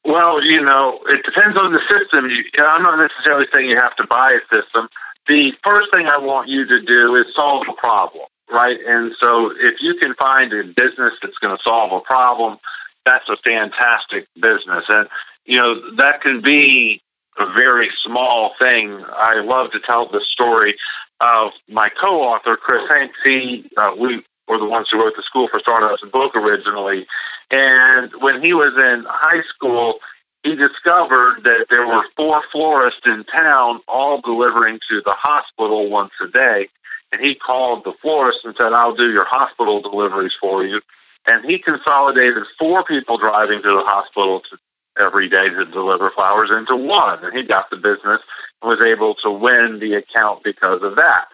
Well, 0.04 0.44
you 0.44 0.60
know, 0.60 1.00
it 1.08 1.24
depends 1.24 1.56
on 1.58 1.72
the 1.72 1.80
system. 1.88 2.28
You, 2.28 2.44
I'm 2.64 2.82
not 2.82 2.98
necessarily 3.00 3.46
saying 3.54 3.70
you 3.70 3.76
have 3.80 3.96
to 3.96 4.06
buy 4.06 4.36
a 4.36 4.42
system. 4.54 4.88
The 5.26 5.52
first 5.64 5.88
thing 5.94 6.06
I 6.06 6.18
want 6.18 6.48
you 6.48 6.66
to 6.66 6.80
do 6.84 7.14
is 7.16 7.24
solve 7.34 7.64
a 7.68 7.72
problem, 7.72 8.26
right? 8.52 8.76
And 8.86 9.12
so 9.18 9.50
if 9.50 9.80
you 9.80 9.94
can 9.98 10.14
find 10.14 10.52
a 10.52 10.64
business 10.64 11.14
that's 11.22 11.38
going 11.40 11.56
to 11.56 11.62
solve 11.64 11.92
a 11.92 12.00
problem, 12.00 12.58
that's 13.06 13.24
a 13.30 13.36
fantastic 13.48 14.28
business. 14.34 14.84
And, 14.88 15.08
you 15.46 15.58
know, 15.58 15.96
that 15.96 16.20
can 16.20 16.42
be 16.42 17.00
a 17.38 17.46
very 17.54 17.90
small 18.04 18.52
thing. 18.60 19.02
I 19.08 19.40
love 19.42 19.72
to 19.72 19.80
tell 19.88 20.08
the 20.08 20.20
story 20.32 20.76
of 21.20 21.52
my 21.68 21.88
co-author, 21.88 22.56
Chris 22.56 22.82
Hanks. 22.90 23.16
He, 23.24 23.70
uh, 23.78 23.92
we 23.98 24.22
were 24.48 24.58
the 24.58 24.68
ones 24.68 24.88
who 24.90 24.98
wrote 24.98 25.14
the 25.16 25.24
School 25.26 25.48
for 25.50 25.60
Startups 25.60 26.02
book 26.12 26.36
originally. 26.36 27.06
And 27.50 28.10
when 28.20 28.42
he 28.42 28.52
was 28.52 28.72
in 28.76 29.04
high 29.08 29.42
school, 29.54 30.00
he 30.44 30.54
discovered 30.56 31.40
that 31.44 31.66
there 31.70 31.86
were 31.86 32.04
four 32.16 32.42
florists 32.52 33.04
in 33.06 33.24
town 33.24 33.80
all 33.88 34.20
delivering 34.20 34.78
to 34.90 35.00
the 35.04 35.16
hospital 35.16 35.88
once 35.88 36.12
a 36.20 36.28
day. 36.28 36.68
And 37.12 37.20
he 37.22 37.34
called 37.34 37.84
the 37.84 37.94
florist 38.02 38.44
and 38.44 38.54
said, 38.60 38.72
I'll 38.72 38.94
do 38.94 39.08
your 39.08 39.24
hospital 39.24 39.80
deliveries 39.80 40.36
for 40.40 40.66
you. 40.66 40.80
And 41.26 41.44
he 41.44 41.56
consolidated 41.58 42.44
four 42.58 42.84
people 42.84 43.16
driving 43.16 43.62
to 43.62 43.72
the 43.72 43.86
hospital 43.86 44.42
to, 44.50 44.58
every 45.00 45.30
day 45.30 45.48
to 45.48 45.64
deliver 45.72 46.10
flowers 46.14 46.50
into 46.52 46.76
one. 46.76 47.24
And 47.24 47.32
he 47.32 47.46
got 47.46 47.70
the 47.70 47.76
business 47.76 48.20
and 48.60 48.68
was 48.68 48.84
able 48.84 49.14
to 49.24 49.30
win 49.30 49.80
the 49.80 49.96
account 49.96 50.44
because 50.44 50.82
of 50.82 50.96
that. 50.96 51.32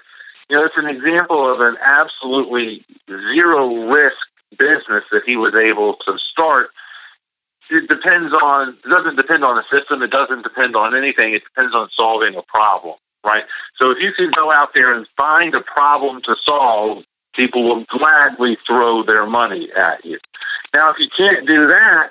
You 0.51 0.57
know, 0.57 0.64
it's 0.64 0.74
an 0.76 0.90
example 0.90 1.46
of 1.46 1.61
an 1.61 1.76
absolutely 1.78 2.84
zero 3.07 3.86
risk 3.86 4.18
business 4.59 5.07
that 5.12 5.22
he 5.24 5.36
was 5.36 5.55
able 5.55 5.94
to 6.05 6.18
start. 6.32 6.70
It 7.70 7.88
depends 7.88 8.34
on, 8.34 8.76
it 8.84 8.90
doesn't 8.90 9.14
depend 9.14 9.44
on 9.44 9.57
a 9.57 9.62
system, 9.70 10.03
it 10.03 10.11
doesn't 10.11 10.42
depend 10.42 10.74
on 10.74 10.98
anything, 10.98 11.34
it 11.34 11.46
depends 11.46 11.72
on 11.72 11.88
solving 11.94 12.34
a 12.34 12.42
problem, 12.42 12.96
right? 13.24 13.44
So 13.78 13.92
if 13.92 13.98
you 14.01 14.11
can 14.11 14.32
go 14.34 14.51
out 14.51 14.70
there 14.74 14.92
and 14.92 15.07
find 15.16 15.55
a 15.55 15.62
problem 15.62 16.20
to 16.24 16.34
solve, 16.44 17.05
people 17.36 17.62
will 17.62 17.84
gladly 17.86 18.59
throw 18.66 19.05
their 19.05 19.26
money 19.26 19.68
at 19.70 20.05
you. 20.05 20.18
Now, 20.74 20.90
if 20.90 20.96
you 20.98 21.07
can't 21.16 21.46
do 21.46 21.68
that, 21.68 22.11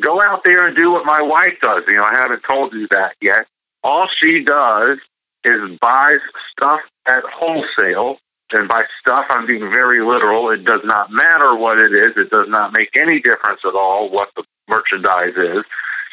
go 0.00 0.22
out 0.22 0.44
there 0.44 0.68
and 0.68 0.76
do 0.76 0.92
what 0.92 1.04
my 1.04 1.20
wife 1.20 1.58
does. 1.60 1.82
You 1.88 1.96
know, 1.96 2.04
I 2.04 2.16
haven't 2.16 2.42
told 2.46 2.74
you 2.74 2.86
that 2.92 3.16
yet. 3.20 3.48
All 3.82 4.06
she 4.22 4.44
does 4.44 4.98
is 5.44 5.78
buys 5.80 6.20
stuff 6.50 6.80
at 7.06 7.22
wholesale. 7.24 8.18
And 8.52 8.68
by 8.68 8.84
stuff, 9.00 9.24
I'm 9.30 9.46
being 9.46 9.70
very 9.72 10.04
literal. 10.04 10.50
It 10.50 10.64
does 10.64 10.82
not 10.84 11.10
matter 11.10 11.56
what 11.56 11.78
it 11.78 11.92
is. 11.94 12.12
It 12.16 12.28
does 12.28 12.48
not 12.48 12.72
make 12.72 12.90
any 12.96 13.18
difference 13.18 13.60
at 13.64 13.74
all 13.74 14.10
what 14.10 14.28
the 14.36 14.44
merchandise 14.68 15.36
is. 15.36 15.64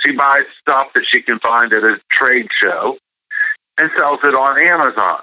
She 0.05 0.13
buys 0.13 0.43
stuff 0.61 0.87
that 0.95 1.03
she 1.11 1.21
can 1.21 1.39
find 1.39 1.73
at 1.73 1.83
a 1.83 1.97
trade 2.09 2.47
show 2.63 2.97
and 3.77 3.89
sells 3.97 4.19
it 4.23 4.33
on 4.33 4.55
Amazon. 4.65 5.19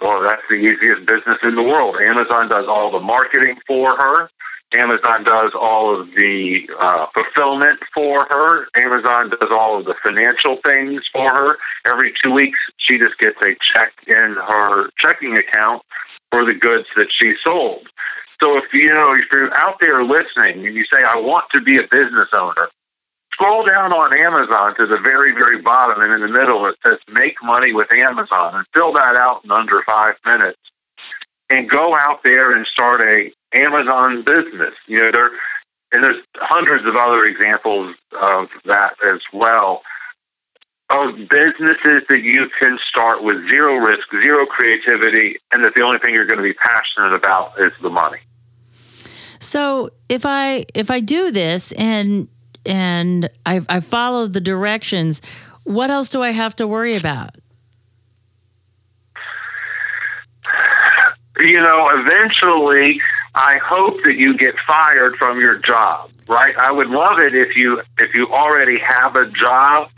Well, 0.00 0.22
that's 0.22 0.42
the 0.48 0.56
easiest 0.56 1.06
business 1.06 1.38
in 1.42 1.54
the 1.54 1.62
world. 1.62 1.96
Amazon 2.02 2.48
does 2.48 2.66
all 2.68 2.90
the 2.90 3.00
marketing 3.00 3.56
for 3.66 3.96
her. 3.96 4.30
Amazon 4.74 5.24
does 5.24 5.52
all 5.58 5.98
of 5.98 6.08
the 6.08 6.68
uh, 6.78 7.06
fulfillment 7.14 7.80
for 7.94 8.26
her. 8.28 8.68
Amazon 8.76 9.30
does 9.30 9.48
all 9.50 9.78
of 9.78 9.86
the 9.86 9.94
financial 10.04 10.58
things 10.64 11.02
for 11.12 11.30
her. 11.32 11.58
Every 11.86 12.12
two 12.22 12.32
weeks, 12.32 12.58
she 12.76 12.98
just 12.98 13.18
gets 13.18 13.36
a 13.42 13.56
check 13.72 13.92
in 14.06 14.36
her 14.36 14.90
checking 15.02 15.36
account 15.36 15.82
for 16.30 16.44
the 16.44 16.52
goods 16.52 16.86
that 16.96 17.08
she 17.18 17.32
sold. 17.42 17.88
So 18.42 18.58
if 18.58 18.64
you 18.72 18.92
know 18.92 19.12
if 19.12 19.24
you're 19.32 19.56
out 19.56 19.80
there 19.80 20.04
listening 20.04 20.66
and 20.66 20.74
you 20.74 20.84
say, 20.92 21.02
"I 21.02 21.16
want 21.18 21.46
to 21.54 21.62
be 21.62 21.78
a 21.78 21.88
business 21.90 22.28
owner," 22.32 22.68
scroll 23.32 23.64
down 23.64 23.92
on 23.92 24.16
Amazon 24.16 24.76
to 24.76 24.86
the 24.86 24.98
very, 25.02 25.32
very 25.32 25.62
bottom, 25.62 26.02
and 26.02 26.12
in 26.12 26.20
the 26.20 26.38
middle 26.38 26.66
it 26.66 26.76
says 26.86 26.98
"Make 27.08 27.42
money 27.42 27.72
with 27.72 27.90
Amazon," 27.90 28.54
and 28.54 28.66
fill 28.74 28.92
that 28.92 29.16
out 29.16 29.44
in 29.44 29.50
under 29.50 29.82
five 29.90 30.14
minutes 30.26 30.60
and 31.50 31.68
go 31.68 31.96
out 31.96 32.20
there 32.22 32.52
and 32.52 32.66
start 32.66 33.02
a 33.02 33.32
Amazon 33.52 34.24
business. 34.24 34.74
You 34.86 35.00
know, 35.00 35.10
there 35.12 35.30
and 35.92 36.04
there's 36.04 36.22
hundreds 36.36 36.86
of 36.86 36.96
other 36.96 37.24
examples 37.24 37.96
of 38.20 38.48
that 38.66 38.94
as 39.10 39.20
well. 39.32 39.82
Of 40.90 41.14
businesses 41.28 42.02
that 42.08 42.20
you 42.22 42.48
can 42.60 42.78
start 42.88 43.22
with 43.22 43.36
zero 43.50 43.76
risk, 43.76 44.06
zero 44.22 44.46
creativity, 44.46 45.36
and 45.52 45.62
that 45.62 45.74
the 45.76 45.82
only 45.82 45.98
thing 45.98 46.14
you're 46.14 46.26
going 46.26 46.38
to 46.38 46.42
be 46.42 46.54
passionate 46.54 47.14
about 47.14 47.52
is 47.60 47.72
the 47.82 47.90
money. 47.90 48.20
So 49.38 49.90
if 50.08 50.24
I 50.24 50.64
if 50.74 50.90
I 50.90 51.00
do 51.00 51.30
this 51.30 51.72
and 51.72 52.28
and 52.64 53.28
I, 53.46 53.60
I 53.68 53.80
follow 53.80 54.26
the 54.26 54.40
directions, 54.40 55.20
what 55.64 55.90
else 55.90 56.10
do 56.10 56.22
I 56.22 56.30
have 56.30 56.56
to 56.56 56.66
worry 56.66 56.96
about? 56.96 57.36
you 61.40 61.60
know, 61.60 61.88
eventually, 61.92 63.00
I 63.38 63.56
hope 63.64 64.02
that 64.02 64.16
you 64.16 64.36
get 64.36 64.54
fired 64.66 65.14
from 65.16 65.40
your 65.40 65.58
job. 65.58 66.10
Right? 66.28 66.54
I 66.58 66.72
would 66.72 66.88
love 66.88 67.20
it 67.20 67.34
if 67.34 67.56
you 67.56 67.80
if 67.98 68.10
you 68.12 68.26
already 68.26 68.78
have 68.84 69.14
a 69.14 69.30
job 69.30 69.90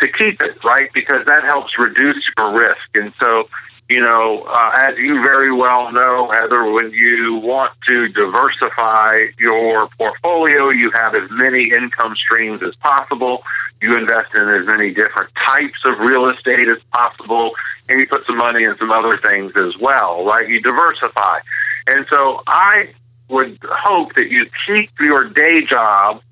to 0.00 0.06
keep 0.16 0.40
it. 0.40 0.64
Right? 0.64 0.88
Because 0.94 1.26
that 1.26 1.42
helps 1.42 1.72
reduce 1.76 2.22
your 2.38 2.56
risk. 2.56 2.86
And 2.94 3.12
so, 3.20 3.48
you 3.90 4.00
know, 4.00 4.44
uh, 4.48 4.70
as 4.88 4.96
you 4.96 5.20
very 5.22 5.52
well 5.52 5.90
know, 5.90 6.30
Heather, 6.30 6.70
when 6.70 6.92
you 6.92 7.40
want 7.42 7.72
to 7.88 8.08
diversify 8.08 9.26
your 9.40 9.88
portfolio, 9.98 10.70
you 10.70 10.92
have 10.94 11.16
as 11.16 11.28
many 11.32 11.72
income 11.74 12.14
streams 12.24 12.62
as 12.62 12.76
possible. 12.76 13.42
You 13.82 13.96
invest 13.98 14.32
in 14.36 14.48
as 14.48 14.66
many 14.66 14.94
different 14.94 15.30
types 15.48 15.80
of 15.84 15.98
real 15.98 16.30
estate 16.30 16.68
as 16.68 16.78
possible, 16.92 17.50
and 17.88 17.98
you 17.98 18.06
put 18.06 18.24
some 18.24 18.38
money 18.38 18.62
in 18.62 18.76
some 18.78 18.92
other 18.92 19.18
things 19.18 19.52
as 19.56 19.76
well, 19.80 20.24
right? 20.24 20.48
You 20.48 20.62
diversify. 20.62 21.40
And 21.86 22.06
so 22.06 22.42
I 22.46 22.90
would 23.28 23.58
hope 23.62 24.14
that 24.14 24.28
you 24.28 24.46
keep 24.66 24.90
your 25.00 25.24
day 25.24 25.64
job 25.66 26.22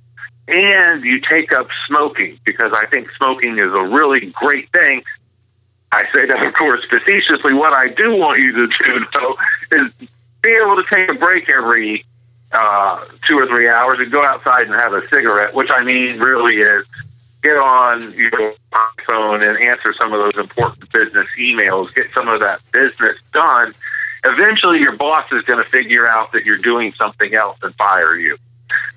and 0.48 1.04
you 1.04 1.20
take 1.28 1.52
up 1.52 1.68
smoking 1.86 2.38
because 2.44 2.72
I 2.74 2.86
think 2.86 3.08
smoking 3.16 3.58
is 3.58 3.72
a 3.72 3.82
really 3.82 4.32
great 4.34 4.70
thing. 4.72 5.02
I 5.92 6.02
say 6.14 6.26
that, 6.26 6.46
of 6.46 6.54
course, 6.54 6.84
facetiously. 6.88 7.52
What 7.52 7.76
I 7.76 7.88
do 7.88 8.16
want 8.16 8.40
you 8.40 8.52
to 8.52 8.66
do, 8.66 9.06
though, 9.14 9.36
is 9.72 9.92
be 10.42 10.50
able 10.50 10.76
to 10.76 10.84
take 10.90 11.10
a 11.10 11.14
break 11.14 11.48
every 11.50 12.04
uh, 12.50 13.04
two 13.26 13.38
or 13.38 13.46
three 13.46 13.68
hours 13.68 13.98
and 14.00 14.10
go 14.10 14.24
outside 14.24 14.66
and 14.66 14.74
have 14.74 14.94
a 14.94 15.06
cigarette, 15.08 15.54
which 15.54 15.70
I 15.70 15.84
mean 15.84 16.18
really 16.18 16.60
is 16.60 16.86
get 17.42 17.56
on 17.56 18.12
your 18.12 18.54
phone 19.08 19.42
and 19.42 19.58
answer 19.58 19.92
some 19.98 20.12
of 20.12 20.24
those 20.24 20.42
important 20.42 20.90
business 20.92 21.26
emails, 21.38 21.92
get 21.94 22.06
some 22.14 22.28
of 22.28 22.40
that 22.40 22.60
business 22.72 23.16
done. 23.32 23.74
Eventually, 24.24 24.78
your 24.78 24.96
boss 24.96 25.24
is 25.32 25.42
going 25.44 25.62
to 25.62 25.68
figure 25.68 26.08
out 26.08 26.32
that 26.32 26.46
you're 26.46 26.58
doing 26.58 26.92
something 26.96 27.34
else 27.34 27.58
and 27.62 27.74
fire 27.74 28.16
you. 28.16 28.36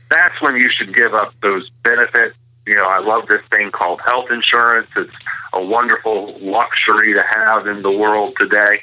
That's 0.09 0.39
when 0.41 0.55
you 0.55 0.69
should 0.77 0.95
give 0.95 1.13
up 1.13 1.33
those 1.41 1.69
benefits. 1.83 2.35
You 2.67 2.75
know, 2.75 2.85
I 2.85 2.99
love 2.99 3.27
this 3.27 3.41
thing 3.49 3.71
called 3.71 4.01
health 4.05 4.27
insurance. 4.29 4.87
It's 4.95 5.11
a 5.53 5.63
wonderful 5.63 6.37
luxury 6.39 7.13
to 7.13 7.23
have 7.35 7.67
in 7.67 7.81
the 7.81 7.91
world 7.91 8.35
today. 8.39 8.81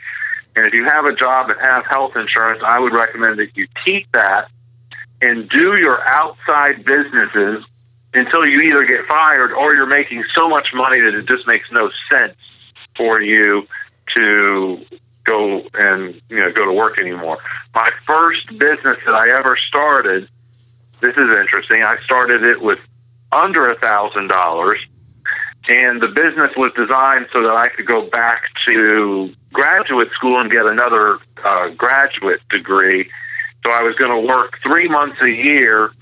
And 0.57 0.67
if 0.67 0.75
you 0.75 0.85
have 0.85 1.05
a 1.05 1.15
job 1.15 1.51
and 1.51 1.59
have 1.61 1.85
health 1.89 2.13
insurance, 2.17 2.63
I 2.65 2.79
would 2.79 2.93
recommend 2.93 3.39
that 3.39 3.57
you 3.57 3.69
keep 3.85 4.11
that 4.13 4.49
and 5.21 5.49
do 5.49 5.79
your 5.79 6.07
outside 6.07 6.85
businesses 6.85 7.65
until 8.15 8.47
you 8.47 8.61
either 8.63 8.85
get 8.85 9.07
fired 9.07 9.53
or 9.53 9.75
you're 9.75 9.87
making 9.87 10.25
so 10.35 10.49
much 10.49 10.67
money 10.75 11.01
that 11.01 11.15
it 11.15 11.27
just 11.27 11.47
makes 11.47 11.67
no 11.71 11.91
sense 12.11 12.37
for 12.97 13.23
you 13.23 13.67
to 14.17 14.85
go 15.25 15.63
and 15.75 16.21
you 16.29 16.37
know 16.37 16.53
go 16.53 16.65
to 16.65 16.73
work 16.73 17.01
anymore. 17.01 17.39
My 17.75 17.91
first 18.07 18.47
business 18.49 18.99
that 19.05 19.15
I 19.15 19.29
ever 19.39 19.57
started, 19.69 20.29
this 21.01 21.15
is 21.15 21.37
interesting. 21.39 21.83
I 21.83 21.97
started 22.05 22.43
it 22.43 22.61
with 22.61 22.79
under 23.31 23.71
a 23.71 23.79
thousand 23.79 24.29
dollars, 24.29 24.79
and 25.69 26.01
the 26.01 26.09
business 26.09 26.51
was 26.57 26.73
designed 26.77 27.27
so 27.33 27.43
that 27.43 27.55
I 27.57 27.69
could 27.69 27.87
go 27.87 28.09
back 28.09 28.43
to 28.69 29.33
graduate 29.53 30.11
school 30.13 30.41
and 30.41 30.51
get 30.51 30.67
another 30.67 31.19
uh, 31.45 31.69
graduate 31.71 32.41
degree. 32.51 33.11
So 33.65 33.73
I 33.73 33.83
was 33.83 33.95
going 33.95 34.11
to 34.11 34.27
work 34.27 34.59
three 34.63 34.89
months 34.89 35.19
a 35.23 35.31
year 35.31 35.93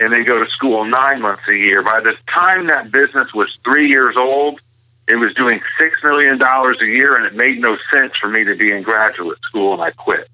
and 0.00 0.12
then 0.12 0.24
go 0.24 0.38
to 0.38 0.48
school 0.50 0.84
nine 0.84 1.20
months 1.20 1.42
a 1.50 1.56
year. 1.56 1.82
By 1.82 2.00
the 2.00 2.12
time 2.32 2.68
that 2.68 2.92
business 2.92 3.32
was 3.34 3.48
three 3.64 3.88
years 3.88 4.14
old, 4.16 4.60
it 5.08 5.16
was 5.16 5.32
doing 5.34 5.60
$6 5.80 5.90
million 6.04 6.40
a 6.40 6.86
year, 6.86 7.16
and 7.16 7.24
it 7.24 7.34
made 7.34 7.60
no 7.60 7.76
sense 7.92 8.12
for 8.20 8.28
me 8.28 8.44
to 8.44 8.54
be 8.56 8.70
in 8.70 8.82
graduate 8.82 9.38
school, 9.48 9.72
and 9.72 9.82
I 9.82 9.90
quit. 9.92 10.28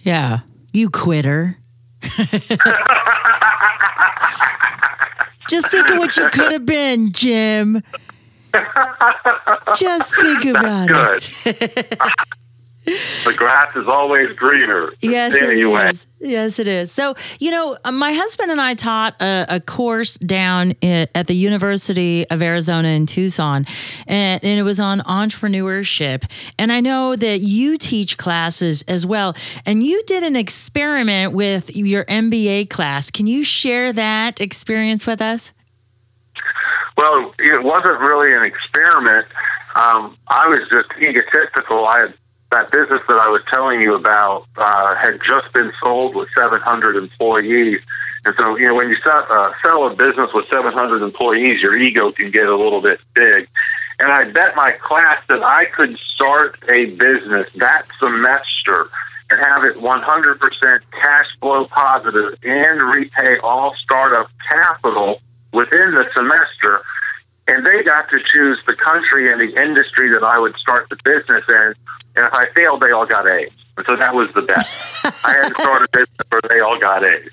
Yeah. 0.00 0.40
You 0.72 0.90
quitter. 0.90 1.58
Just 5.48 5.68
think 5.70 5.88
of 5.90 5.98
what 5.98 6.16
you 6.16 6.28
could 6.30 6.52
have 6.52 6.66
been, 6.66 7.12
Jim. 7.12 7.82
Just 9.74 10.14
think 10.14 10.44
about 10.44 10.88
Good. 10.88 11.28
it. 11.46 11.98
the 12.84 13.34
grass 13.36 13.74
is 13.76 13.86
always 13.88 14.28
greener. 14.36 14.92
Yes, 15.00 15.34
it 15.34 15.58
is. 15.58 16.06
Yes, 16.20 16.58
it 16.58 16.68
is. 16.68 16.92
So, 16.92 17.14
you 17.38 17.50
know, 17.50 17.76
uh, 17.84 17.92
my 17.92 18.12
husband 18.12 18.50
and 18.50 18.60
I 18.60 18.74
taught 18.74 19.20
a, 19.20 19.46
a 19.48 19.60
course 19.60 20.16
down 20.18 20.74
at 20.82 21.26
the 21.26 21.34
University 21.34 22.28
of 22.30 22.42
Arizona 22.42 22.88
in 22.88 23.06
Tucson, 23.06 23.66
and, 24.06 24.42
and 24.42 24.58
it 24.58 24.62
was 24.62 24.80
on 24.80 25.00
entrepreneurship. 25.00 26.24
And 26.58 26.72
I 26.72 26.80
know 26.80 27.16
that 27.16 27.40
you 27.40 27.76
teach 27.76 28.16
classes 28.16 28.82
as 28.88 29.06
well, 29.06 29.34
and 29.64 29.82
you 29.82 30.02
did 30.06 30.22
an 30.22 30.36
experiment 30.36 31.32
with 31.32 31.74
your 31.74 32.04
MBA 32.04 32.70
class. 32.70 33.10
Can 33.10 33.26
you 33.26 33.44
share 33.44 33.92
that 33.92 34.40
experience 34.40 35.06
with 35.06 35.20
us? 35.20 35.52
Well, 36.96 37.34
it 37.38 37.62
wasn't 37.62 38.00
really 38.00 38.34
an 38.34 38.44
experiment. 38.44 39.26
Um, 39.74 40.16
I 40.28 40.46
was 40.48 40.60
just 40.70 40.88
egotistical. 41.00 41.86
I 41.86 41.98
had 41.98 42.14
that 42.54 42.70
business 42.70 43.02
that 43.08 43.18
I 43.18 43.28
was 43.28 43.42
telling 43.52 43.80
you 43.82 43.94
about 43.94 44.46
uh, 44.56 44.94
had 44.94 45.18
just 45.26 45.52
been 45.52 45.72
sold 45.82 46.14
with 46.14 46.28
700 46.38 46.96
employees, 46.96 47.80
and 48.24 48.34
so 48.38 48.56
you 48.56 48.68
know 48.68 48.74
when 48.74 48.88
you 48.88 48.96
sell, 49.02 49.26
uh, 49.28 49.50
sell 49.66 49.86
a 49.86 49.94
business 49.94 50.30
with 50.32 50.46
700 50.52 51.02
employees, 51.02 51.60
your 51.60 51.76
ego 51.76 52.12
can 52.12 52.30
get 52.30 52.46
a 52.46 52.56
little 52.56 52.80
bit 52.80 53.00
big. 53.12 53.48
And 53.98 54.10
I 54.10 54.24
bet 54.30 54.56
my 54.56 54.70
class 54.82 55.18
that 55.28 55.42
I 55.42 55.66
could 55.66 55.98
start 56.14 56.58
a 56.68 56.86
business 56.86 57.46
that 57.56 57.86
semester 57.98 58.90
and 59.30 59.40
have 59.40 59.64
it 59.64 59.76
100% 59.76 60.80
cash 60.90 61.26
flow 61.40 61.66
positive 61.66 62.38
and 62.42 62.82
repay 62.82 63.38
all 63.42 63.74
startup 63.82 64.30
capital 64.48 65.20
within 65.52 65.94
the 65.94 66.04
semester. 66.14 66.82
And 67.46 67.66
they 67.66 67.82
got 67.82 68.08
to 68.10 68.18
choose 68.32 68.58
the 68.66 68.74
country 68.74 69.30
and 69.30 69.40
the 69.40 69.60
industry 69.60 70.10
that 70.12 70.24
I 70.24 70.38
would 70.38 70.56
start 70.56 70.88
the 70.88 70.96
business 71.04 71.44
in. 71.48 71.74
And 72.16 72.26
if 72.26 72.32
I 72.32 72.44
failed, 72.54 72.80
they 72.80 72.90
all 72.90 73.06
got 73.06 73.28
A's. 73.28 73.50
And 73.76 73.84
so 73.88 73.96
that 73.96 74.14
was 74.14 74.30
the 74.34 74.42
bet. 74.42 74.64
I 75.24 75.32
had 75.32 75.48
to 75.48 75.54
start 75.60 75.82
a 75.82 75.88
business 75.92 76.26
where 76.30 76.40
they 76.48 76.60
all 76.60 76.78
got 76.78 77.04
A's. 77.04 77.30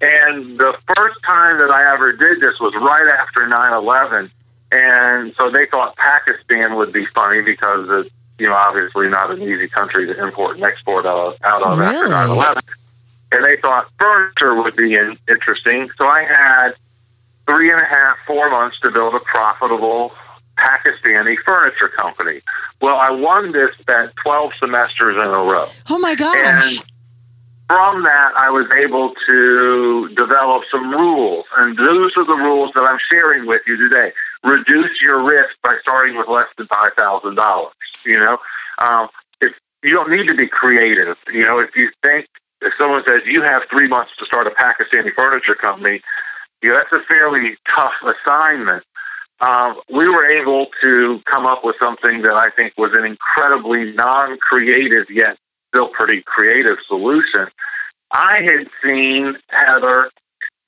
And 0.00 0.58
the 0.58 0.72
first 0.96 1.18
time 1.26 1.58
that 1.58 1.70
I 1.70 1.92
ever 1.92 2.12
did 2.12 2.40
this 2.40 2.54
was 2.60 2.72
right 2.80 3.08
after 3.18 3.46
9 3.46 3.72
11. 3.72 4.30
And 4.72 5.34
so 5.36 5.50
they 5.50 5.66
thought 5.66 5.96
Pakistan 5.96 6.76
would 6.76 6.92
be 6.92 7.04
funny 7.14 7.42
because 7.42 7.86
it's, 7.90 8.14
you 8.38 8.46
know, 8.46 8.54
obviously 8.54 9.08
not 9.08 9.30
an 9.32 9.42
easy 9.42 9.68
country 9.68 10.06
to 10.06 10.24
import 10.24 10.56
and 10.56 10.64
export 10.64 11.04
out 11.04 11.34
of, 11.34 11.36
out 11.42 11.62
of 11.62 11.80
after 11.80 12.02
Really? 12.04 12.10
9 12.10 12.30
11. 12.30 12.62
And 13.32 13.44
they 13.44 13.56
thought 13.60 13.88
furniture 13.98 14.54
would 14.62 14.76
be 14.76 14.96
interesting. 15.28 15.90
So 15.98 16.06
I 16.06 16.22
had 16.22 16.70
three 17.50 17.70
and 17.70 17.80
a 17.80 17.84
half, 17.84 18.16
four 18.26 18.50
months 18.50 18.78
to 18.82 18.90
build 18.90 19.14
a 19.14 19.20
profitable 19.20 20.12
Pakistani 20.58 21.34
furniture 21.44 21.88
company. 21.98 22.42
Well, 22.80 22.96
I 22.96 23.10
won 23.10 23.52
this 23.52 23.70
bet 23.86 24.14
12 24.22 24.52
semesters 24.60 25.16
in 25.16 25.28
a 25.28 25.42
row. 25.42 25.68
Oh 25.88 25.98
my 25.98 26.14
gosh. 26.14 26.36
And 26.36 26.84
from 27.66 28.02
that, 28.02 28.32
I 28.36 28.50
was 28.50 28.66
able 28.76 29.14
to 29.28 30.08
develop 30.16 30.62
some 30.70 30.90
rules. 30.90 31.46
And 31.56 31.76
those 31.78 32.12
are 32.16 32.26
the 32.26 32.38
rules 32.38 32.72
that 32.74 32.82
I'm 32.82 32.98
sharing 33.10 33.46
with 33.46 33.62
you 33.66 33.76
today. 33.76 34.12
Reduce 34.44 35.00
your 35.00 35.22
risk 35.22 35.54
by 35.62 35.74
starting 35.82 36.16
with 36.16 36.28
less 36.28 36.48
than 36.58 36.66
$5,000. 36.66 37.70
You 38.06 38.18
know, 38.18 38.38
um, 38.78 39.08
if 39.40 39.52
you 39.82 39.94
don't 39.94 40.10
need 40.10 40.28
to 40.28 40.34
be 40.34 40.48
creative. 40.48 41.16
You 41.32 41.44
know, 41.44 41.58
if 41.58 41.70
you 41.76 41.90
think, 42.02 42.26
if 42.60 42.72
someone 42.78 43.02
says 43.06 43.22
you 43.24 43.42
have 43.42 43.62
three 43.70 43.88
months 43.88 44.12
to 44.18 44.26
start 44.26 44.46
a 44.46 44.50
Pakistani 44.50 45.14
furniture 45.14 45.54
company, 45.54 46.02
you 46.62 46.70
know, 46.70 46.76
that's 46.76 46.92
a 46.92 47.04
fairly 47.08 47.56
tough 47.76 47.92
assignment. 48.02 48.84
Um, 49.40 49.80
we 49.88 50.08
were 50.08 50.26
able 50.26 50.66
to 50.82 51.20
come 51.30 51.46
up 51.46 51.64
with 51.64 51.76
something 51.82 52.22
that 52.22 52.34
I 52.34 52.50
think 52.56 52.74
was 52.76 52.90
an 52.92 53.06
incredibly 53.06 53.92
non-creative 53.92 55.06
yet 55.10 55.38
still 55.68 55.88
pretty 55.88 56.22
creative 56.26 56.76
solution. 56.86 57.46
I 58.12 58.40
had 58.42 58.66
seen 58.84 59.36
Heather 59.48 60.10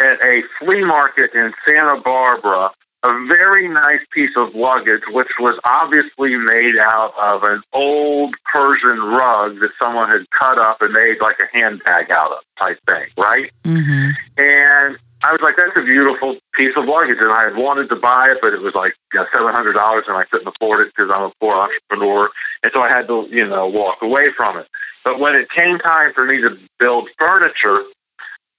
at 0.01 0.24
a 0.24 0.43
flea 0.59 0.84
market 0.84 1.30
in 1.34 1.53
Santa 1.66 2.01
Barbara 2.01 2.70
a 3.05 3.26
very 3.26 3.68
nice 3.68 4.01
piece 4.12 4.30
of 4.36 4.55
luggage, 4.55 5.03
which 5.11 5.28
was 5.40 5.59
obviously 5.64 6.36
made 6.36 6.78
out 6.80 7.12
of 7.20 7.43
an 7.43 7.61
old 7.72 8.34
Persian 8.53 9.01
rug 9.01 9.59
that 9.59 9.70
someone 9.80 10.09
had 10.09 10.22
cut 10.38 10.59
up 10.59 10.80
and 10.80 10.93
made 10.93 11.16
like 11.20 11.36
a 11.40 11.57
handbag 11.57 12.12
out 12.12 12.30
of, 12.30 12.38
type 12.61 12.78
thing, 12.86 13.09
right? 13.18 13.51
hmm 13.64 14.11
And 14.36 14.99
I 15.23 15.31
was 15.31 15.41
like, 15.43 15.55
that's 15.55 15.79
a 15.79 15.87
beautiful 15.87 16.37
piece 16.59 16.75
of 16.77 16.85
luggage. 16.91 17.23
And 17.23 17.31
I 17.31 17.47
had 17.47 17.55
wanted 17.55 17.89
to 17.91 17.97
buy 17.97 18.27
it, 18.35 18.39
but 18.43 18.53
it 18.53 18.61
was 18.61 18.75
like 18.75 18.95
you 19.14 19.20
know, 19.20 19.27
$700 19.31 19.70
and 19.70 20.16
I 20.16 20.25
couldn't 20.27 20.51
afford 20.51 20.83
it 20.83 20.93
because 20.95 21.11
I'm 21.14 21.31
a 21.31 21.33
poor 21.39 21.55
entrepreneur. 21.55 22.27
And 22.62 22.73
so 22.75 22.83
I 22.83 22.91
had 22.91 23.07
to, 23.07 23.27
you 23.31 23.47
know, 23.47 23.66
walk 23.66 24.03
away 24.03 24.35
from 24.37 24.59
it. 24.59 24.66
But 25.05 25.20
when 25.20 25.39
it 25.39 25.47
came 25.57 25.79
time 25.79 26.11
for 26.14 26.27
me 26.27 26.43
to 26.43 26.59
build 26.79 27.09
furniture, 27.18 27.87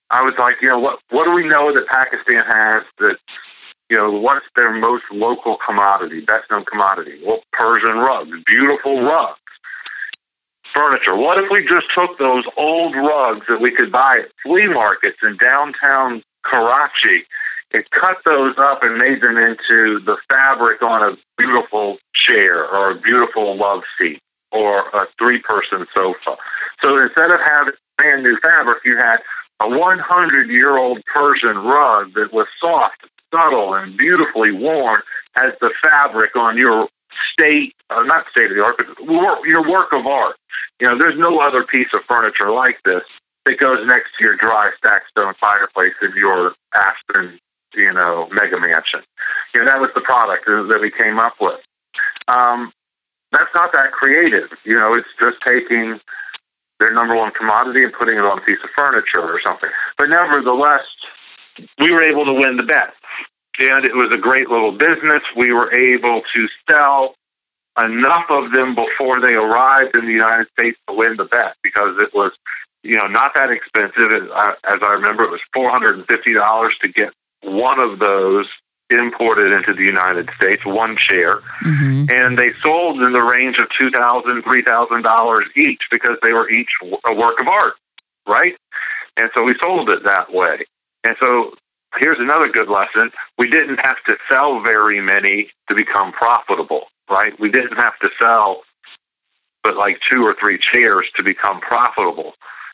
I 0.10 0.24
was 0.24 0.36
like, 0.40 0.56
you 0.62 0.70
know, 0.70 0.80
what, 0.80 1.00
what 1.10 1.26
do 1.26 1.32
we 1.32 1.48
know 1.48 1.74
that 1.74 1.88
Pakistan 1.92 2.44
has 2.48 2.84
that, 3.00 3.18
you 3.90 3.98
know, 3.98 4.12
what's 4.12 4.46
their 4.56 4.72
most 4.72 5.04
local 5.12 5.58
commodity, 5.66 6.22
best 6.22 6.48
known 6.50 6.64
commodity? 6.64 7.20
Well, 7.26 7.44
Persian 7.52 7.98
rugs, 7.98 8.32
beautiful 8.48 9.04
rugs 9.04 9.40
furniture. 10.76 11.16
What 11.16 11.38
if 11.38 11.46
we 11.52 11.62
just 11.62 11.86
took 11.94 12.18
those 12.18 12.44
old 12.58 12.96
rugs 12.96 13.46
that 13.48 13.62
we 13.62 13.70
could 13.70 13.92
buy 13.92 14.26
at 14.26 14.32
flea 14.42 14.66
markets 14.68 15.18
in 15.22 15.38
downtown 15.38 16.24
Karachi 16.44 17.26
and 17.74 17.84
cut 17.90 18.18
those 18.26 18.56
up 18.58 18.84
and 18.84 18.98
made 18.98 19.22
them 19.22 19.38
into 19.38 20.00
the 20.06 20.18
fabric 20.30 20.82
on 20.82 21.02
a 21.02 21.18
beautiful 21.38 21.98
chair 22.14 22.66
or 22.68 22.92
a 22.92 23.00
beautiful 23.00 23.58
love 23.58 23.82
seat 24.00 24.20
or 24.52 24.90
a 24.90 25.08
three 25.18 25.40
person 25.40 25.86
sofa? 25.96 26.38
So 26.84 26.98
instead 26.98 27.32
of 27.32 27.40
having 27.44 27.74
brand 27.98 28.24
new 28.24 28.38
fabric, 28.44 28.80
you 28.86 28.98
had 28.98 29.18
a 29.62 29.70
100 29.70 30.50
year 30.50 30.78
old 30.78 31.02
Persian 31.14 31.58
rug 31.58 32.14
that 32.14 32.30
was 32.32 32.48
soft, 32.60 33.06
subtle, 33.34 33.74
and 33.74 33.98
beautifully 33.98 34.52
worn 34.52 35.02
as 35.38 35.54
the 35.62 35.72
fabric 35.82 36.36
on 36.36 36.58
your 36.58 36.88
state, 37.34 37.74
uh, 37.90 38.04
not 38.04 38.26
state 38.36 38.52
of 38.52 38.58
the 38.58 38.64
art, 38.64 38.76
but 38.78 38.88
your 39.46 39.68
work 39.68 39.90
of 39.94 40.06
art. 40.06 40.36
You 40.80 40.88
know, 40.88 40.98
there's 40.98 41.18
no 41.18 41.40
other 41.40 41.66
piece 41.66 41.88
of 41.94 42.02
furniture 42.08 42.52
like 42.52 42.78
this 42.86 43.04
that 43.46 43.60
goes 43.60 43.80
next 43.86 44.12
to 44.18 44.24
your 44.24 44.38
dry 44.38 44.70
stack 44.78 45.04
stone 45.10 45.34
fireplace 45.40 45.94
in 46.02 46.12
your 46.16 46.54
Aspen, 46.74 47.40
you 47.76 47.92
know, 47.92 48.28
mega 48.32 48.60
mansion. 48.60 49.02
You 49.54 49.62
know, 49.62 49.68
that 49.68 49.80
was 49.80 49.90
the 49.96 50.02
product 50.02 50.46
that 50.46 50.80
we 50.82 50.92
came 50.92 51.20
up 51.20 51.36
with. 51.42 51.60
Um, 52.28 52.72
that's 53.32 53.52
not 53.56 53.74
that 53.74 53.92
creative. 53.92 54.50
You 54.64 54.76
know, 54.76 54.94
it's 54.94 55.10
just 55.22 55.38
taking 55.46 56.00
their 56.80 56.94
number 56.94 57.16
one 57.16 57.32
commodity 57.32 57.84
and 57.84 57.94
putting 57.94 58.18
it 58.18 58.26
on 58.26 58.40
a 58.40 58.42
piece 58.42 58.60
of 58.64 58.70
furniture 58.76 59.22
or 59.22 59.40
something. 59.46 59.70
But 59.98 60.10
nevertheless, 60.10 60.86
we 61.80 61.92
were 61.92 62.04
able 62.04 62.26
to 62.26 62.34
win 62.34 62.58
the 62.58 62.64
bet. 62.64 62.94
And 63.60 63.86
it 63.86 63.94
was 63.94 64.10
a 64.14 64.18
great 64.18 64.50
little 64.50 64.72
business. 64.72 65.22
We 65.38 65.54
were 65.54 65.74
able 65.74 66.22
to 66.36 66.48
sell 66.70 67.16
enough 67.78 68.26
of 68.30 68.52
them 68.52 68.76
before 68.76 69.22
they 69.22 69.34
arrived 69.34 69.96
in 69.98 70.06
the 70.06 70.12
United 70.12 70.48
States 70.58 70.78
to 70.88 70.96
win 70.96 71.18
the 71.18 71.26
bet 71.26 71.56
because 71.64 71.98
it 72.00 72.14
was, 72.14 72.32
you 72.84 72.98
know, 72.98 73.08
not 73.08 73.32
that 73.36 73.50
expensive. 73.50 74.12
It, 74.12 74.30
uh, 74.32 74.54
as 74.66 74.80
I 74.86 74.92
remember, 74.92 75.24
it 75.24 75.32
was 75.32 75.42
four 75.54 75.72
hundred 75.72 75.98
and 75.98 76.06
fifty 76.08 76.34
dollars 76.34 76.76
to 76.84 76.90
get 76.90 77.10
one 77.42 77.80
of 77.80 78.00
those 78.00 78.48
imported 78.90 79.56
into 79.56 79.74
the 79.74 79.84
United 79.84 80.30
States, 80.36 80.62
one 80.66 80.98
share, 81.00 81.42
hmm 81.62 82.06
and 82.10 82.38
they 82.38 82.52
sold 82.62 83.02
in 83.02 83.14
the 83.14 83.24
range 83.24 83.56
of 83.60 83.68
two 83.80 83.90
thousand, 83.92 84.44
three 84.44 84.64
thousand 84.64 85.04
dollars 85.04 85.46
each 85.56 85.82
because 85.90 86.18
they 86.22 86.34
were 86.34 86.50
each 86.50 86.70
a 87.06 87.14
work 87.14 87.40
of 87.42 87.48
art, 87.48 87.74
right? 88.28 88.54
And 89.18 89.30
so 89.34 89.44
we 89.44 89.54
sold 89.64 89.90
it 89.90 90.04
that 90.06 90.34
way. 90.34 90.66
And 91.06 91.16
so 91.20 91.54
here's 92.00 92.20
another 92.20 92.50
good 92.50 92.68
lesson: 92.68 93.12
we 93.38 93.50
didn't 93.50 93.80
have 93.84 93.98
to 94.08 94.18
sell 94.30 94.62
very 94.62 95.02
many 95.02 95.50
to 95.70 95.76
become 95.76 96.12
profitable, 96.12 96.88
right? 97.10 97.34
We 97.40 97.50
didn't 97.50 97.78
have 97.78 97.98
to 98.02 98.10
sell 98.22 98.64
but 99.64 99.78
like 99.78 99.98
two 100.12 100.22
or 100.22 100.36
three 100.40 100.60
chairs 100.74 101.08
to 101.16 101.24
become 101.24 101.62
profitable. 101.62 102.34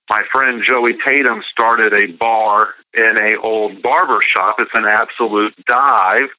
My 0.09 0.23
friend 0.31 0.63
Joey 0.65 0.93
Tatum 1.05 1.41
started 1.51 1.93
a 1.93 2.11
bar 2.13 2.73
in 2.93 3.17
a 3.21 3.39
old 3.41 3.81
barber 3.81 4.19
shop. 4.35 4.55
It's 4.59 4.71
an 4.73 4.85
absolute 4.85 5.53
dive. 5.67 6.29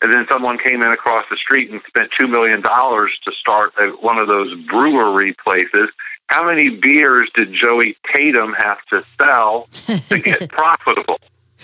And 0.00 0.12
then 0.12 0.26
someone 0.30 0.58
came 0.62 0.82
in 0.82 0.88
across 0.88 1.24
the 1.30 1.36
street 1.36 1.70
and 1.70 1.80
spent 1.86 2.10
two 2.18 2.26
million 2.28 2.62
dollars 2.62 3.10
to 3.24 3.32
start 3.38 3.72
a, 3.78 3.88
one 4.04 4.20
of 4.20 4.26
those 4.28 4.54
brewery 4.68 5.34
places. 5.42 5.88
how 6.26 6.46
many 6.46 6.70
beers 6.70 7.30
did 7.34 7.54
Joey 7.54 7.96
Tatum 8.14 8.54
have 8.58 8.78
to 8.90 9.02
sell 9.20 9.68
to 10.08 10.18
get 10.18 10.48
profitable? 10.50 11.18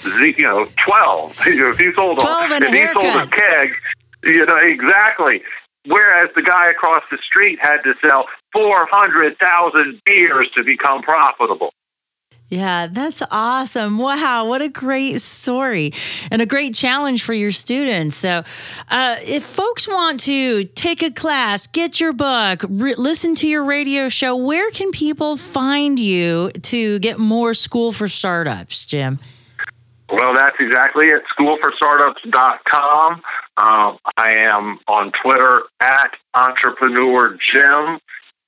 You 0.05 0.35
know, 0.39 0.67
twelve. 0.87 1.37
If 1.47 1.79
he 1.79 1.91
sold 1.95 2.19
a, 2.19 2.21
12 2.23 2.51
and 2.53 2.65
a 2.65 2.67
if 2.69 2.73
he 2.73 3.01
sold 3.01 3.23
a 3.23 3.27
keg, 3.27 3.69
you 4.25 4.47
know 4.47 4.57
exactly. 4.57 5.43
Whereas 5.87 6.29
the 6.37 6.43
guy 6.43 6.69
across 6.69 7.03
the 7.11 7.19
street 7.27 7.59
had 7.61 7.79
to 7.83 7.95
sell 8.05 8.27
four 8.53 8.87
hundred 8.91 9.39
thousand 9.39 10.01
beers 10.05 10.49
to 10.57 10.65
become 10.65 11.03
profitable. 11.03 11.73
Yeah, 12.51 12.89
that's 12.89 13.23
awesome. 13.31 13.97
Wow, 13.99 14.49
what 14.49 14.61
a 14.61 14.69
great 14.69 15.21
story 15.21 15.93
and 16.33 16.43
a 16.43 16.47
great 16.47 16.75
challenge 16.75 17.23
for 17.23 17.33
your 17.33 17.53
students. 17.53 18.17
So, 18.17 18.43
uh, 18.91 19.17
if 19.21 19.45
folks 19.45 19.87
want 19.87 20.19
to 20.21 20.65
take 20.65 21.01
a 21.05 21.13
class, 21.13 21.69
get 21.69 22.01
your 22.01 22.13
book, 22.13 22.65
re- 22.69 22.97
listen 22.97 23.37
to 23.37 23.47
your 23.47 23.63
radio 23.63 24.09
show, 24.09 24.37
where 24.37 24.69
can 24.73 24.91
people 24.91 25.37
find 25.37 25.97
you 26.01 26.51
to 26.63 26.99
get 26.99 27.21
more 27.21 27.55
School 27.55 27.93
for 27.93 28.09
Startups, 28.09 28.85
Jim? 28.85 29.21
Well, 30.13 30.35
that's 30.35 30.57
exactly 30.59 31.07
it. 31.07 31.23
Schoolforstartups.com. 31.39 33.23
Um, 33.57 33.99
I 34.17 34.47
am 34.49 34.79
on 34.89 35.13
Twitter 35.23 35.63
at 35.81 36.11
Entrepreneur 36.35 37.37
Jim. 37.53 37.99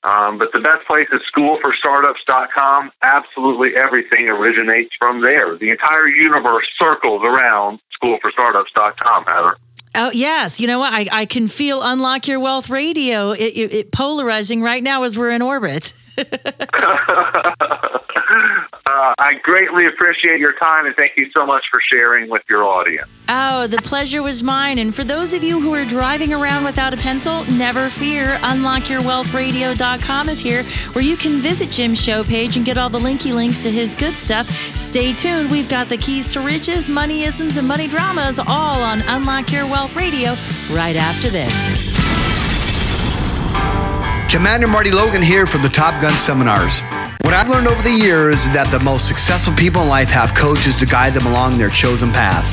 Um, 0.05 0.39
but 0.39 0.49
the 0.53 0.61
best 0.61 0.87
place 0.87 1.07
is 1.13 1.21
schoolforstartups.com. 1.37 2.91
Absolutely 3.03 3.77
everything 3.77 4.29
originates 4.31 4.91
from 4.99 5.23
there. 5.23 5.57
The 5.57 5.69
entire 5.71 6.09
universe 6.09 6.67
circles 6.81 7.23
around 7.25 7.79
schoolforstartups.com, 8.03 9.25
Heather. 9.25 9.57
Oh 9.95 10.11
yes, 10.13 10.59
you 10.59 10.67
know 10.67 10.79
what? 10.79 10.93
I, 10.93 11.07
I 11.13 11.27
can 11.27 11.49
feel 11.49 11.83
Unlock 11.83 12.27
Your 12.27 12.41
Wealth 12.41 12.71
Radio 12.71 13.33
it, 13.33 13.41
it, 13.41 13.73
it 13.73 13.93
polarizing 13.93 14.63
right 14.63 14.83
now 14.83 15.03
as 15.03 15.19
we're 15.19 15.31
in 15.31 15.43
orbit. 15.43 15.93
Uh, 18.85 19.15
I 19.19 19.35
greatly 19.43 19.87
appreciate 19.87 20.39
your 20.39 20.55
time 20.55 20.87
and 20.87 20.95
thank 20.97 21.13
you 21.17 21.31
so 21.33 21.47
much 21.47 21.65
for 21.71 21.81
sharing 21.93 22.29
with 22.29 22.43
your 22.49 22.65
audience. 22.65 23.09
Oh, 23.29 23.67
the 23.67 23.79
pleasure 23.79 24.23
was 24.23 24.43
mine. 24.43 24.79
And 24.79 24.95
for 24.95 25.05
those 25.05 25.33
of 25.33 25.43
you 25.43 25.61
who 25.61 25.73
are 25.75 25.85
driving 25.85 26.33
around 26.33 26.65
without 26.65 26.93
a 26.93 26.97
pencil, 26.97 27.45
never 27.45 27.89
fear. 27.89 28.37
UnlockYourWealthRadio.com 28.39 30.29
is 30.29 30.41
here 30.41 30.65
where 30.95 31.05
you 31.05 31.17
can 31.17 31.41
visit 31.41 31.71
Jim's 31.71 32.03
show 32.03 32.25
page 32.25 32.57
and 32.57 32.67
get 32.67 32.77
all 32.77 32.89
the 32.89 32.99
linky 32.99 33.33
links 33.35 33.63
to 33.63 33.71
his 33.71 33.95
good 33.95 34.15
stuff. 34.15 34.47
Stay 34.77 35.13
tuned. 35.13 35.51
We've 35.51 35.69
got 35.69 35.89
the 35.89 35.97
keys 35.97 36.33
to 36.33 36.41
riches, 36.41 36.89
moneyisms, 36.89 37.57
and 37.57 37.69
money 37.69 37.87
dramas 37.89 38.39
all 38.41 38.83
on 38.83 39.03
Unlock 39.03 39.53
Your 39.53 39.67
Wealth 39.67 39.95
Radio 39.95 40.31
right 40.75 40.97
after 40.97 41.31
this. 41.31 41.97
Commander 44.33 44.67
Marty 44.67 44.91
Logan 44.91 45.21
here 45.21 45.47
from 45.47 45.61
the 45.61 45.69
Top 45.69 46.01
Gun 46.01 46.17
Seminars. 46.17 46.81
What 47.21 47.35
I've 47.35 47.51
learned 47.51 47.67
over 47.69 47.83
the 47.83 47.93
years 47.93 48.45
is 48.47 48.51
that 48.55 48.67
the 48.71 48.81
most 48.81 49.07
successful 49.07 49.53
people 49.57 49.83
in 49.83 49.89
life 49.91 50.09
have 50.09 50.35
coaches 50.35 50.75
to 50.77 50.87
guide 50.87 51.13
them 51.13 51.27
along 51.27 51.59
their 51.59 51.69
chosen 51.69 52.11
path. 52.13 52.49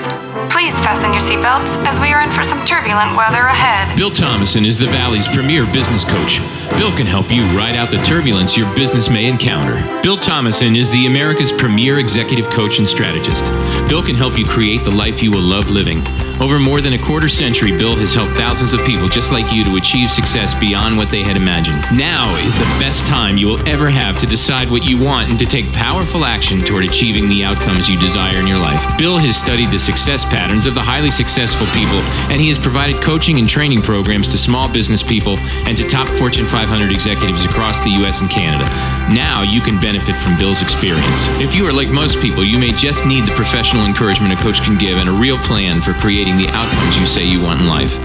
please 0.54 0.78
fasten 0.78 1.10
your 1.10 1.20
seatbelts 1.20 1.74
as 1.84 1.98
we 1.98 2.12
are 2.12 2.22
in 2.22 2.30
for 2.30 2.44
some 2.44 2.64
turbulent 2.64 3.16
weather 3.16 3.42
ahead. 3.42 3.96
Bill 3.96 4.08
Thomason 4.08 4.64
is 4.64 4.78
the 4.78 4.86
Valley's 4.86 5.26
premier 5.26 5.66
business 5.72 6.04
coach. 6.04 6.38
Bill 6.78 6.96
can 6.96 7.06
help 7.06 7.28
you 7.28 7.42
ride 7.58 7.74
out 7.74 7.90
the 7.90 7.96
turbulence 8.04 8.56
your 8.56 8.72
business 8.76 9.10
may 9.10 9.26
encounter. 9.26 9.82
Bill 10.00 10.16
Thomason 10.16 10.76
is 10.76 10.92
the 10.92 11.06
America's 11.06 11.50
premier 11.50 11.98
executive 11.98 12.48
coach 12.50 12.78
and 12.78 12.88
strategist. 12.88 13.42
Bill 13.88 14.00
can 14.00 14.14
help 14.14 14.38
you 14.38 14.44
create 14.44 14.84
the 14.84 14.94
life 14.94 15.24
you 15.24 15.32
will 15.32 15.40
love 15.40 15.68
living. 15.70 16.04
Over 16.40 16.58
more 16.58 16.80
than 16.80 16.94
a 16.94 16.98
quarter 16.98 17.28
century, 17.28 17.70
Bill 17.76 17.94
has 17.96 18.14
helped 18.14 18.32
thousands 18.32 18.72
of 18.72 18.80
people 18.86 19.08
just 19.08 19.30
like 19.30 19.52
you 19.52 19.62
to 19.62 19.76
achieve 19.76 20.10
success 20.10 20.54
beyond 20.54 20.96
what 20.96 21.10
they 21.10 21.22
had 21.22 21.36
imagined. 21.36 21.84
Now 21.92 22.34
is 22.46 22.56
the 22.56 22.64
best 22.80 23.04
time 23.04 23.36
you 23.36 23.46
will 23.46 23.68
ever 23.68 23.90
have 23.90 24.18
to 24.20 24.26
decide 24.26 24.70
what 24.70 24.88
you 24.88 24.96
want 24.96 25.28
and 25.28 25.38
to 25.38 25.44
take 25.44 25.70
powerful 25.70 26.24
action 26.24 26.60
toward 26.60 26.86
achieving 26.86 27.28
the 27.28 27.44
outcomes 27.44 27.90
you 27.90 28.00
desire 28.00 28.38
in 28.38 28.46
your 28.46 28.58
life. 28.58 28.80
Bill 28.96 29.18
has 29.18 29.36
studied 29.36 29.70
the 29.70 29.78
success 29.78 30.24
patterns 30.24 30.64
of 30.64 30.74
the 30.74 30.80
highly 30.80 31.10
successful 31.10 31.66
people, 31.76 32.00
and 32.32 32.40
he 32.40 32.48
has 32.48 32.56
provided 32.56 33.02
coaching 33.02 33.38
and 33.38 33.46
training 33.46 33.82
programs 33.82 34.26
to 34.28 34.38
small 34.38 34.66
business 34.66 35.02
people 35.02 35.36
and 35.68 35.76
to 35.76 35.86
top 35.86 36.08
Fortune 36.08 36.48
500 36.48 36.90
executives 36.90 37.44
across 37.44 37.84
the 37.84 37.90
U.S. 38.00 38.22
and 38.22 38.30
Canada. 38.30 38.64
Now 39.12 39.42
you 39.42 39.60
can 39.60 39.78
benefit 39.78 40.14
from 40.16 40.38
Bill's 40.38 40.62
experience. 40.62 41.28
If 41.36 41.54
you 41.54 41.66
are 41.66 41.72
like 41.72 41.90
most 41.90 42.18
people, 42.20 42.44
you 42.44 42.58
may 42.58 42.72
just 42.72 43.04
need 43.04 43.26
the 43.26 43.34
professional 43.34 43.84
encouragement 43.84 44.32
a 44.32 44.36
coach 44.36 44.62
can 44.62 44.78
give 44.78 44.96
and 44.96 45.08
a 45.10 45.20
real 45.20 45.36
plan 45.38 45.82
for 45.82 45.92
creating 45.92 46.29
the 46.36 46.48
outcomes 46.48 46.98
you 46.98 47.06
say 47.06 47.24
you 47.24 47.42
want 47.42 47.60
in 47.60 47.66
life. 47.66 47.98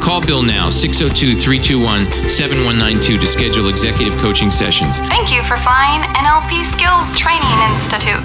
Call 0.00 0.24
Bill 0.24 0.42
now, 0.42 0.70
602 0.70 1.36
321 1.36 2.30
7192 2.30 3.18
to 3.18 3.26
schedule 3.26 3.68
executive 3.68 4.16
coaching 4.18 4.50
sessions. 4.50 4.98
Thank 5.10 5.32
you 5.32 5.42
for 5.42 5.56
flying 5.58 6.02
NLP 6.16 6.64
Skills 6.70 7.10
Training 7.18 7.58
Institute. 7.70 8.22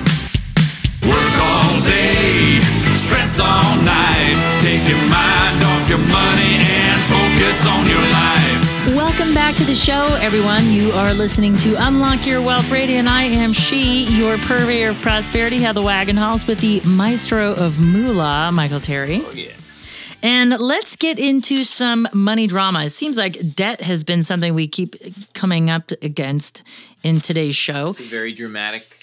Work 1.03 1.35
all 1.51 1.81
day, 1.83 2.61
stress 2.95 3.39
all 3.39 3.75
night. 3.83 4.37
Take 4.61 4.87
your 4.87 5.01
mind 5.11 5.63
off 5.63 5.89
your 5.89 5.99
money 5.99 6.63
and 6.63 6.97
focus 7.11 7.65
on 7.65 7.85
your 7.85 8.05
life. 8.13 8.72
Welcome 8.87 9.33
back 9.33 9.55
to 9.55 9.63
the 9.63 9.75
show, 9.75 10.07
everyone. 10.19 10.69
You 10.69 10.91
are 10.91 11.13
listening 11.13 11.55
to 11.57 11.73
Unlock 11.87 12.27
Your 12.27 12.41
Wealth 12.41 12.69
Radio, 12.69 12.97
and 12.97 13.07
I 13.07 13.23
am 13.23 13.53
she, 13.53 14.03
your 14.17 14.37
purveyor 14.39 14.89
of 14.89 15.01
prosperity, 15.01 15.57
Heather 15.59 15.79
Wagenhals, 15.79 16.45
with 16.45 16.59
the 16.59 16.81
maestro 16.81 17.53
of 17.53 17.79
moolah, 17.79 18.51
Michael 18.51 18.81
Terry. 18.81 19.21
Oh, 19.23 19.31
yeah. 19.31 19.51
And 20.21 20.51
let's 20.59 20.97
get 20.97 21.17
into 21.17 21.63
some 21.63 22.09
money 22.13 22.45
drama. 22.45 22.83
It 22.83 22.89
seems 22.89 23.17
like 23.17 23.55
debt 23.55 23.79
has 23.81 24.03
been 24.03 24.21
something 24.21 24.53
we 24.53 24.67
keep 24.67 24.97
coming 25.33 25.69
up 25.69 25.91
against 26.01 26.61
in 27.03 27.21
today's 27.21 27.55
show. 27.55 27.93
very 27.93 28.33
dramatic 28.33 29.02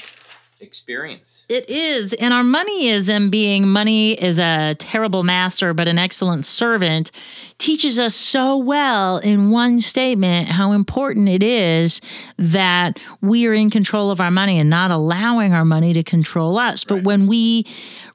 experience. 0.61 1.44
It 1.48 1.68
is. 1.68 2.12
And 2.14 2.32
our 2.32 2.42
moneyism, 2.42 3.30
being 3.30 3.68
money 3.68 4.12
is 4.12 4.38
a 4.38 4.74
terrible 4.78 5.22
master 5.22 5.74
but 5.74 5.88
an 5.88 5.98
excellent 5.98 6.46
servant, 6.46 7.11
teaches 7.58 7.98
us 7.98 8.14
so 8.14 8.56
well 8.56 9.18
in 9.18 9.50
one 9.50 9.80
statement 9.80 10.48
how 10.48 10.72
important 10.72 11.28
it 11.28 11.42
is 11.42 12.00
that 12.36 13.02
we 13.20 13.46
are 13.46 13.54
in 13.54 13.70
control 13.70 14.11
of 14.11 14.20
our 14.20 14.30
money 14.30 14.58
and 14.58 14.70
not 14.70 14.90
allowing 14.90 15.52
our 15.52 15.64
money 15.64 15.92
to 15.92 16.02
control 16.02 16.58
us. 16.58 16.84
But 16.84 17.04
when 17.04 17.26
we 17.26 17.66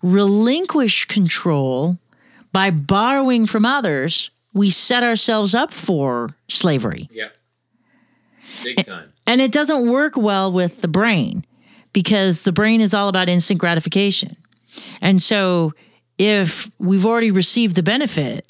relinquish 0.02 1.06
control 1.06 1.98
by 2.52 2.70
borrowing 2.72 3.46
from 3.46 3.66
others, 3.66 4.30
we 4.54 4.70
set 4.70 5.04
ourselves 5.04 5.54
up 5.54 5.74
for 5.74 6.30
slavery. 6.48 7.10
Yeah. 7.12 7.30
Big 8.64 8.86
time. 8.86 9.12
And 9.28 9.42
it 9.42 9.52
doesn't 9.52 9.90
work 9.90 10.16
well 10.16 10.52
with 10.52 10.82
the 10.82 10.88
brain 10.88 11.46
because 11.96 12.44
the 12.44 12.52
brain 12.52 12.82
is 12.82 12.94
all 12.94 13.08
about 13.08 13.30
instant 13.30 13.58
gratification. 13.58 14.36
And 15.00 15.24
so 15.24 15.74
if 16.18 16.70
we've 16.78 17.06
already 17.06 17.32
received 17.32 17.78
the 17.78 17.84
benefit 17.84 18.46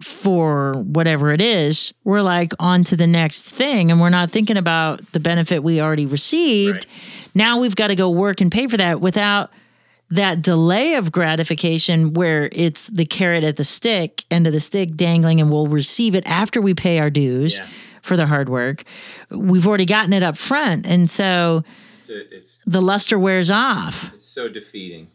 for 0.00 0.72
whatever 0.78 1.30
it 1.30 1.42
is, 1.42 1.92
we're 2.04 2.22
like 2.22 2.54
on 2.58 2.82
to 2.84 2.96
the 2.96 3.06
next 3.06 3.50
thing 3.50 3.90
and 3.90 4.00
we're 4.00 4.08
not 4.08 4.30
thinking 4.30 4.56
about 4.56 5.04
the 5.12 5.20
benefit 5.20 5.62
we 5.62 5.78
already 5.78 6.06
received. 6.06 6.86
Now 7.34 7.60
we've 7.60 7.76
got 7.76 7.88
to 7.88 7.94
go 7.94 8.08
work 8.08 8.40
and 8.40 8.50
pay 8.50 8.66
for 8.66 8.78
that 8.78 9.02
without 9.02 9.50
that 10.08 10.40
delay 10.40 10.94
of 10.94 11.12
gratification 11.12 12.14
where 12.14 12.48
it's 12.50 12.86
the 12.86 13.04
carrot 13.04 13.44
at 13.44 13.58
the 13.58 13.64
stick, 13.64 14.24
end 14.30 14.46
of 14.46 14.54
the 14.54 14.58
stick 14.58 14.96
dangling, 14.96 15.38
and 15.38 15.50
we'll 15.50 15.68
receive 15.68 16.14
it 16.14 16.26
after 16.26 16.62
we 16.62 16.72
pay 16.72 16.98
our 16.98 17.10
dues 17.10 17.60
for 18.00 18.16
the 18.16 18.26
hard 18.26 18.48
work. 18.48 18.84
We've 19.28 19.68
already 19.68 19.84
gotten 19.84 20.14
it 20.14 20.22
up 20.22 20.38
front. 20.38 20.86
And 20.86 21.10
so 21.10 21.62
It's, 22.10 22.60
the 22.66 22.82
luster 22.82 23.18
wears 23.18 23.50
off. 23.50 24.12
it's 24.14 24.26
so 24.26 24.48
defeating. 24.48 25.08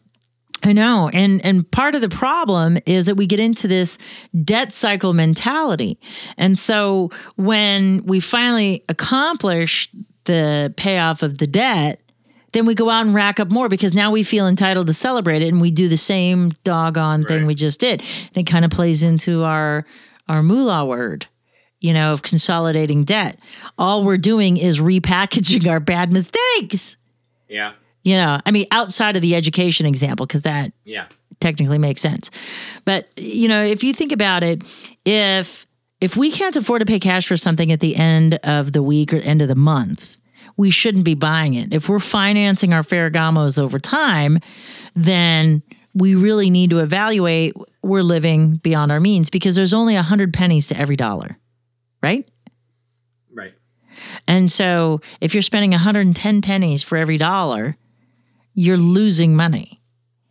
I 0.63 0.73
know. 0.73 1.09
And 1.13 1.45
and 1.45 1.69
part 1.69 1.93
of 1.93 2.01
the 2.01 2.09
problem 2.09 2.77
is 2.87 3.05
that 3.05 3.15
we 3.15 3.27
get 3.27 3.39
into 3.39 3.67
this 3.67 3.99
debt 4.43 4.71
cycle 4.71 5.13
mentality. 5.13 5.99
And 6.37 6.57
so 6.57 7.11
when 7.35 8.03
we 8.05 8.19
finally 8.19 8.83
accomplish 8.89 9.89
the 10.23 10.73
payoff 10.75 11.21
of 11.21 11.37
the 11.37 11.45
debt, 11.45 12.01
then 12.53 12.65
we 12.65 12.73
go 12.73 12.89
out 12.89 13.05
and 13.05 13.13
rack 13.13 13.39
up 13.39 13.51
more 13.51 13.69
because 13.69 13.93
now 13.93 14.09
we 14.09 14.23
feel 14.23 14.47
entitled 14.47 14.87
to 14.87 14.93
celebrate 14.93 15.43
it 15.43 15.49
and 15.49 15.61
we 15.61 15.69
do 15.71 15.87
the 15.87 15.97
same 15.97 16.49
doggone 16.63 17.25
thing 17.25 17.45
we 17.45 17.53
just 17.53 17.79
did. 17.79 18.01
And 18.01 18.37
it 18.37 18.47
kind 18.47 18.65
of 18.65 18.71
plays 18.71 19.03
into 19.03 19.43
our 19.43 19.85
our 20.27 20.41
moolah 20.41 20.85
word, 20.85 21.27
you 21.85 21.93
know, 21.93 22.11
of 22.13 22.21
consolidating 22.23 23.03
debt. 23.03 23.37
All 23.77 24.03
we're 24.03 24.17
doing 24.17 24.57
is 24.57 24.79
repackaging 24.79 25.69
our 25.69 25.79
bad 25.79 26.11
mistakes. 26.11 26.97
Yeah. 27.47 27.73
You 28.03 28.15
know, 28.17 28.39
I 28.45 28.51
mean, 28.51 28.65
outside 28.71 29.15
of 29.15 29.21
the 29.21 29.35
education 29.35 29.85
example, 29.85 30.25
because 30.25 30.41
that 30.43 30.71
Yeah. 30.83 31.05
technically 31.39 31.77
makes 31.77 32.01
sense. 32.01 32.31
But 32.85 33.07
you 33.17 33.47
know, 33.47 33.63
if 33.63 33.83
you 33.83 33.93
think 33.93 34.11
about 34.11 34.43
it, 34.43 34.63
if 35.05 35.65
if 36.01 36.17
we 36.17 36.29
can't 36.31 36.55
afford 36.57 36.81
to 36.81 36.85
pay 36.85 36.99
cash 36.99 37.25
for 37.27 37.37
something 37.37 37.71
at 37.71 37.79
the 37.79 37.95
end 37.95 38.35
of 38.43 38.71
the 38.73 38.83
week 38.83 39.13
or 39.13 39.17
end 39.17 39.41
of 39.41 39.47
the 39.47 39.55
month, 39.55 40.17
we 40.57 40.69
shouldn't 40.69 41.05
be 41.05 41.15
buying 41.15 41.53
it. 41.53 41.73
If 41.73 41.87
we're 41.89 41.99
financing 41.99 42.73
our 42.73 42.83
Ferragamos 42.83 43.57
over 43.57 43.79
time, 43.79 44.39
then 44.95 45.63
we 45.93 46.13
really 46.15 46.49
need 46.49 46.69
to 46.71 46.79
evaluate 46.79 47.53
we're 47.81 48.03
living 48.03 48.57
beyond 48.57 48.91
our 48.91 48.99
means 48.99 49.29
because 49.29 49.55
there's 49.55 49.73
only 49.73 49.95
a 49.95 50.01
hundred 50.01 50.33
pennies 50.33 50.67
to 50.67 50.77
every 50.77 50.95
dollar, 50.95 51.37
right? 52.05 52.27
Right. 53.33 53.53
And 54.27 54.51
so 54.51 55.01
if 55.19 55.33
you're 55.33 55.41
spending 55.43 55.71
110 55.71 56.41
pennies 56.41 56.83
for 56.83 56.97
every 56.97 57.17
dollar, 57.17 57.75
you're 58.53 58.77
losing 58.77 59.35
money 59.35 59.81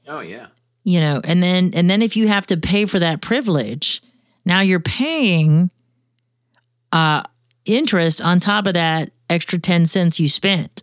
Oh 0.09 0.21
yeah. 0.21 0.47
you 0.85 1.01
know 1.01 1.21
and 1.25 1.43
then 1.43 1.73
and 1.75 1.91
then 1.91 2.01
if 2.03 2.17
you 2.17 2.29
have 2.29 2.47
to 2.47 2.57
pay 2.57 2.87
for 2.87 2.99
that 3.01 3.21
privilege 3.21 4.03
now 4.47 4.61
you're 4.61 4.81
paying 4.81 5.71
uh 6.93 7.23
interest 7.65 8.23
on 8.23 8.41
top 8.41 8.67
of 8.67 8.75
that 8.75 9.11
extra 9.29 9.59
10 9.59 9.87
cents 9.87 10.21
you 10.21 10.29
spent 10.29 10.83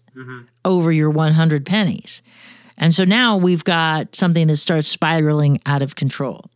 over 0.65 0.91
your 0.91 1.09
100 1.09 1.65
pennies 1.65 2.21
and 2.77 2.93
so 2.93 3.03
now 3.05 3.37
we've 3.37 3.63
got 3.63 4.13
something 4.15 4.45
that 4.47 4.57
starts 4.57 4.87
spiraling 4.87 5.59
out 5.65 5.81
of 5.81 5.95
control 5.95 6.49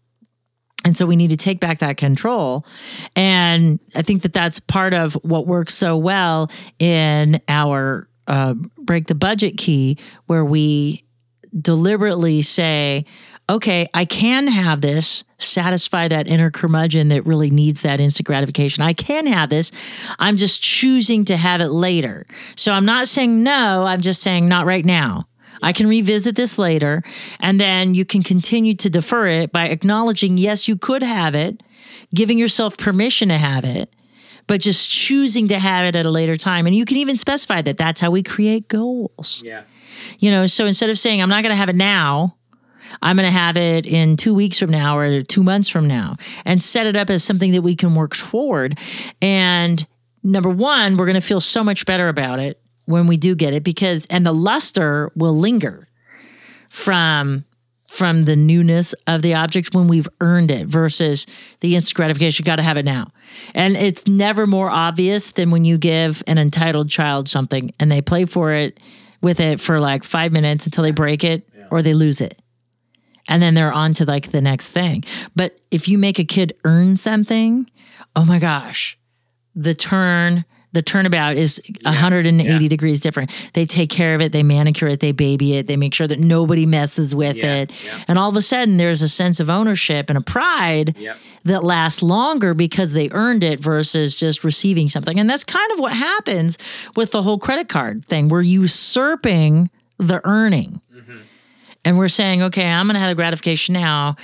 and 0.86 0.96
so 0.96 1.06
we 1.06 1.18
need 1.18 1.32
to 1.32 1.38
take 1.38 1.60
back 1.60 1.80
that 1.80 1.98
control 1.98 2.66
and 3.16 3.80
i 3.96 4.02
think 4.02 4.22
that 4.22 4.32
that's 4.34 4.60
part 4.62 4.94
of 4.94 5.14
what 5.16 5.46
works 5.46 5.74
so 5.74 5.98
well 5.98 6.50
in 6.80 7.42
our 7.50 8.08
uh, 8.28 8.54
break 8.78 9.08
the 9.08 9.16
budget 9.16 9.58
key 9.58 9.98
where 10.26 10.46
we 10.46 11.06
deliberately 11.60 12.42
say, 12.42 13.06
okay, 13.50 13.88
I 13.94 14.06
can 14.06 14.48
have 14.48 14.82
this, 14.82 15.24
satisfy 15.38 16.08
that 16.08 16.28
inner 16.28 16.50
curmudgeon 16.50 17.10
that 17.10 17.26
really 17.26 17.52
needs 17.52 17.82
that 17.82 18.00
instant 18.00 18.26
gratification. 18.26 18.84
I 18.84 18.94
can 18.94 19.28
have 19.28 19.50
this. 19.50 19.72
I'm 20.18 20.38
just 20.38 20.64
choosing 20.64 21.26
to 21.26 21.38
have 21.38 21.62
it 21.62 21.70
later. 21.70 22.26
So 22.56 22.72
I'm 22.72 22.86
not 22.86 23.08
saying 23.08 23.44
no, 23.44 23.84
I'm 23.86 24.02
just 24.02 24.22
saying 24.22 24.50
not 24.50 24.66
right 24.66 24.86
now. 24.86 25.28
I 25.66 25.74
can 25.74 25.88
revisit 25.88 26.36
this 26.36 26.60
later. 26.60 27.02
And 27.40 27.60
then 27.60 27.96
you 27.96 28.06
can 28.06 28.22
continue 28.22 28.76
to 28.76 28.90
defer 28.90 29.26
it 29.26 29.52
by 29.52 29.68
acknowledging, 29.70 30.38
yes, 30.38 30.68
you 30.68 30.76
could 30.76 31.02
have 31.02 31.34
it, 31.34 31.64
giving 32.14 32.38
yourself 32.38 32.78
permission 32.78 33.30
to 33.30 33.38
have 33.40 33.66
it, 33.66 33.92
but 34.46 34.62
just 34.62 34.92
choosing 34.92 35.48
to 35.48 35.58
have 35.58 35.86
it 35.86 35.96
at 35.96 36.06
a 36.06 36.12
later 36.12 36.38
time. 36.38 36.68
And 36.68 36.76
you 36.76 36.86
can 36.86 36.98
even 36.98 37.18
specify 37.18 37.64
that 37.64 37.80
that's 37.80 38.00
how 38.00 38.12
we 38.12 38.22
create 38.22 38.68
goals. 38.68 39.42
Yeah. 39.44 39.64
You 40.20 40.30
know, 40.30 40.46
so 40.46 40.68
instead 40.68 40.92
of 40.92 41.00
saying, 41.00 41.20
I'm 41.20 41.30
not 41.30 41.42
going 41.42 41.52
to 41.52 41.58
have 41.58 41.70
it 41.70 41.76
now, 41.76 42.38
I'm 43.02 43.18
going 43.18 43.28
to 43.28 43.38
have 43.38 43.58
it 43.58 43.88
in 43.88 44.18
two 44.18 44.36
weeks 44.36 44.60
from 44.60 44.70
now 44.70 45.00
or 45.00 45.24
two 45.24 45.42
months 45.42 45.68
from 45.68 45.88
now, 45.88 46.18
and 46.46 46.62
set 46.62 46.86
it 46.86 46.96
up 46.96 47.10
as 47.10 47.24
something 47.24 47.54
that 47.54 47.64
we 47.64 47.76
can 47.76 47.96
work 47.96 48.16
toward. 48.16 48.78
And 49.20 49.86
number 50.22 50.50
one, 50.50 50.96
we're 50.96 51.08
going 51.08 51.16
to 51.16 51.22
feel 51.22 51.42
so 51.42 51.64
much 51.64 51.88
better 51.88 52.08
about 52.08 52.40
it 52.40 52.62
when 52.86 53.08
we 53.08 53.18
do 53.18 53.36
get 53.36 53.54
it 53.54 53.64
because, 53.64 54.06
and 54.08 54.26
the 54.26 54.34
luster 54.34 55.12
will 55.16 55.38
linger 55.38 55.84
from 56.70 57.46
from 57.88 58.26
the 58.26 58.36
newness 58.36 58.94
of 59.08 59.22
the 59.22 59.36
object 59.36 59.74
when 59.74 59.88
we've 59.88 60.10
earned 60.20 60.52
it 60.52 60.68
versus 60.68 61.26
the 61.62 61.76
instant 61.76 61.96
gratification. 61.96 62.44
Got 62.44 62.58
to 62.58 62.64
have 62.64 62.76
it 62.76 62.84
now. 62.84 63.12
And 63.54 63.78
it's 63.78 64.06
never 64.06 64.46
more 64.46 64.70
obvious 64.70 65.32
than 65.32 65.50
when 65.50 65.64
you 65.64 65.78
give 65.78 66.22
an 66.28 66.38
entitled 66.38 66.90
child 66.90 67.30
something 67.30 67.74
and 67.80 67.90
they 67.90 68.02
play 68.02 68.26
for 68.26 68.52
it 68.52 68.82
with 69.22 69.40
it 69.40 69.62
for 69.62 69.80
like 69.80 70.04
five 70.04 70.34
minutes 70.34 70.66
until 70.66 70.84
they 70.84 70.92
break 70.92 71.24
it 71.24 71.48
or 71.72 71.82
they 71.82 71.94
lose 71.94 72.20
it. 72.20 72.42
And 73.30 73.42
then 73.42 73.54
they're 73.54 73.72
on 73.72 73.94
to 73.94 74.06
like 74.06 74.32
the 74.32 74.42
next 74.42 74.72
thing. 74.72 75.06
But 75.34 75.58
if 75.72 75.88
you 75.88 75.98
make 75.98 76.20
a 76.20 76.26
kid 76.26 76.54
earn 76.66 76.98
something 76.98 77.70
oh 78.16 78.26
my 78.26 78.40
gosh 78.40 78.98
the 79.56 79.74
turn 79.74 80.46
the 80.76 80.84
turnabout 80.84 81.36
is 81.38 81.60
180 81.84 82.68
degrees 82.68 83.00
different. 83.00 83.32
They 83.54 83.66
take 83.66 83.90
care 83.90 84.14
of 84.14 84.22
it 84.22 84.32
they 84.32 84.44
manicure 84.44 84.88
it 84.90 85.00
they 85.00 85.12
baby 85.12 85.56
it 85.58 85.66
they 85.66 85.78
make 85.78 85.94
sure 85.96 86.06
that 86.08 86.20
nobody 86.20 86.68
messes 86.68 87.16
with 87.16 87.38
Yeah, 87.38 87.56
it. 87.64 87.72
yeah. 87.84 88.04
and 88.08 88.20
all 88.20 88.30
of 88.30 88.36
a 88.36 88.42
sudden 88.42 88.78
there's 88.78 89.02
a 89.02 89.10
sense 89.10 89.40
of 89.40 89.50
ownership 89.50 90.10
and 90.10 90.18
a 90.18 90.22
pride 90.22 90.96
that 91.46 91.64
lasts 91.64 92.04
longer 92.04 92.54
because 92.54 92.94
they 92.94 93.10
earned 93.12 93.44
it 93.44 93.60
versus 93.60 94.16
just 94.16 94.44
receiving 94.44 94.90
something. 94.90 95.20
And 95.20 95.30
that's 95.30 95.44
kind 95.44 95.72
of 95.72 95.80
what 95.80 95.94
happens 95.94 96.58
with 96.96 97.12
the 97.12 97.22
whole 97.24 97.40
credit 97.40 97.70
card 97.70 98.06
thing. 98.06 98.28
We're 98.30 98.42
usurping 98.42 99.70
the 99.98 100.22
earning. 100.28 100.82
Mm-hmm. 100.96 101.18
And 101.86 101.98
we're 101.98 102.08
saying, 102.08 102.42
okay, 102.44 102.66
I'm 102.66 102.88
going 102.88 102.96
to 102.96 103.00
have 103.00 103.10
the 103.10 103.16
gratification 103.16 103.74
now 103.74 104.16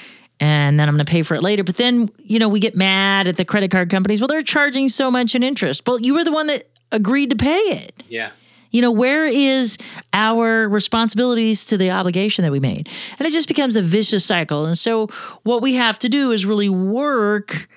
and 0.42 0.80
then 0.80 0.90
I'm 0.90 0.96
going 0.96 1.06
to 1.06 1.10
pay 1.10 1.22
for 1.22 1.36
it 1.36 1.44
later. 1.44 1.64
But 1.64 1.78
then, 1.78 2.10
you 2.24 2.40
know, 2.40 2.50
we 2.50 2.60
get 2.60 2.76
mad 2.76 3.28
at 3.28 3.38
the 3.38 3.46
credit 3.46 3.70
card 3.70 3.92
companies. 3.92 4.20
Well, 4.20 4.28
they're 4.28 4.42
charging 4.42 4.90
so 4.90 5.12
much 5.12 5.36
in 5.36 5.44
interest. 5.44 5.88
Well, 5.88 6.02
you 6.02 6.16
were 6.16 6.24
the 6.24 6.32
one 6.32 6.48
that 6.48 6.68
agreed 6.92 7.30
to 7.30 7.36
pay 7.36 7.60
it. 7.60 8.04
Yeah. 8.10 8.32
You 8.72 8.82
know, 8.82 8.92
where 8.92 9.28
is 9.28 9.78
our 10.14 10.68
responsibilities 10.68 11.66
to 11.66 11.78
the 11.78 11.92
obligation 11.92 12.44
that 12.44 12.52
we 12.52 12.60
made? 12.60 12.90
And 13.20 13.28
it 13.28 13.32
just 13.32 13.48
becomes 13.48 13.76
a 13.76 13.84
vicious 13.84 14.26
cycle. 14.26 14.66
And 14.66 14.78
so, 14.78 15.08
what 15.44 15.62
we 15.62 15.76
have 15.76 16.00
to 16.00 16.10
do 16.10 16.32
is 16.32 16.46
really 16.46 16.70
work 16.70 17.68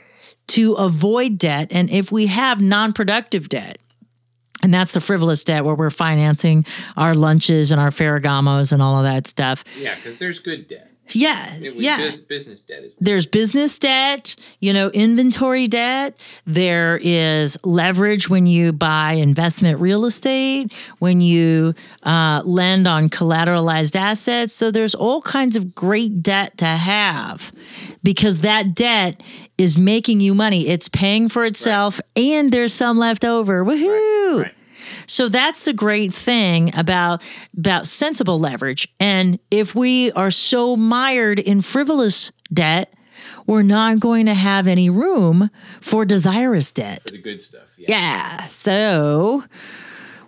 to 0.48 0.72
avoid 0.74 1.36
debt. 1.36 1.68
And 1.70 1.90
if 1.90 2.10
we 2.10 2.26
have 2.26 2.62
non 2.62 2.92
productive 2.92 3.48
debt, 3.48 3.78
and 4.62 4.72
that's 4.72 4.92
the 4.92 5.00
frivolous 5.00 5.44
debt 5.44 5.64
where 5.64 5.74
we're 5.74 5.90
financing 5.90 6.64
our 6.96 7.14
lunches 7.14 7.72
and 7.72 7.80
our 7.80 7.90
Ferragamos 7.90 8.72
and 8.72 8.80
all 8.80 8.96
of 8.96 9.04
that 9.04 9.26
stuff. 9.26 9.64
Yeah. 9.78 9.96
Because 9.96 10.18
there's 10.18 10.38
good 10.38 10.68
debt. 10.68 10.93
Yeah. 11.10 11.54
It 11.54 11.76
was 11.76 11.84
yeah. 11.84 12.10
business 12.28 12.60
debt. 12.60 12.82
There's 12.98 13.26
business 13.26 13.78
debt, 13.78 14.36
you 14.60 14.72
know, 14.72 14.88
inventory 14.90 15.68
debt. 15.68 16.18
There 16.46 16.98
is 17.02 17.58
leverage 17.64 18.30
when 18.30 18.46
you 18.46 18.72
buy 18.72 19.12
investment 19.12 19.80
real 19.80 20.06
estate, 20.06 20.72
when 20.98 21.20
you 21.20 21.74
uh, 22.04 22.42
lend 22.44 22.86
on 22.86 23.10
collateralized 23.10 23.96
assets. 23.96 24.54
So 24.54 24.70
there's 24.70 24.94
all 24.94 25.20
kinds 25.20 25.56
of 25.56 25.74
great 25.74 26.22
debt 26.22 26.56
to 26.58 26.66
have 26.66 27.52
because 28.02 28.38
that 28.38 28.74
debt 28.74 29.22
is 29.58 29.76
making 29.76 30.20
you 30.20 30.34
money. 30.34 30.66
It's 30.68 30.88
paying 30.88 31.28
for 31.28 31.44
itself 31.44 32.00
and 32.16 32.50
there's 32.50 32.72
some 32.72 32.98
left 32.98 33.24
over. 33.24 33.64
Woohoo! 33.64 34.42
right. 34.42 34.54
So 35.06 35.28
that's 35.28 35.64
the 35.64 35.72
great 35.72 36.12
thing 36.12 36.76
about 36.76 37.22
about 37.56 37.86
sensible 37.86 38.38
leverage. 38.38 38.88
And 38.98 39.38
if 39.50 39.74
we 39.74 40.12
are 40.12 40.30
so 40.30 40.76
mired 40.76 41.38
in 41.38 41.60
frivolous 41.60 42.32
debt, 42.52 42.92
we're 43.46 43.62
not 43.62 44.00
going 44.00 44.26
to 44.26 44.34
have 44.34 44.66
any 44.66 44.90
room 44.90 45.50
for 45.80 46.04
desirous 46.04 46.72
debt. 46.72 47.02
For 47.06 47.12
The 47.12 47.22
good 47.22 47.42
stuff. 47.42 47.62
Yeah. 47.76 47.86
Yeah. 47.88 48.46
So 48.46 49.44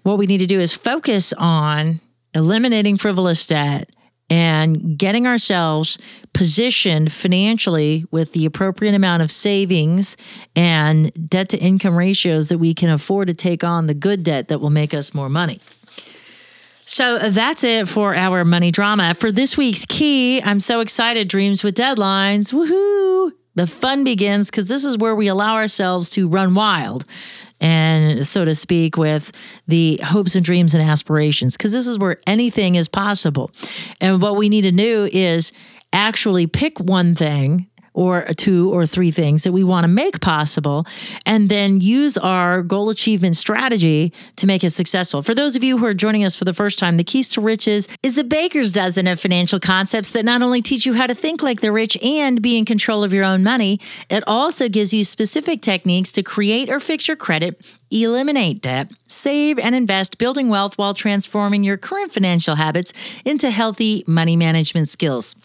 what 0.03 0.19
we 0.19 0.27
need 0.27 0.39
to 0.39 0.47
do 0.47 0.59
is 0.59 0.73
focus 0.73 1.33
on 1.33 2.01
eliminating 2.35 2.97
frivolous 2.97 3.47
debt 3.47 3.91
and 4.29 4.99
getting 4.99 5.27
ourselves 5.27 5.99
positioned 6.33 7.13
financially 7.13 8.05
with 8.11 8.33
the 8.33 8.45
appropriate 8.45 8.95
amount 8.95 9.23
of 9.23 9.31
savings 9.31 10.17
and 10.55 11.13
debt 11.31 11.49
to 11.51 11.59
income 11.59 11.97
ratios 11.97 12.49
that 12.49 12.59
we 12.59 12.75
can 12.75 12.91
afford 12.91 13.29
to 13.29 13.35
take 13.35 13.63
on 13.63 13.87
the 13.87 13.95
good 13.95 14.23
debt 14.23 14.49
that 14.49 14.61
will 14.61 14.71
make 14.71 14.93
us 14.93 15.15
more 15.15 15.29
money. 15.29 15.61
So 16.85 17.31
that's 17.31 17.65
it 17.65 17.89
for 17.89 18.15
our 18.15 18.45
money 18.45 18.71
drama. 18.71 19.15
For 19.15 19.33
this 19.33 19.57
week's 19.57 19.85
key, 19.85 20.41
I'm 20.41 20.61
so 20.61 20.81
excited. 20.81 21.29
Dreams 21.29 21.65
with 21.65 21.75
deadlines. 21.75 22.53
Woohoo! 22.53 23.33
The 23.57 23.67
fun 23.67 24.05
begins 24.05 24.51
because 24.51 24.69
this 24.69 24.85
is 24.85 24.99
where 24.99 25.15
we 25.15 25.29
allow 25.29 25.55
ourselves 25.55 26.11
to 26.11 26.29
run 26.29 26.55
wild 26.55 27.05
and, 27.61 28.27
so 28.27 28.45
to 28.45 28.55
speak, 28.55 28.97
with 28.97 29.33
the 29.67 30.01
hopes 30.05 30.35
and 30.35 30.45
dreams 30.45 30.75
and 30.75 30.83
aspirations 30.83 31.57
because 31.57 31.73
this 31.73 31.87
is 31.87 31.99
where 31.99 32.19
anything 32.27 32.75
is 32.75 32.89
possible. 32.89 33.51
And 34.01 34.21
what 34.21 34.37
we 34.37 34.49
need 34.49 34.63
to 34.63 34.73
do 34.73 35.09
is 35.13 35.53
actually 35.93 36.47
pick 36.47 36.79
one 36.79 37.15
thing 37.15 37.69
or 37.97 38.27
two 38.37 38.73
or 38.73 38.85
three 38.85 39.11
things 39.11 39.43
that 39.43 39.53
we 39.53 39.65
want 39.65 39.85
to 39.85 39.89
make 39.89 40.21
possible, 40.21 40.87
and 41.25 41.49
then 41.49 41.81
use 41.81 42.19
our 42.19 42.63
goal 42.63 42.91
achievement 42.91 43.37
strategy 43.37 44.13
to 44.37 44.47
make 44.47 44.63
it 44.63 44.71
successful. 44.71 45.23
For 45.23 45.35
those 45.35 45.57
of 45.57 45.65
you 45.65 45.79
who 45.79 45.87
are 45.87 45.95
joining 45.95 46.23
us 46.23 46.37
for 46.37 46.45
the 46.45 46.53
first 46.53 46.79
time, 46.79 46.99
the 46.99 47.05
Keys 47.05 47.29
to 47.31 47.41
Riches 47.41 47.89
is 48.03 48.19
a 48.19 48.25
baker's 48.25 48.73
dozen 48.73 49.07
of 49.07 49.19
financial 49.19 49.59
concepts 49.59 50.11
that 50.11 50.27
not 50.27 50.43
only 50.43 50.61
teach 50.61 50.85
you 50.85 50.93
how 50.93 51.07
to 51.07 51.15
think 51.15 51.43
like 51.43 51.63
the 51.63 51.73
rich 51.73 51.97
and 52.03 52.43
be 52.43 52.59
in 52.59 52.67
control 52.67 53.03
of 53.03 53.15
your 53.15 53.25
own 53.25 53.43
money, 53.43 53.81
it 54.11 54.23
also 54.27 54.69
gives 54.69 54.93
you 54.93 55.03
specific 55.03 55.63
techniques 55.63 56.13
to 56.13 56.23
create 56.23 56.69
or 56.69 56.79
fix 56.79 57.09
your 57.09 57.17
credit 57.17 57.61
eliminate 57.89 58.61
debt, 58.61 58.91
save 59.07 59.61
and 59.61 59.73
invest, 59.75 60.19
building 60.19 60.49
wealth 60.49 60.77
while 60.77 60.93
transforming 60.93 61.63
your 61.63 61.77
current 61.77 62.13
financial 62.13 62.57
habits 62.57 62.93
into 63.25 63.49
healthy 63.49 64.03
money 64.09 64.35
management 64.35 64.89
skills. 64.89 65.37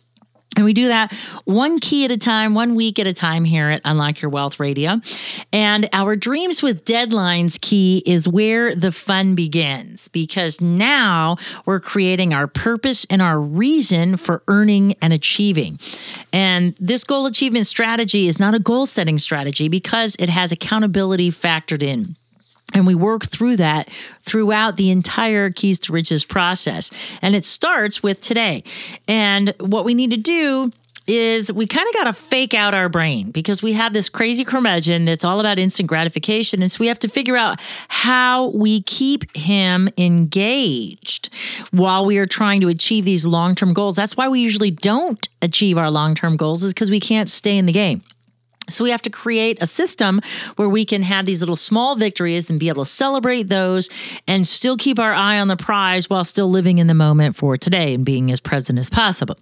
And 0.58 0.66
we 0.66 0.74
do 0.74 0.89
that 0.89 1.14
one 1.45 1.80
key 1.80 2.04
at 2.04 2.12
a 2.12 2.18
time, 2.18 2.54
one 2.54 2.76
week 2.76 2.99
at 2.99 3.08
a 3.08 3.14
time 3.14 3.45
here 3.45 3.70
at 3.70 3.82
Unlock 3.86 4.22
Your 4.22 4.30
Wealth 4.30 4.60
Radio. 4.60 4.99
And 5.54 5.88
our 5.93 6.18
Dreams 6.18 6.62
with 6.62 6.84
Deadlines 6.84 7.60
key 7.60 8.04
is 8.06 8.28
where 8.28 8.76
the 8.76 8.91
fun 8.91 9.34
begins 9.34 10.10
because 10.10 10.60
now 10.60 11.38
we're 11.66 11.80
creating 11.80 12.34
our 12.34 12.47
purpose 12.47 13.06
and 13.10 13.22
our 13.22 13.39
reason 13.39 14.18
for 14.18 14.43
earning 14.49 14.95
and 15.02 15.14
achieving. 15.14 15.80
And 16.34 16.76
this 16.80 17.06
goal 17.06 17.28
achievement 17.28 17.66
strategy 17.66 18.28
is 18.28 18.38
not 18.38 18.54
a 18.54 18.60
goal 18.60 18.86
setting 18.86 19.20
strategy 19.20 19.70
because 19.70 20.18
it 20.20 20.30
has 20.30 20.52
accountability 20.52 21.32
factored 21.32 21.82
in. 21.82 22.18
And 22.74 22.88
we 22.88 22.95
work 22.95 23.26
through 23.26 23.57
that 23.57 23.89
throughout 24.22 24.76
the 24.76 24.91
entire 24.91 25.49
Keys 25.49 25.80
to 25.80 25.93
Riches 25.93 26.26
process. 26.26 26.91
And 27.22 27.36
it 27.36 27.45
starts 27.45 28.01
with 28.01 28.22
today. 28.22 28.63
And 29.07 29.53
what 29.59 29.86
we 29.86 29.93
need 29.93 30.11
to 30.11 30.17
do 30.17 30.72
is 31.07 31.51
we 31.51 31.65
kind 31.65 31.88
of 31.88 31.93
got 31.93 32.03
to 32.05 32.13
fake 32.13 32.53
out 32.53 32.74
our 32.74 32.88
brain 32.88 33.32
because 33.32 33.63
we 33.63 33.74
have 33.74 33.91
this 33.91 34.07
crazy 34.07 34.45
curmudgeon 34.45 35.05
that's 35.05 35.26
all 35.26 35.39
about 35.39 35.59
instant 35.59 35.89
gratification. 35.89 36.61
And 36.61 36.72
so 36.72 36.78
we 36.80 36.88
have 36.88 36.99
to 36.99 37.07
figure 37.07 37.36
out 37.36 37.59
how 37.88 38.49
we 38.49 38.82
keep 38.84 39.36
him 39.36 39.89
engaged 39.97 41.30
while 41.72 42.05
we 42.05 42.17
are 42.17 42.28
trying 42.28 42.61
to 42.61 42.67
achieve 42.67 43.03
these 43.03 43.26
long 43.26 43.55
term 43.55 43.74
goals. 43.74 43.95
That's 43.95 44.15
why 44.15 44.30
we 44.30 44.39
usually 44.39 44.72
don't 44.72 45.28
achieve 45.41 45.78
our 45.78 45.91
long 45.91 46.15
term 46.15 46.38
goals, 46.38 46.63
is 46.63 46.74
because 46.74 46.91
we 46.91 46.99
can't 46.99 47.28
stay 47.28 47.57
in 47.57 47.65
the 47.65 47.74
game. 47.74 48.03
So 48.72 48.84
we 48.84 48.91
have 48.91 49.01
to 49.03 49.09
create 49.09 49.57
a 49.61 49.67
system 49.67 50.22
where 50.55 50.69
we 50.69 50.86
can 50.86 51.03
have 51.03 51.26
these 51.26 51.41
little 51.41 51.55
small 51.55 51.95
victories 51.95 52.49
and 52.49 52.59
be 52.59 52.69
able 52.69 52.86
to 52.86 52.89
celebrate 52.89 53.43
those 53.43 53.89
and 54.28 54.47
still 54.47 54.78
keep 54.78 54.99
our 54.99 55.13
eye 55.13 55.39
on 55.39 55.47
the 55.47 55.57
prize 55.57 56.09
while 56.09 56.24
still 56.24 56.49
living 56.49 56.78
in 56.78 56.88
the 56.88 56.93
moment 56.93 57.36
for 57.36 57.57
today 57.57 57.93
and 57.93 58.05
being 58.05 58.32
as 58.32 58.39
present 58.39 58.80
as 58.80 58.89
possible. 58.89 59.38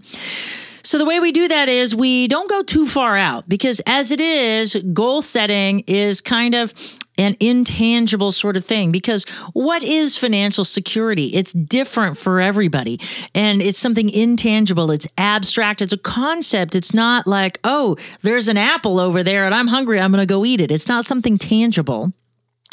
So 0.83 0.97
the 0.97 1.05
way 1.05 1.19
we 1.19 1.31
do 1.31 1.47
that 1.47 1.69
is 1.69 1.95
we 1.95 2.27
don't 2.27 2.49
go 2.49 2.63
too 2.63 2.87
far 2.87 3.17
out 3.17 3.47
because 3.47 3.81
as 3.85 4.11
it 4.11 4.21
is, 4.21 4.75
goal 4.93 5.21
setting 5.21 5.81
is 5.81 6.21
kind 6.21 6.55
of 6.55 6.73
an 7.19 7.35
intangible 7.41 8.31
sort 8.31 8.55
of 8.55 8.65
thing 8.65 8.91
because 8.91 9.25
what 9.51 9.83
is 9.83 10.17
financial 10.17 10.63
security? 10.63 11.35
It's 11.35 11.51
different 11.51 12.17
for 12.17 12.39
everybody 12.39 12.99
and 13.35 13.61
it's 13.61 13.77
something 13.77 14.09
intangible. 14.09 14.89
It's 14.89 15.07
abstract. 15.17 15.81
It's 15.81 15.91
a 15.91 15.97
concept. 15.97 16.75
It's 16.75 16.93
not 16.93 17.27
like, 17.27 17.59
oh, 17.65 17.97
there's 18.21 18.47
an 18.47 18.57
apple 18.57 18.99
over 18.99 19.21
there 19.21 19.45
and 19.45 19.53
I'm 19.53 19.67
hungry. 19.67 19.99
I'm 19.99 20.11
going 20.13 20.25
to 20.25 20.33
go 20.33 20.45
eat 20.45 20.61
it. 20.61 20.71
It's 20.71 20.87
not 20.87 21.03
something 21.03 21.37
tangible 21.37 22.13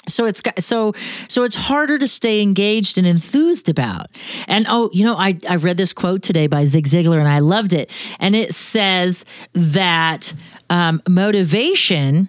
so 0.09 0.25
it's 0.25 0.41
so 0.61 0.93
so 1.27 1.43
it's 1.43 1.57
harder 1.57 1.99
to 1.99 2.07
stay 2.07 2.41
engaged 2.41 2.97
and 2.97 3.09
enthused 3.09 3.69
about 3.69 4.07
and 4.47 4.65
oh 4.69 4.89
you 4.93 5.05
know 5.05 5.17
i 5.17 5.37
i 5.51 5.57
read 5.57 5.77
this 5.77 5.93
quote 5.93 6.23
today 6.23 6.47
by 6.47 6.65
zig 6.65 6.87
ziglar 6.87 7.19
and 7.19 7.27
i 7.27 7.41
loved 7.41 7.73
it 7.73 7.91
and 8.21 8.37
it 8.37 8.55
says 8.55 9.25
that 9.53 10.33
um, 10.71 11.03
motivation 11.09 12.29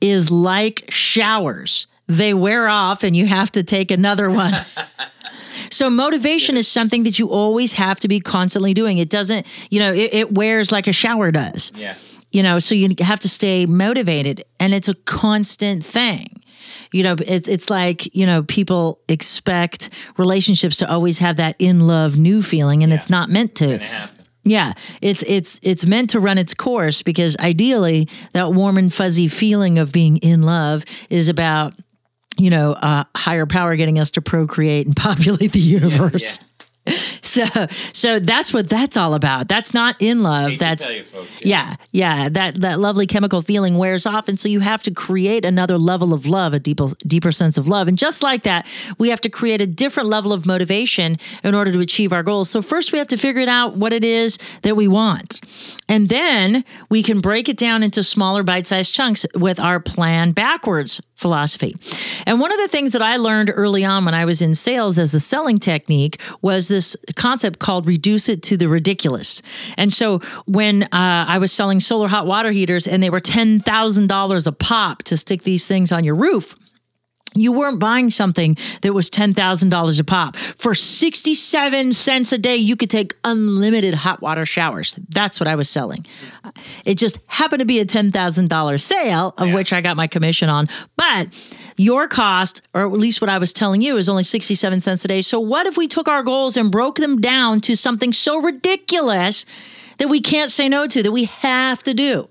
is 0.00 0.30
like 0.30 0.84
showers. 0.88 1.86
They 2.06 2.32
wear 2.32 2.68
off 2.68 3.02
and 3.04 3.14
you 3.14 3.26
have 3.26 3.50
to 3.52 3.62
take 3.62 3.90
another 3.90 4.30
one. 4.30 4.54
So 5.70 5.90
motivation 5.90 6.56
is 6.56 6.66
something 6.66 7.04
that 7.04 7.18
you 7.18 7.28
always 7.30 7.74
have 7.74 8.00
to 8.00 8.08
be 8.08 8.20
constantly 8.20 8.74
doing. 8.74 8.98
It 8.98 9.10
doesn't 9.10 9.46
you 9.70 9.80
know 9.80 9.92
it, 9.92 10.14
it 10.14 10.32
wears 10.32 10.72
like 10.72 10.86
a 10.86 10.92
shower 10.92 11.30
does. 11.30 11.72
Yeah. 11.74 11.94
you 12.32 12.42
know 12.42 12.58
so 12.58 12.74
you 12.74 12.94
have 13.00 13.20
to 13.20 13.28
stay 13.28 13.66
motivated 13.66 14.44
and 14.58 14.72
it's 14.74 14.88
a 14.88 14.94
constant 14.94 15.84
thing. 15.84 16.42
You 16.92 17.02
know 17.02 17.16
it's, 17.20 17.48
it's 17.48 17.68
like 17.70 18.14
you 18.14 18.24
know 18.26 18.42
people 18.44 19.00
expect 19.08 19.90
relationships 20.16 20.78
to 20.78 20.90
always 20.90 21.18
have 21.18 21.36
that 21.36 21.56
in 21.58 21.80
love 21.86 22.16
new 22.16 22.42
feeling 22.42 22.82
and 22.82 22.92
it's 22.92 23.10
not 23.10 23.28
meant 23.28 23.54
to 23.56 23.78
yeah 24.48 24.72
it's 25.00 25.22
it's 25.26 25.60
it's 25.62 25.86
meant 25.86 26.10
to 26.10 26.20
run 26.20 26.38
its 26.38 26.54
course 26.54 27.02
because 27.02 27.36
ideally 27.38 28.08
that 28.32 28.52
warm 28.52 28.78
and 28.78 28.92
fuzzy 28.92 29.28
feeling 29.28 29.78
of 29.78 29.92
being 29.92 30.16
in 30.18 30.42
love 30.42 30.84
is 31.10 31.28
about 31.28 31.74
you 32.38 32.50
know 32.50 32.72
uh, 32.72 33.04
higher 33.16 33.46
power 33.46 33.76
getting 33.76 33.98
us 33.98 34.10
to 34.12 34.22
procreate 34.22 34.86
and 34.86 34.96
populate 35.08 35.52
the 35.52 35.60
universe 35.60 36.38
so 37.22 37.44
so 37.92 38.18
that's 38.18 38.52
what 38.52 38.68
that's 38.68 38.96
all 38.96 39.14
about. 39.14 39.48
That's 39.48 39.74
not 39.74 39.96
in 40.00 40.20
love. 40.20 40.58
That's 40.58 40.94
folks, 40.94 41.28
yeah 41.42 41.76
yeah 41.92 42.28
that 42.28 42.60
that 42.60 42.78
lovely 42.78 43.06
chemical 43.06 43.42
feeling 43.42 43.76
wears 43.76 44.06
off 44.06 44.28
and 44.28 44.38
so 44.38 44.48
you 44.48 44.60
have 44.60 44.82
to 44.82 44.90
create 44.90 45.44
another 45.44 45.78
level 45.78 46.12
of 46.12 46.26
love 46.26 46.54
a 46.54 46.58
deeper 46.58 46.86
deeper 47.06 47.32
sense 47.32 47.58
of 47.58 47.68
love. 47.68 47.88
And 47.88 47.98
just 47.98 48.22
like 48.22 48.42
that 48.42 48.66
we 48.98 49.10
have 49.10 49.20
to 49.22 49.30
create 49.30 49.60
a 49.60 49.66
different 49.66 50.08
level 50.08 50.32
of 50.32 50.46
motivation 50.46 51.16
in 51.44 51.54
order 51.54 51.72
to 51.72 51.80
achieve 51.80 52.12
our 52.12 52.22
goals. 52.22 52.50
So 52.50 52.62
first 52.62 52.92
we 52.92 52.98
have 52.98 53.08
to 53.08 53.16
figure 53.16 53.42
it 53.42 53.48
out 53.48 53.76
what 53.76 53.92
it 53.92 54.04
is 54.04 54.38
that 54.62 54.76
we 54.76 54.88
want. 54.88 55.40
And 55.88 56.08
then 56.08 56.64
we 56.90 57.02
can 57.02 57.20
break 57.20 57.48
it 57.48 57.56
down 57.56 57.82
into 57.82 58.02
smaller 58.02 58.42
bite-sized 58.42 58.94
chunks 58.94 59.26
with 59.34 59.58
our 59.58 59.80
plan 59.80 60.32
backwards 60.32 61.00
philosophy. 61.18 61.74
And 62.26 62.40
one 62.40 62.52
of 62.52 62.58
the 62.58 62.68
things 62.68 62.92
that 62.92 63.02
I 63.02 63.16
learned 63.16 63.50
early 63.52 63.84
on 63.84 64.04
when 64.04 64.14
I 64.14 64.24
was 64.24 64.40
in 64.40 64.54
sales 64.54 64.98
as 64.98 65.14
a 65.14 65.20
selling 65.20 65.58
technique 65.58 66.20
was 66.42 66.68
this 66.68 66.77
concept 67.16 67.58
called 67.58 67.86
reduce 67.86 68.28
it 68.28 68.42
to 68.44 68.56
the 68.56 68.68
ridiculous. 68.68 69.42
And 69.76 69.92
so 69.92 70.20
when 70.46 70.84
uh, 70.84 70.88
I 70.92 71.38
was 71.38 71.52
selling 71.52 71.80
solar 71.80 72.08
hot 72.08 72.26
water 72.26 72.50
heaters 72.50 72.86
and 72.86 73.02
they 73.02 73.10
were 73.10 73.20
$10,000 73.20 74.46
a 74.46 74.52
pop 74.52 75.02
to 75.04 75.16
stick 75.16 75.42
these 75.42 75.66
things 75.66 75.92
on 75.92 76.04
your 76.04 76.14
roof, 76.14 76.56
you 77.40 77.52
weren't 77.52 77.78
buying 77.78 78.10
something 78.10 78.56
that 78.82 78.92
was 78.92 79.10
$10,000 79.10 80.00
a 80.00 80.04
pop. 80.04 80.36
For 80.36 80.74
67 80.74 81.92
cents 81.92 82.32
a 82.32 82.38
day, 82.38 82.56
you 82.56 82.76
could 82.76 82.90
take 82.90 83.14
unlimited 83.24 83.94
hot 83.94 84.20
water 84.20 84.46
showers. 84.46 84.98
That's 85.10 85.40
what 85.40 85.48
I 85.48 85.54
was 85.54 85.68
selling. 85.68 86.06
It 86.84 86.96
just 86.96 87.18
happened 87.26 87.60
to 87.60 87.66
be 87.66 87.80
a 87.80 87.84
$10,000 87.84 88.80
sale, 88.80 89.34
of 89.38 89.52
which 89.52 89.72
I 89.72 89.80
got 89.80 89.96
my 89.96 90.06
commission 90.06 90.48
on. 90.48 90.68
But 90.96 91.28
your 91.76 92.08
cost, 92.08 92.62
or 92.74 92.82
at 92.82 92.92
least 92.92 93.20
what 93.20 93.30
I 93.30 93.38
was 93.38 93.52
telling 93.52 93.80
you, 93.80 93.96
is 93.96 94.08
only 94.08 94.24
67 94.24 94.80
cents 94.80 95.04
a 95.04 95.08
day. 95.08 95.22
So, 95.22 95.38
what 95.38 95.66
if 95.66 95.76
we 95.76 95.86
took 95.86 96.08
our 96.08 96.22
goals 96.22 96.56
and 96.56 96.72
broke 96.72 96.96
them 96.96 97.20
down 97.20 97.60
to 97.62 97.76
something 97.76 98.12
so 98.12 98.40
ridiculous 98.40 99.46
that 99.98 100.08
we 100.08 100.20
can't 100.20 100.50
say 100.50 100.68
no 100.68 100.86
to, 100.88 101.02
that 101.02 101.12
we 101.12 101.24
have 101.26 101.82
to 101.84 101.94
do? 101.94 102.28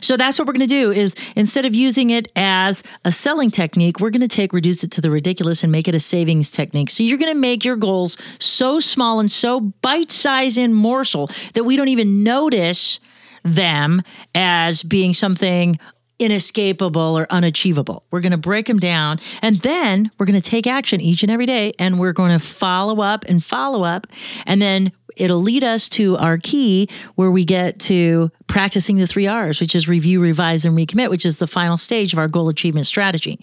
So 0.00 0.16
that's 0.16 0.38
what 0.38 0.46
we're 0.46 0.54
going 0.54 0.68
to 0.68 0.74
do 0.74 0.90
is 0.90 1.14
instead 1.34 1.64
of 1.64 1.74
using 1.74 2.10
it 2.10 2.30
as 2.36 2.82
a 3.04 3.12
selling 3.12 3.50
technique, 3.50 4.00
we're 4.00 4.10
going 4.10 4.20
to 4.20 4.28
take 4.28 4.52
reduce 4.52 4.84
it 4.84 4.90
to 4.92 5.00
the 5.00 5.10
ridiculous 5.10 5.62
and 5.62 5.72
make 5.72 5.88
it 5.88 5.94
a 5.94 6.00
savings 6.00 6.50
technique. 6.50 6.90
So 6.90 7.02
you're 7.02 7.18
going 7.18 7.32
to 7.32 7.38
make 7.38 7.64
your 7.64 7.76
goals 7.76 8.16
so 8.38 8.80
small 8.80 9.20
and 9.20 9.30
so 9.30 9.60
bite-sized 9.60 10.58
in 10.58 10.72
morsel 10.72 11.30
that 11.54 11.64
we 11.64 11.76
don't 11.76 11.88
even 11.88 12.22
notice 12.22 13.00
them 13.44 14.02
as 14.34 14.82
being 14.82 15.14
something 15.14 15.78
inescapable 16.18 17.18
or 17.18 17.26
unachievable. 17.30 18.04
We're 18.10 18.20
going 18.20 18.32
to 18.32 18.38
break 18.38 18.66
them 18.66 18.78
down 18.78 19.18
and 19.42 19.56
then 19.60 20.10
we're 20.18 20.26
going 20.26 20.40
to 20.40 20.50
take 20.50 20.66
action 20.66 21.00
each 21.00 21.22
and 21.22 21.30
every 21.30 21.46
day 21.46 21.72
and 21.78 22.00
we're 22.00 22.14
going 22.14 22.32
to 22.32 22.44
follow 22.44 23.02
up 23.02 23.24
and 23.28 23.44
follow 23.44 23.84
up 23.84 24.06
and 24.46 24.60
then 24.60 24.92
it'll 25.16 25.40
lead 25.40 25.64
us 25.64 25.88
to 25.88 26.16
our 26.18 26.38
key 26.38 26.88
where 27.14 27.30
we 27.30 27.44
get 27.44 27.78
to 27.80 28.30
practicing 28.46 28.96
the 28.96 29.06
three 29.06 29.26
R's, 29.26 29.60
which 29.60 29.74
is 29.74 29.88
review, 29.88 30.20
revise, 30.20 30.64
and 30.64 30.76
recommit, 30.76 31.10
which 31.10 31.26
is 31.26 31.38
the 31.38 31.46
final 31.46 31.76
stage 31.76 32.12
of 32.12 32.18
our 32.18 32.28
goal 32.28 32.48
achievement 32.48 32.86
strategy. 32.86 33.40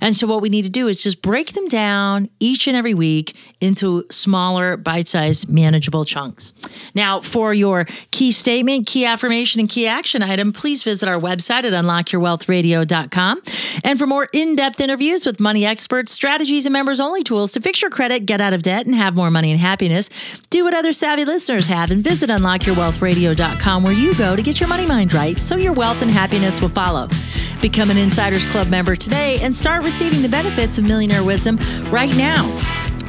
And 0.00 0.14
so, 0.14 0.26
what 0.26 0.42
we 0.42 0.48
need 0.48 0.62
to 0.62 0.70
do 0.70 0.88
is 0.88 1.02
just 1.02 1.22
break 1.22 1.52
them 1.52 1.68
down 1.68 2.28
each 2.40 2.66
and 2.66 2.76
every 2.76 2.94
week 2.94 3.36
into 3.60 4.04
smaller, 4.10 4.76
bite 4.76 5.08
sized, 5.08 5.48
manageable 5.48 6.04
chunks. 6.04 6.52
Now, 6.94 7.20
for 7.20 7.52
your 7.52 7.86
key 8.10 8.32
statement, 8.32 8.86
key 8.86 9.04
affirmation, 9.04 9.60
and 9.60 9.68
key 9.68 9.86
action 9.86 10.22
item, 10.22 10.52
please 10.52 10.82
visit 10.82 11.08
our 11.08 11.20
website 11.20 11.64
at 11.64 11.72
unlockyourwealthradio.com. 11.72 13.42
And 13.82 13.98
for 13.98 14.06
more 14.06 14.28
in 14.32 14.56
depth 14.56 14.80
interviews 14.80 15.26
with 15.26 15.40
money 15.40 15.66
experts, 15.66 16.12
strategies, 16.12 16.66
and 16.66 16.72
members 16.72 17.00
only 17.00 17.22
tools 17.22 17.52
to 17.52 17.60
fix 17.60 17.82
your 17.82 17.90
credit, 17.90 18.26
get 18.26 18.40
out 18.40 18.52
of 18.52 18.62
debt, 18.62 18.86
and 18.86 18.94
have 18.94 19.16
more 19.16 19.30
money 19.30 19.50
and 19.50 19.60
happiness, 19.60 20.08
do 20.50 20.64
what 20.64 20.74
other 20.74 20.92
savvy 20.92 21.24
listeners 21.24 21.68
have 21.68 21.90
and 21.90 22.04
visit 22.04 22.30
unlockyourwealthradio.com 22.30 23.82
where 23.82 23.92
you 23.92 24.14
go 24.14 24.36
to 24.36 24.43
get 24.44 24.60
your 24.60 24.68
money 24.68 24.86
mind 24.86 25.14
right 25.14 25.38
so 25.38 25.56
your 25.56 25.72
wealth 25.72 26.02
and 26.02 26.10
happiness 26.10 26.60
will 26.60 26.68
follow. 26.68 27.08
Become 27.62 27.90
an 27.90 27.96
Insiders 27.96 28.44
Club 28.44 28.68
member 28.68 28.94
today 28.94 29.38
and 29.40 29.54
start 29.54 29.82
receiving 29.82 30.20
the 30.20 30.28
benefits 30.28 30.76
of 30.76 30.84
millionaire 30.84 31.24
wisdom 31.24 31.56
right 31.90 32.14
now. 32.16 32.46